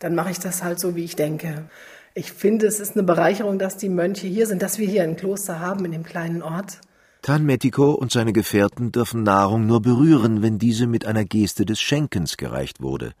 dann 0.00 0.16
mache 0.16 0.32
ich 0.32 0.40
das 0.40 0.64
halt 0.64 0.80
so, 0.80 0.96
wie 0.96 1.04
ich 1.04 1.14
denke. 1.14 1.64
Ich 2.14 2.32
finde, 2.32 2.66
es 2.66 2.80
ist 2.80 2.96
eine 2.96 3.04
Bereicherung, 3.04 3.58
dass 3.58 3.76
die 3.76 3.88
Mönche 3.88 4.26
hier 4.26 4.46
sind, 4.48 4.62
dass 4.62 4.78
wir 4.78 4.88
hier 4.88 5.04
ein 5.04 5.16
Kloster 5.16 5.60
haben 5.60 5.84
in 5.84 5.92
dem 5.92 6.02
kleinen 6.02 6.42
Ort. 6.42 6.80
Tanmetiko 7.22 7.92
und 7.92 8.10
seine 8.10 8.32
Gefährten 8.32 8.90
dürfen 8.90 9.22
Nahrung 9.22 9.66
nur 9.66 9.80
berühren, 9.80 10.42
wenn 10.42 10.58
diese 10.58 10.88
mit 10.88 11.06
einer 11.06 11.24
Geste 11.24 11.64
des 11.64 11.80
Schenkens 11.80 12.36
gereicht 12.36 12.82
wurde. 12.82 13.12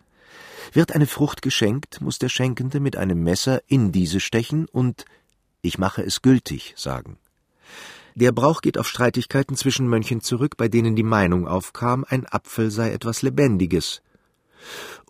Wird 0.72 0.92
eine 0.92 1.06
Frucht 1.06 1.40
geschenkt, 1.40 2.00
muss 2.00 2.18
der 2.18 2.28
Schenkende 2.28 2.80
mit 2.80 2.96
einem 2.96 3.22
Messer 3.22 3.62
in 3.68 3.92
diese 3.92 4.18
stechen 4.18 4.66
und 4.66 5.04
ich 5.62 5.78
mache 5.78 6.02
es 6.02 6.20
gültig 6.22 6.74
sagen. 6.76 7.16
Der 8.14 8.32
Brauch 8.32 8.60
geht 8.60 8.76
auf 8.76 8.88
Streitigkeiten 8.88 9.56
zwischen 9.56 9.88
Mönchen 9.88 10.20
zurück, 10.20 10.56
bei 10.58 10.68
denen 10.68 10.96
die 10.96 11.02
Meinung 11.02 11.48
aufkam, 11.48 12.04
ein 12.06 12.26
Apfel 12.26 12.70
sei 12.70 12.92
etwas 12.92 13.22
Lebendiges. 13.22 14.02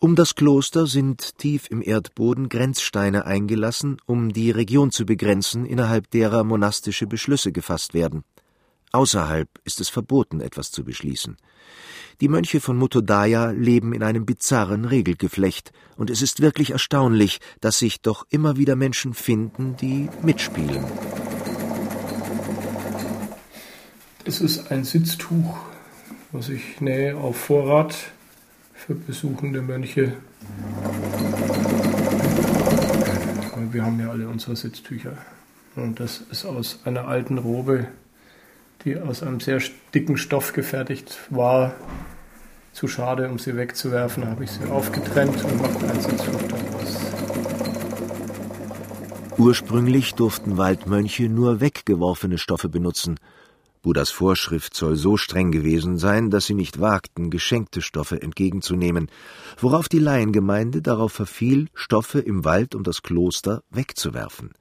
Um 0.00 0.14
das 0.14 0.34
Kloster 0.34 0.86
sind 0.86 1.36
tief 1.38 1.66
im 1.70 1.82
Erdboden 1.82 2.48
Grenzsteine 2.48 3.26
eingelassen, 3.26 3.98
um 4.06 4.32
die 4.32 4.50
Region 4.50 4.92
zu 4.92 5.04
begrenzen, 5.04 5.66
innerhalb 5.66 6.10
derer 6.10 6.44
monastische 6.44 7.06
Beschlüsse 7.06 7.50
gefasst 7.52 7.92
werden. 7.92 8.24
Außerhalb 8.92 9.48
ist 9.64 9.80
es 9.80 9.88
verboten, 9.88 10.42
etwas 10.42 10.70
zu 10.70 10.84
beschließen. 10.84 11.38
Die 12.20 12.28
Mönche 12.28 12.60
von 12.60 12.76
Mutodaya 12.76 13.50
leben 13.50 13.94
in 13.94 14.02
einem 14.02 14.26
bizarren 14.26 14.84
Regelgeflecht, 14.84 15.72
und 15.96 16.10
es 16.10 16.20
ist 16.20 16.40
wirklich 16.40 16.72
erstaunlich, 16.72 17.40
dass 17.60 17.78
sich 17.78 18.02
doch 18.02 18.26
immer 18.28 18.58
wieder 18.58 18.76
Menschen 18.76 19.14
finden, 19.14 19.76
die 19.76 20.10
mitspielen. 20.22 20.84
Es 24.26 24.42
ist 24.42 24.70
ein 24.70 24.84
Sitztuch, 24.84 25.56
was 26.30 26.50
ich 26.50 26.80
nähe 26.82 27.16
auf 27.16 27.36
Vorrat 27.36 27.96
für 28.74 28.94
besuchende 28.94 29.62
Mönche. 29.62 30.12
Wir 33.70 33.84
haben 33.84 33.98
ja 33.98 34.10
alle 34.10 34.28
unsere 34.28 34.54
Sitztücher. 34.54 35.16
Und 35.76 35.98
das 35.98 36.22
ist 36.30 36.44
aus 36.44 36.80
einer 36.84 37.08
alten 37.08 37.38
Robe 37.38 37.88
die 38.84 38.98
aus 38.98 39.22
einem 39.22 39.40
sehr 39.40 39.60
dicken 39.94 40.16
Stoff 40.16 40.52
gefertigt 40.52 41.18
war, 41.30 41.74
zu 42.72 42.88
schade, 42.88 43.28
um 43.28 43.38
sie 43.38 43.56
wegzuwerfen, 43.56 44.26
habe 44.26 44.44
ich 44.44 44.50
sie 44.50 44.64
aufgetrennt 44.64 45.44
und 45.44 45.60
mache 45.60 45.90
ein 45.90 46.00
Sitztuch 46.00 46.42
daraus. 46.48 47.00
Ursprünglich 49.38 50.14
durften 50.14 50.56
Waldmönche 50.56 51.28
nur 51.28 51.60
weggeworfene 51.60 52.38
Stoffe 52.38 52.68
benutzen. 52.68 53.18
Buddhas 53.82 54.10
Vorschrift 54.10 54.74
soll 54.74 54.96
so 54.96 55.16
streng 55.16 55.50
gewesen 55.50 55.98
sein, 55.98 56.30
dass 56.30 56.46
sie 56.46 56.54
nicht 56.54 56.80
wagten, 56.80 57.30
geschenkte 57.30 57.82
Stoffe 57.82 58.22
entgegenzunehmen, 58.22 59.10
worauf 59.58 59.88
die 59.88 59.98
Laiengemeinde 59.98 60.82
darauf 60.82 61.12
verfiel, 61.12 61.68
Stoffe 61.74 62.20
im 62.20 62.44
Wald 62.44 62.74
um 62.74 62.84
das 62.84 63.02
Kloster 63.02 63.64
wegzuwerfen. 63.70 64.52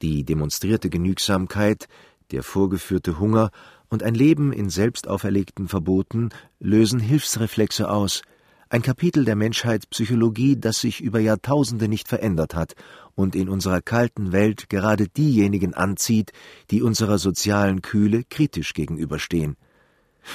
Die 0.00 0.24
demonstrierte 0.24 0.88
Genügsamkeit 0.90 1.88
der 2.30 2.42
vorgeführte 2.42 3.18
Hunger 3.18 3.50
und 3.88 4.02
ein 4.02 4.14
Leben 4.14 4.52
in 4.52 4.70
selbst 4.70 5.08
auferlegten 5.08 5.68
Verboten 5.68 6.30
lösen 6.60 7.00
Hilfsreflexe 7.00 7.90
aus, 7.90 8.22
ein 8.70 8.82
Kapitel 8.82 9.24
der 9.24 9.36
Menschheitspsychologie, 9.36 10.56
das 10.56 10.80
sich 10.80 11.00
über 11.00 11.20
Jahrtausende 11.20 11.88
nicht 11.88 12.06
verändert 12.06 12.54
hat 12.54 12.74
und 13.14 13.34
in 13.34 13.48
unserer 13.48 13.80
kalten 13.80 14.32
Welt 14.32 14.68
gerade 14.68 15.08
diejenigen 15.08 15.72
anzieht, 15.72 16.32
die 16.70 16.82
unserer 16.82 17.18
sozialen 17.18 17.80
Kühle 17.80 18.24
kritisch 18.28 18.74
gegenüberstehen. 18.74 19.56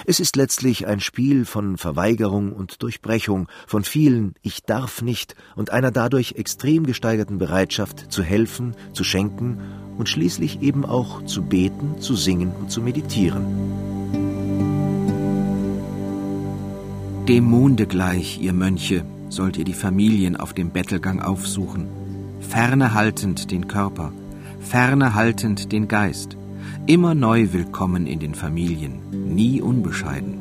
Es 0.05 0.19
ist 0.19 0.35
letztlich 0.35 0.87
ein 0.87 0.99
Spiel 0.99 1.45
von 1.45 1.77
Verweigerung 1.77 2.53
und 2.53 2.81
Durchbrechung, 2.83 3.47
von 3.67 3.83
vielen 3.83 4.35
Ich 4.41 4.63
darf 4.63 5.01
nicht 5.01 5.35
und 5.55 5.71
einer 5.71 5.91
dadurch 5.91 6.33
extrem 6.33 6.85
gesteigerten 6.85 7.37
Bereitschaft 7.37 8.11
zu 8.11 8.23
helfen, 8.23 8.75
zu 8.93 9.03
schenken 9.03 9.59
und 9.97 10.09
schließlich 10.09 10.61
eben 10.61 10.85
auch 10.85 11.23
zu 11.25 11.43
beten, 11.43 11.99
zu 11.99 12.15
singen 12.15 12.51
und 12.59 12.71
zu 12.71 12.81
meditieren. 12.81 13.45
Dem 17.27 17.45
Monde 17.45 17.87
gleich, 17.87 18.41
ihr 18.41 18.53
Mönche, 18.53 19.05
sollt 19.29 19.57
ihr 19.57 19.63
die 19.63 19.73
Familien 19.73 20.35
auf 20.35 20.53
dem 20.53 20.71
Bettelgang 20.71 21.21
aufsuchen, 21.21 21.87
ferne 22.41 22.93
haltend 22.93 23.49
den 23.49 23.67
Körper, 23.67 24.11
ferne 24.59 25.15
haltend 25.15 25.71
den 25.71 25.87
Geist, 25.87 26.37
immer 26.85 27.15
neu 27.15 27.53
willkommen 27.53 28.07
in 28.07 28.19
den 28.19 28.35
Familien, 28.35 28.99
nie 29.33 29.61
unbescheiden. 29.61 30.37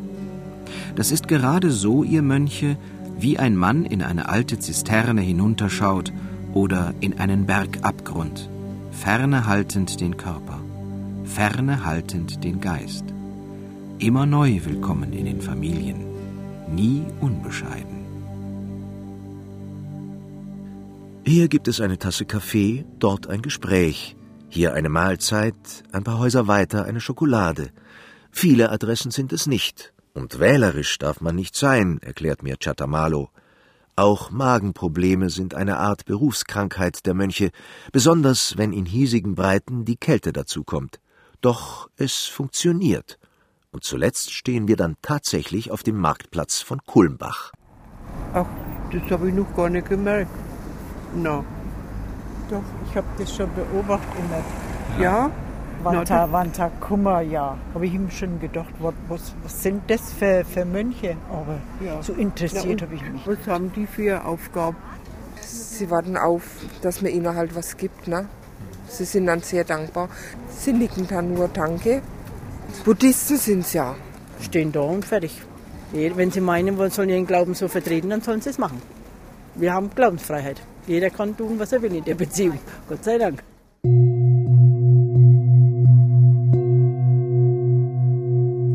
Das 0.97 1.13
ist 1.13 1.29
gerade 1.29 1.71
so, 1.71 2.03
ihr 2.03 2.23
Mönche, 2.23 2.77
wie 3.19 3.39
ein 3.39 3.57
Mann 3.57 3.85
in 3.85 4.03
eine 4.03 4.29
alte 4.29 4.59
Zisterne 4.59 5.21
hinunterschaut 5.21 6.13
oder 6.53 6.95
in 6.99 7.19
einen 7.19 7.47
Bergabgrund, 7.47 8.51
ferne 8.91 9.47
haltend 9.47 10.01
den 10.01 10.17
Körper, 10.17 10.61
ferne 11.25 11.85
haltend 11.85 12.43
den 12.43 12.61
Geist, 12.61 13.05
immer 13.99 14.27
neu 14.27 14.61
willkommen 14.65 15.13
in 15.13 15.27
den 15.27 15.41
Familien, 15.41 16.05
nie 16.75 17.05
unbescheiden. 17.21 18.03
Hier 21.25 21.47
gibt 21.47 21.69
es 21.69 21.81
eine 21.81 21.99
Tasse 21.99 22.25
Kaffee, 22.25 22.85
dort 22.99 23.29
ein 23.29 23.43
Gespräch, 23.43 24.17
hier 24.53 24.75
eine 24.75 24.91
Mahlzeit, 24.91 25.55
ein 25.93 26.05
paar 26.05 26.19
Häuser 26.19 26.47
weiter 26.47 26.85
eine 26.85 27.01
Schokolade. 27.01 27.71
Viele 28.31 28.71
Adressen 28.71 29.11
sind 29.11 29.33
es 29.33 29.47
nicht. 29.47 29.95
Und 30.13 30.41
wählerisch 30.41 30.99
darf 30.99 31.23
man 31.23 31.37
nicht 31.37 31.57
sein, 31.57 31.99
erklärt 32.03 32.43
mir 32.43 32.59
Chatamalo. 32.59 33.31
Auch 33.97 34.31
Magenprobleme 34.31 35.31
sind 35.31 35.55
eine 35.55 35.79
Art 35.79 36.05
Berufskrankheit 36.05 37.07
der 37.07 37.15
Mönche, 37.15 37.51
besonders 37.93 38.59
wenn 38.59 38.75
in 38.75 38.85
hiesigen 38.85 39.35
Breiten 39.35 39.87
die 39.87 39.97
Kälte 39.97 40.35
dazukommt. 40.35 41.01
Doch 41.41 41.89
es 41.97 42.27
funktioniert. 42.27 43.19
Und 43.71 43.85
zuletzt 43.85 44.33
stehen 44.33 44.69
wir 44.69 44.77
dann 44.77 44.97
tatsächlich 45.01 45.71
auf 45.71 45.83
dem 45.83 45.97
Marktplatz 45.97 46.61
von 46.61 46.81
Kulmbach. 46.85 47.53
Ach, 48.35 48.47
das 48.93 49.11
habe 49.11 49.29
ich 49.29 49.35
noch 49.35 49.55
gar 49.57 49.71
nicht 49.71 49.89
gemerkt. 49.89 50.31
Na, 51.15 51.43
doch, 52.53 52.63
ich 52.89 52.97
habe 52.97 53.07
das 53.19 53.35
schon 53.35 53.49
beobachtet. 53.55 54.09
Ja? 55.01 55.31
Wanta, 55.83 56.31
Wanta 56.31 56.71
Kummer, 56.81 57.23
ja. 57.23 57.57
Habe 57.75 57.87
ich 57.87 57.95
ihm 57.95 58.09
schon 58.11 58.39
gedacht, 58.39 58.73
was, 58.79 59.35
was 59.43 59.63
sind 59.63 59.83
das 59.89 60.13
für, 60.13 60.45
für 60.45 60.65
Mönche? 60.65 61.17
Aber 61.29 61.59
ja. 61.85 62.01
so 62.03 62.13
interessiert 62.13 62.83
habe 62.83 62.95
ich 62.95 63.03
mich. 63.03 63.27
Was 63.27 63.47
haben 63.49 63.73
die 63.73 63.87
für 63.87 64.25
Aufgaben? 64.25 64.77
Sie 65.41 65.91
warten 65.91 66.17
auf, 66.17 66.43
dass 66.83 67.03
man 67.03 67.11
ihnen 67.11 67.35
halt 67.35 67.57
was 67.57 67.77
gibt. 67.77 68.07
Ne? 68.07 68.27
Sie 68.87 69.05
sind 69.05 69.27
dann 69.27 69.41
sehr 69.41 69.65
dankbar. 69.65 70.09
Sie 70.49 70.73
nicken 70.73 71.09
dann 71.09 71.35
nur 71.35 71.49
Danke. 71.49 72.03
Buddhisten 72.85 73.37
sind 73.37 73.61
es 73.61 73.73
ja. 73.73 73.97
Stehen 74.41 74.71
da 74.71 74.81
und 74.81 75.05
fertig. 75.05 75.43
Wenn 75.93 76.31
sie 76.31 76.41
meinen, 76.41 76.79
wollen 76.79 76.91
sollen 76.91 77.09
ihren 77.11 77.27
Glauben 77.27 77.55
so 77.55 77.69
vertreten, 77.69 78.11
dann 78.11 78.23
sollen 78.23 78.41
sie 78.41 78.51
es 78.51 78.59
machen. 78.59 78.81
Wir 79.55 79.73
haben 79.75 79.91
Glaubensfreiheit. 79.95 80.63
Jeder 80.87 81.11
kann 81.11 81.37
tun, 81.37 81.59
was 81.59 81.73
er 81.73 81.83
will 81.83 81.95
in 81.95 82.05
der 82.05 82.15
Beziehung. 82.15 82.59
Gott 82.89 83.05
sei 83.05 83.19
Dank. 83.19 83.43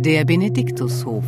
Der 0.04 0.24
Benediktushof. 0.24 1.24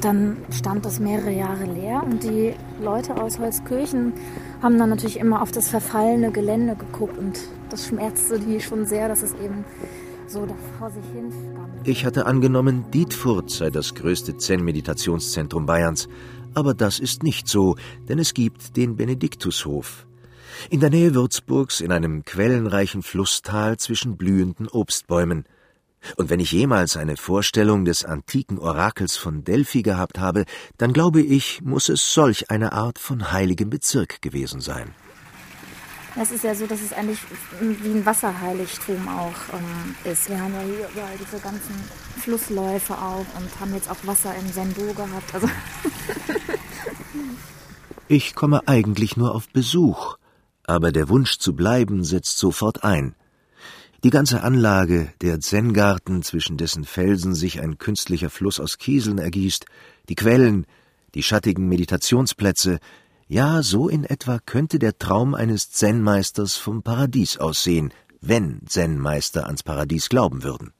Dann 0.00 0.38
stand 0.50 0.84
das 0.84 0.98
mehrere 0.98 1.30
Jahre 1.30 1.64
leer 1.64 2.02
und 2.04 2.24
die 2.24 2.54
Leute 2.82 3.14
aus 3.22 3.38
Holzkirchen 3.38 4.12
haben 4.60 4.76
dann 4.76 4.90
natürlich 4.90 5.20
immer 5.20 5.40
auf 5.40 5.52
das 5.52 5.68
verfallene 5.68 6.32
Gelände 6.32 6.74
geguckt 6.74 7.16
und 7.16 7.38
das 7.70 7.86
schmerzte 7.86 8.40
die 8.40 8.60
schon 8.60 8.86
sehr, 8.86 9.06
dass 9.06 9.22
es 9.22 9.32
eben 9.34 9.64
so 10.26 10.44
da 10.46 10.54
vor 10.78 10.90
sich 10.90 11.04
hin 11.14 11.32
Ich 11.84 12.04
hatte 12.04 12.26
angenommen, 12.26 12.84
Dietfurt 12.92 13.50
sei 13.50 13.70
das 13.70 13.94
größte 13.94 14.36
Zen-Meditationszentrum 14.36 15.66
Bayerns, 15.66 16.08
aber 16.54 16.74
das 16.74 16.98
ist 16.98 17.22
nicht 17.22 17.48
so, 17.48 17.76
denn 18.08 18.18
es 18.18 18.34
gibt 18.34 18.76
den 18.76 18.96
Benediktushof. 18.96 20.06
In 20.70 20.80
der 20.80 20.90
Nähe 20.90 21.14
Würzburgs 21.14 21.80
in 21.80 21.92
einem 21.92 22.24
quellenreichen 22.24 23.02
Flusstal 23.02 23.78
zwischen 23.78 24.16
blühenden 24.16 24.68
Obstbäumen. 24.68 25.44
Und 26.16 26.30
wenn 26.30 26.40
ich 26.40 26.52
jemals 26.52 26.96
eine 26.96 27.16
Vorstellung 27.16 27.84
des 27.84 28.04
antiken 28.04 28.58
Orakels 28.58 29.16
von 29.16 29.44
Delphi 29.44 29.82
gehabt 29.82 30.18
habe, 30.18 30.44
dann 30.76 30.92
glaube 30.92 31.20
ich, 31.20 31.62
muss 31.62 31.88
es 31.88 32.12
solch 32.12 32.50
eine 32.50 32.72
Art 32.72 32.98
von 32.98 33.32
heiligem 33.32 33.70
Bezirk 33.70 34.20
gewesen 34.20 34.60
sein. 34.60 34.94
Es 36.20 36.30
ist 36.30 36.44
ja 36.44 36.54
so, 36.54 36.66
dass 36.66 36.82
es 36.82 36.92
eigentlich 36.92 37.20
wie 37.60 37.88
ein 37.88 38.04
Wasserheiligtum 38.04 39.08
auch 39.08 39.54
ähm, 39.54 40.12
ist. 40.12 40.28
Wir 40.28 40.38
haben 40.38 40.52
ja 40.52 40.60
hier 40.60 40.88
überall 40.92 41.16
diese 41.18 41.42
ganzen 41.42 41.74
Flussläufe 42.16 42.94
auch 42.94 43.26
und 43.38 43.60
haben 43.60 43.74
jetzt 43.74 43.90
auch 43.90 43.96
Wasser 44.04 44.34
im 44.34 44.52
Sendo 44.52 44.92
gehabt. 44.94 45.34
Also 45.34 45.48
ich 48.08 48.34
komme 48.34 48.66
eigentlich 48.66 49.16
nur 49.16 49.34
auf 49.34 49.48
Besuch, 49.48 50.16
aber 50.64 50.92
der 50.92 51.08
Wunsch 51.08 51.38
zu 51.38 51.54
bleiben 51.54 52.04
setzt 52.04 52.38
sofort 52.38 52.84
ein. 52.84 53.14
Die 54.04 54.10
ganze 54.10 54.42
Anlage, 54.42 55.12
der 55.20 55.38
Zen-Garten, 55.40 56.22
zwischen 56.22 56.56
dessen 56.56 56.84
Felsen 56.84 57.34
sich 57.34 57.60
ein 57.60 57.78
künstlicher 57.78 58.30
Fluss 58.30 58.58
aus 58.58 58.78
Kieseln 58.78 59.18
ergießt, 59.18 59.66
die 60.08 60.16
Quellen, 60.16 60.66
die 61.14 61.22
schattigen 61.22 61.68
Meditationsplätze, 61.68 62.80
ja, 63.28 63.62
so 63.62 63.88
in 63.88 64.04
etwa 64.04 64.40
könnte 64.44 64.78
der 64.78 64.98
Traum 64.98 65.34
eines 65.34 65.70
Zen-Meisters 65.70 66.56
vom 66.56 66.82
Paradies 66.82 67.38
aussehen, 67.38 67.92
wenn 68.20 68.60
Zen-Meister 68.66 69.46
ans 69.46 69.62
Paradies 69.62 70.08
glauben 70.08 70.42
würden. 70.42 70.72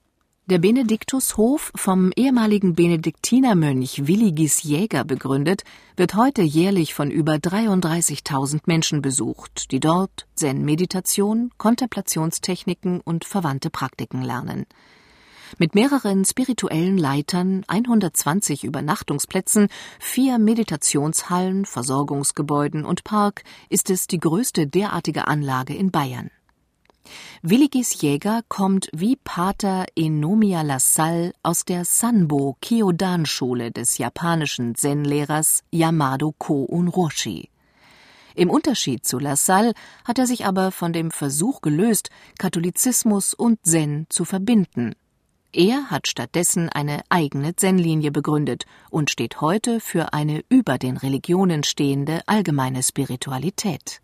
Der 0.45 0.59
Benediktushof, 0.59 1.71
vom 1.73 2.11
ehemaligen 2.17 2.75
Benediktinermönch 2.75 4.07
Willigis 4.07 4.61
Jäger 4.61 5.05
begründet, 5.05 5.63
wird 5.95 6.15
heute 6.15 6.41
jährlich 6.41 6.93
von 6.93 7.09
über 7.09 7.35
33.000 7.35 8.63
Menschen 8.65 9.01
besucht, 9.01 9.71
die 9.71 9.79
dort 9.79 10.27
Zen-Meditation, 10.35 11.51
Kontemplationstechniken 11.57 12.99
und 12.99 13.23
verwandte 13.23 13.69
Praktiken 13.69 14.21
lernen. 14.21 14.65
Mit 15.59 15.75
mehreren 15.75 16.25
spirituellen 16.25 16.97
Leitern, 16.97 17.63
120 17.69 18.65
Übernachtungsplätzen, 18.65 19.69
vier 19.97 20.39
Meditationshallen, 20.39 21.63
Versorgungsgebäuden 21.63 22.83
und 22.83 23.05
Park 23.05 23.43
ist 23.69 23.89
es 23.89 24.07
die 24.07 24.19
größte 24.19 24.67
derartige 24.67 25.25
Anlage 25.25 25.73
in 25.73 25.89
Bayern. 25.89 26.31
Willigis 27.41 28.01
Jäger 28.01 28.41
kommt 28.47 28.89
wie 28.93 29.15
Pater 29.15 29.85
Enomia 29.95 30.61
Lassalle 30.61 31.33
aus 31.43 31.65
der 31.65 31.85
Sanbo 31.85 32.57
Kyodan 32.61 33.25
Schule 33.25 33.71
des 33.71 33.97
japanischen 33.97 34.75
Zen-Lehrers 34.75 35.63
Yamado 35.71 36.33
Ko-un 36.37 36.87
Roshi. 36.87 37.49
Im 38.35 38.49
Unterschied 38.49 39.05
zu 39.05 39.19
Lassalle 39.19 39.73
hat 40.05 40.17
er 40.17 40.27
sich 40.27 40.45
aber 40.45 40.71
von 40.71 40.93
dem 40.93 41.11
Versuch 41.11 41.61
gelöst, 41.61 42.09
Katholizismus 42.39 43.33
und 43.33 43.59
Zen 43.63 44.07
zu 44.09 44.25
verbinden 44.25 44.95
er 45.55 45.91
hat 45.91 46.07
stattdessen 46.07 46.69
eine 46.69 47.03
eigene 47.09 47.55
Zen-Linie 47.55 48.09
begründet 48.09 48.65
und 48.89 49.11
steht 49.11 49.39
heute 49.39 49.79
für 49.79 50.11
eine 50.11 50.43
über 50.49 50.79
den 50.79 50.97
Religionen 50.97 51.63
stehende 51.63 52.21
allgemeine 52.25 52.81
Spiritualität. 52.81 54.02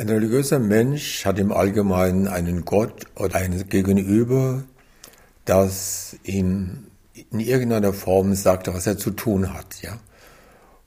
Ein 0.00 0.10
religiöser 0.10 0.60
Mensch 0.60 1.24
hat 1.24 1.40
im 1.40 1.50
Allgemeinen 1.50 2.28
einen 2.28 2.64
Gott 2.64 3.06
oder 3.16 3.34
ein 3.34 3.68
Gegenüber, 3.68 4.62
das 5.44 6.16
ihm 6.22 6.86
in 7.32 7.40
irgendeiner 7.40 7.92
Form 7.92 8.36
sagt, 8.36 8.72
was 8.72 8.86
er 8.86 8.96
zu 8.96 9.10
tun 9.10 9.52
hat, 9.52 9.82
ja. 9.82 9.98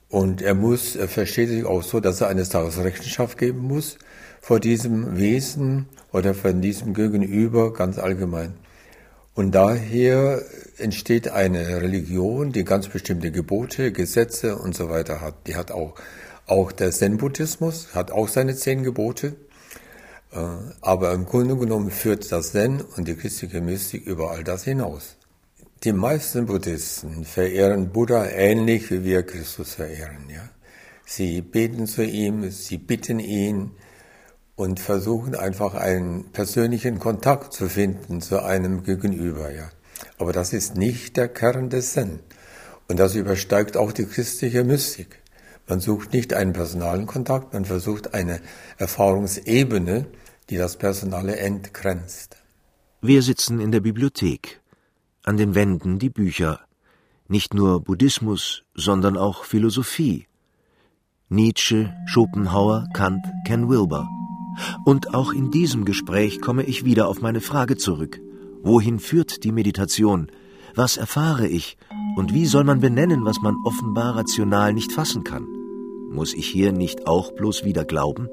Und 0.08 0.40
er 0.40 0.54
muss, 0.54 0.96
er 0.96 1.08
versteht 1.08 1.50
sich 1.50 1.66
auch 1.66 1.82
so, 1.82 2.00
dass 2.00 2.22
er 2.22 2.28
eines 2.28 2.48
Tages 2.48 2.78
Rechenschaft 2.78 3.36
geben 3.36 3.58
muss 3.58 3.98
vor 4.40 4.60
diesem 4.60 5.18
Wesen 5.18 5.90
oder 6.10 6.32
von 6.32 6.62
diesem 6.62 6.94
Gegenüber 6.94 7.74
ganz 7.74 7.98
allgemein. 7.98 8.54
Und 9.34 9.54
daher 9.54 10.40
entsteht 10.78 11.28
eine 11.28 11.82
Religion, 11.82 12.50
die 12.50 12.64
ganz 12.64 12.88
bestimmte 12.88 13.30
Gebote, 13.30 13.92
Gesetze 13.92 14.56
und 14.56 14.74
so 14.74 14.88
weiter 14.88 15.20
hat. 15.20 15.46
Die 15.46 15.56
hat 15.56 15.70
auch, 15.70 15.96
auch 16.46 16.72
der 16.72 16.90
Zen-Buddhismus 16.90 17.94
hat 17.94 18.10
auch 18.10 18.28
seine 18.28 18.54
zehn 18.54 18.82
Gebote. 18.82 19.36
Äh, 20.32 20.38
aber 20.80 21.12
im 21.12 21.26
Grunde 21.26 21.56
genommen 21.56 21.90
führt 21.90 22.30
das 22.32 22.52
Zen 22.52 22.80
und 22.80 23.06
die 23.06 23.14
christliche 23.14 23.60
Mystik 23.60 24.06
über 24.06 24.30
all 24.30 24.44
das 24.44 24.64
hinaus. 24.64 25.16
Die 25.84 25.92
meisten 25.92 26.46
Buddhisten 26.46 27.24
verehren 27.24 27.90
Buddha 27.90 28.26
ähnlich 28.26 28.90
wie 28.90 29.04
wir 29.04 29.24
Christus 29.24 29.74
verehren. 29.74 30.28
Ja? 30.28 30.48
Sie 31.04 31.42
beten 31.42 31.86
zu 31.86 32.04
ihm, 32.04 32.50
sie 32.50 32.78
bitten 32.78 33.18
ihn 33.18 33.72
und 34.54 34.78
versuchen 34.78 35.34
einfach 35.34 35.74
einen 35.74 36.30
persönlichen 36.32 36.98
Kontakt 36.98 37.52
zu 37.52 37.68
finden 37.68 38.20
zu 38.20 38.42
einem 38.42 38.84
Gegenüber. 38.84 39.52
Ja. 39.52 39.70
Aber 40.18 40.32
das 40.32 40.52
ist 40.52 40.76
nicht 40.76 41.16
der 41.16 41.28
Kern 41.28 41.68
des 41.68 41.92
Zen. 41.92 42.20
Und 42.88 42.98
das 43.00 43.14
übersteigt 43.14 43.76
auch 43.76 43.92
die 43.92 44.06
christliche 44.06 44.64
Mystik. 44.64 45.21
Man 45.72 45.80
sucht 45.80 46.12
nicht 46.12 46.34
einen 46.34 46.52
personalen 46.52 47.06
Kontakt, 47.06 47.54
man 47.54 47.64
versucht 47.64 48.12
eine 48.12 48.42
Erfahrungsebene, 48.76 50.04
die 50.50 50.58
das 50.58 50.76
Personale 50.76 51.36
entgrenzt. 51.36 52.36
Wir 53.00 53.22
sitzen 53.22 53.58
in 53.58 53.72
der 53.72 53.80
Bibliothek. 53.80 54.60
An 55.24 55.38
den 55.38 55.54
Wänden 55.54 55.98
die 55.98 56.10
Bücher. 56.10 56.60
Nicht 57.26 57.54
nur 57.54 57.80
Buddhismus, 57.80 58.64
sondern 58.74 59.16
auch 59.16 59.44
Philosophie. 59.44 60.26
Nietzsche, 61.30 61.94
Schopenhauer, 62.04 62.90
Kant, 62.92 63.24
Ken 63.46 63.70
Wilber. 63.70 64.06
Und 64.84 65.14
auch 65.14 65.32
in 65.32 65.50
diesem 65.50 65.86
Gespräch 65.86 66.42
komme 66.42 66.64
ich 66.64 66.84
wieder 66.84 67.08
auf 67.08 67.22
meine 67.22 67.40
Frage 67.40 67.78
zurück. 67.78 68.20
Wohin 68.62 68.98
führt 68.98 69.42
die 69.42 69.52
Meditation? 69.52 70.30
Was 70.74 70.98
erfahre 70.98 71.46
ich? 71.48 71.78
Und 72.18 72.34
wie 72.34 72.44
soll 72.44 72.64
man 72.64 72.80
benennen, 72.80 73.24
was 73.24 73.40
man 73.40 73.56
offenbar 73.64 74.16
rational 74.16 74.74
nicht 74.74 74.92
fassen 74.92 75.24
kann? 75.24 75.46
Muss 76.12 76.34
ich 76.34 76.46
hier 76.46 76.72
nicht 76.72 77.06
auch 77.06 77.32
bloß 77.32 77.64
wieder 77.64 77.86
glauben? 77.86 78.28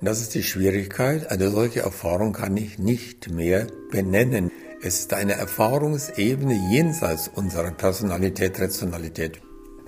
Das 0.00 0.20
ist 0.20 0.32
die 0.36 0.44
Schwierigkeit. 0.44 1.28
Eine 1.28 1.50
solche 1.50 1.80
Erfahrung 1.80 2.32
kann 2.32 2.56
ich 2.56 2.78
nicht 2.78 3.32
mehr 3.32 3.66
benennen. 3.90 4.52
Es 4.80 5.00
ist 5.00 5.12
eine 5.12 5.32
Erfahrungsebene 5.32 6.54
jenseits 6.70 7.26
unserer 7.26 7.72
Personalität, 7.72 8.60
Rationalität. 8.60 9.40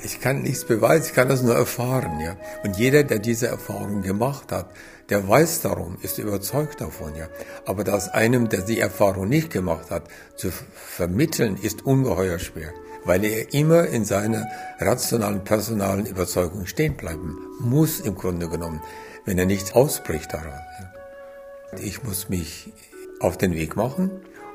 Ich 0.05 0.21
kann 0.21 0.43
nichts 0.43 0.65
beweisen, 0.65 1.07
ich 1.07 1.15
kann 1.15 1.29
das 1.29 1.43
nur 1.43 1.55
erfahren, 1.55 2.19
ja. 2.19 2.37
Und 2.65 2.77
jeder, 2.77 3.05
der 3.05 3.21
diese 3.21 3.47
Erfahrung 3.47 4.03
gemacht 4.03 4.51
hat, 4.51 4.71
der 5.11 5.27
weiß 5.29 5.61
darum, 5.61 5.97
ist 6.03 6.19
überzeugt 6.19 6.81
davon, 6.81 7.15
ja. 7.15 7.29
Aber 7.67 7.85
das 7.85 8.09
einem, 8.09 8.49
der 8.49 8.63
die 8.63 8.81
Erfahrung 8.81 9.29
nicht 9.29 9.51
gemacht 9.51 9.93
hat, 9.93 10.09
zu 10.35 10.51
vermitteln, 10.51 11.57
ist 11.57 11.87
ungeheuer 11.87 12.41
schwer, 12.41 12.73
weil 13.05 13.25
er 13.25 13.53
immer 13.53 13.87
in 13.87 14.05
seiner 14.05 14.47
rationalen, 14.79 15.45
personalen 15.45 16.07
Überzeugung 16.07 16.67
stehen 16.67 16.97
bleiben 16.97 17.37
muss, 17.61 18.01
im 18.01 18.15
Grunde 18.15 18.49
genommen, 18.49 18.83
wenn 19.25 19.39
er 19.39 19.47
nicht 19.47 19.75
ausbricht 19.75 20.33
daraus. 20.33 20.61
Ja. 20.81 21.79
Ich 21.79 22.03
muss 22.03 22.29
mich 22.29 22.73
auf 23.21 23.39
den 23.39 23.55
Weg 23.55 23.77
machen 23.77 24.11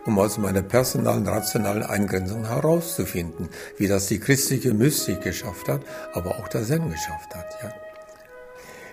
um 0.08 0.18
aus 0.20 0.38
meiner 0.38 0.62
personalen, 0.62 1.28
rationalen 1.28 1.84
Eingrenzung 1.84 2.48
herauszufinden, 2.48 3.50
wie 3.78 3.88
das 3.88 4.08
die 4.08 4.20
christliche 4.20 4.74
Mystik 4.74 5.22
geschafft 5.22 5.68
hat, 5.68 5.82
aber 6.14 6.40
auch 6.40 6.48
der 6.48 6.64
Zen 6.64 6.90
geschafft 6.90 7.36
hat. 7.36 7.46
Ja. 7.62 7.74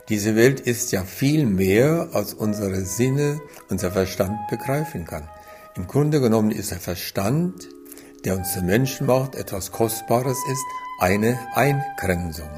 Diese 0.08 0.34
Welt 0.34 0.60
ist 0.60 0.90
ja 0.90 1.04
viel 1.04 1.46
mehr, 1.46 2.08
als 2.12 2.34
unsere 2.34 2.84
Sinne, 2.84 3.40
unser 3.70 3.92
Verstand 3.92 4.36
begreifen 4.50 5.06
kann. 5.06 5.28
Im 5.76 5.86
Grunde 5.86 6.20
genommen 6.20 6.50
ist 6.50 6.72
der 6.72 6.80
Verstand, 6.80 7.68
der 8.24 8.36
uns 8.36 8.60
Menschen 8.60 9.06
macht, 9.06 9.34
etwas 9.34 9.72
Kostbares 9.72 10.38
ist, 10.50 10.64
eine 10.98 11.38
Eingrenzung. 11.54 12.48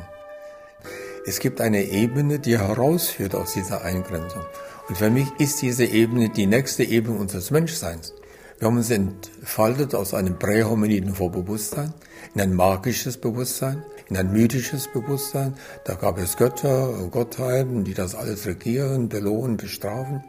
Es 1.26 1.40
gibt 1.40 1.60
eine 1.60 1.84
Ebene, 1.84 2.38
die 2.38 2.58
herausführt 2.58 3.34
aus 3.34 3.54
dieser 3.54 3.82
Eingrenzung. 3.82 4.42
Und 4.88 4.96
für 4.96 5.10
mich 5.10 5.26
ist 5.38 5.60
diese 5.62 5.84
Ebene 5.84 6.28
die 6.28 6.46
nächste 6.46 6.84
Ebene 6.84 7.18
unseres 7.18 7.50
Menschseins. 7.50 8.14
Wir 8.58 8.68
haben 8.68 8.76
uns 8.76 8.90
entfaltet 8.90 9.94
aus 9.94 10.14
einem 10.14 10.38
prähominiden 10.38 11.14
Vorbewusstsein 11.14 11.92
in 12.34 12.40
ein 12.40 12.54
magisches 12.54 13.16
Bewusstsein, 13.16 13.82
in 14.08 14.16
ein 14.16 14.32
mythisches 14.32 14.88
Bewusstsein. 14.88 15.54
Da 15.84 15.94
gab 15.94 16.18
es 16.18 16.36
Götter 16.36 17.08
Gottheiten, 17.10 17.84
die 17.84 17.94
das 17.94 18.14
alles 18.14 18.46
regieren, 18.46 19.08
belohnen, 19.08 19.56
bestrafen. 19.56 20.22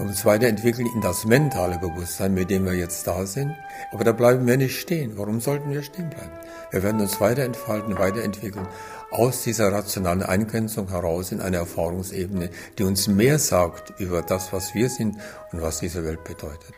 Uns 0.00 0.24
weiterentwickelt 0.24 0.88
in 0.94 1.02
das 1.02 1.26
mentale 1.26 1.78
Bewusstsein, 1.78 2.32
mit 2.32 2.48
dem 2.48 2.64
wir 2.64 2.72
jetzt 2.72 3.06
da 3.06 3.26
sind. 3.26 3.54
Aber 3.92 4.02
da 4.02 4.12
bleiben 4.12 4.46
wir 4.46 4.56
nicht 4.56 4.80
stehen. 4.80 5.12
Warum 5.16 5.40
sollten 5.40 5.70
wir 5.70 5.82
stehen 5.82 6.08
bleiben? 6.08 6.32
Wir 6.70 6.82
werden 6.82 7.00
uns 7.02 7.20
weiterentfalten, 7.20 7.98
weiterentwickeln 7.98 8.66
aus 9.10 9.42
dieser 9.42 9.72
rationalen 9.72 10.22
Eingrenzung 10.22 10.88
heraus 10.88 11.32
in 11.32 11.40
eine 11.40 11.58
Erfahrungsebene, 11.58 12.48
die 12.78 12.84
uns 12.84 13.08
mehr 13.08 13.38
sagt 13.38 14.00
über 14.00 14.22
das, 14.22 14.52
was 14.52 14.74
wir 14.74 14.88
sind 14.88 15.16
und 15.52 15.60
was 15.60 15.80
diese 15.80 16.04
Welt 16.04 16.24
bedeutet. 16.24 16.72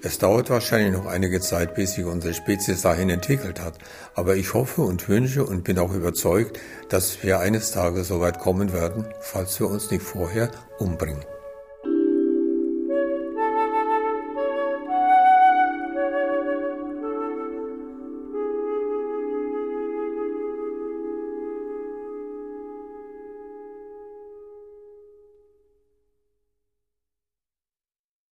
Es 0.00 0.18
dauert 0.18 0.48
wahrscheinlich 0.48 0.92
noch 0.92 1.06
einige 1.06 1.40
Zeit, 1.40 1.74
bis 1.74 1.94
sich 1.94 2.04
unsere 2.04 2.32
Spezies 2.32 2.82
dahin 2.82 3.10
entwickelt 3.10 3.60
hat. 3.60 3.74
Aber 4.14 4.36
ich 4.36 4.54
hoffe 4.54 4.82
und 4.82 5.08
wünsche 5.08 5.44
und 5.44 5.64
bin 5.64 5.80
auch 5.80 5.92
überzeugt, 5.92 6.60
dass 6.88 7.24
wir 7.24 7.40
eines 7.40 7.72
Tages 7.72 8.06
so 8.06 8.20
weit 8.20 8.38
kommen 8.38 8.72
werden, 8.72 9.04
falls 9.20 9.58
wir 9.58 9.68
uns 9.68 9.90
nicht 9.90 10.04
vorher 10.04 10.52
umbringen. 10.78 11.24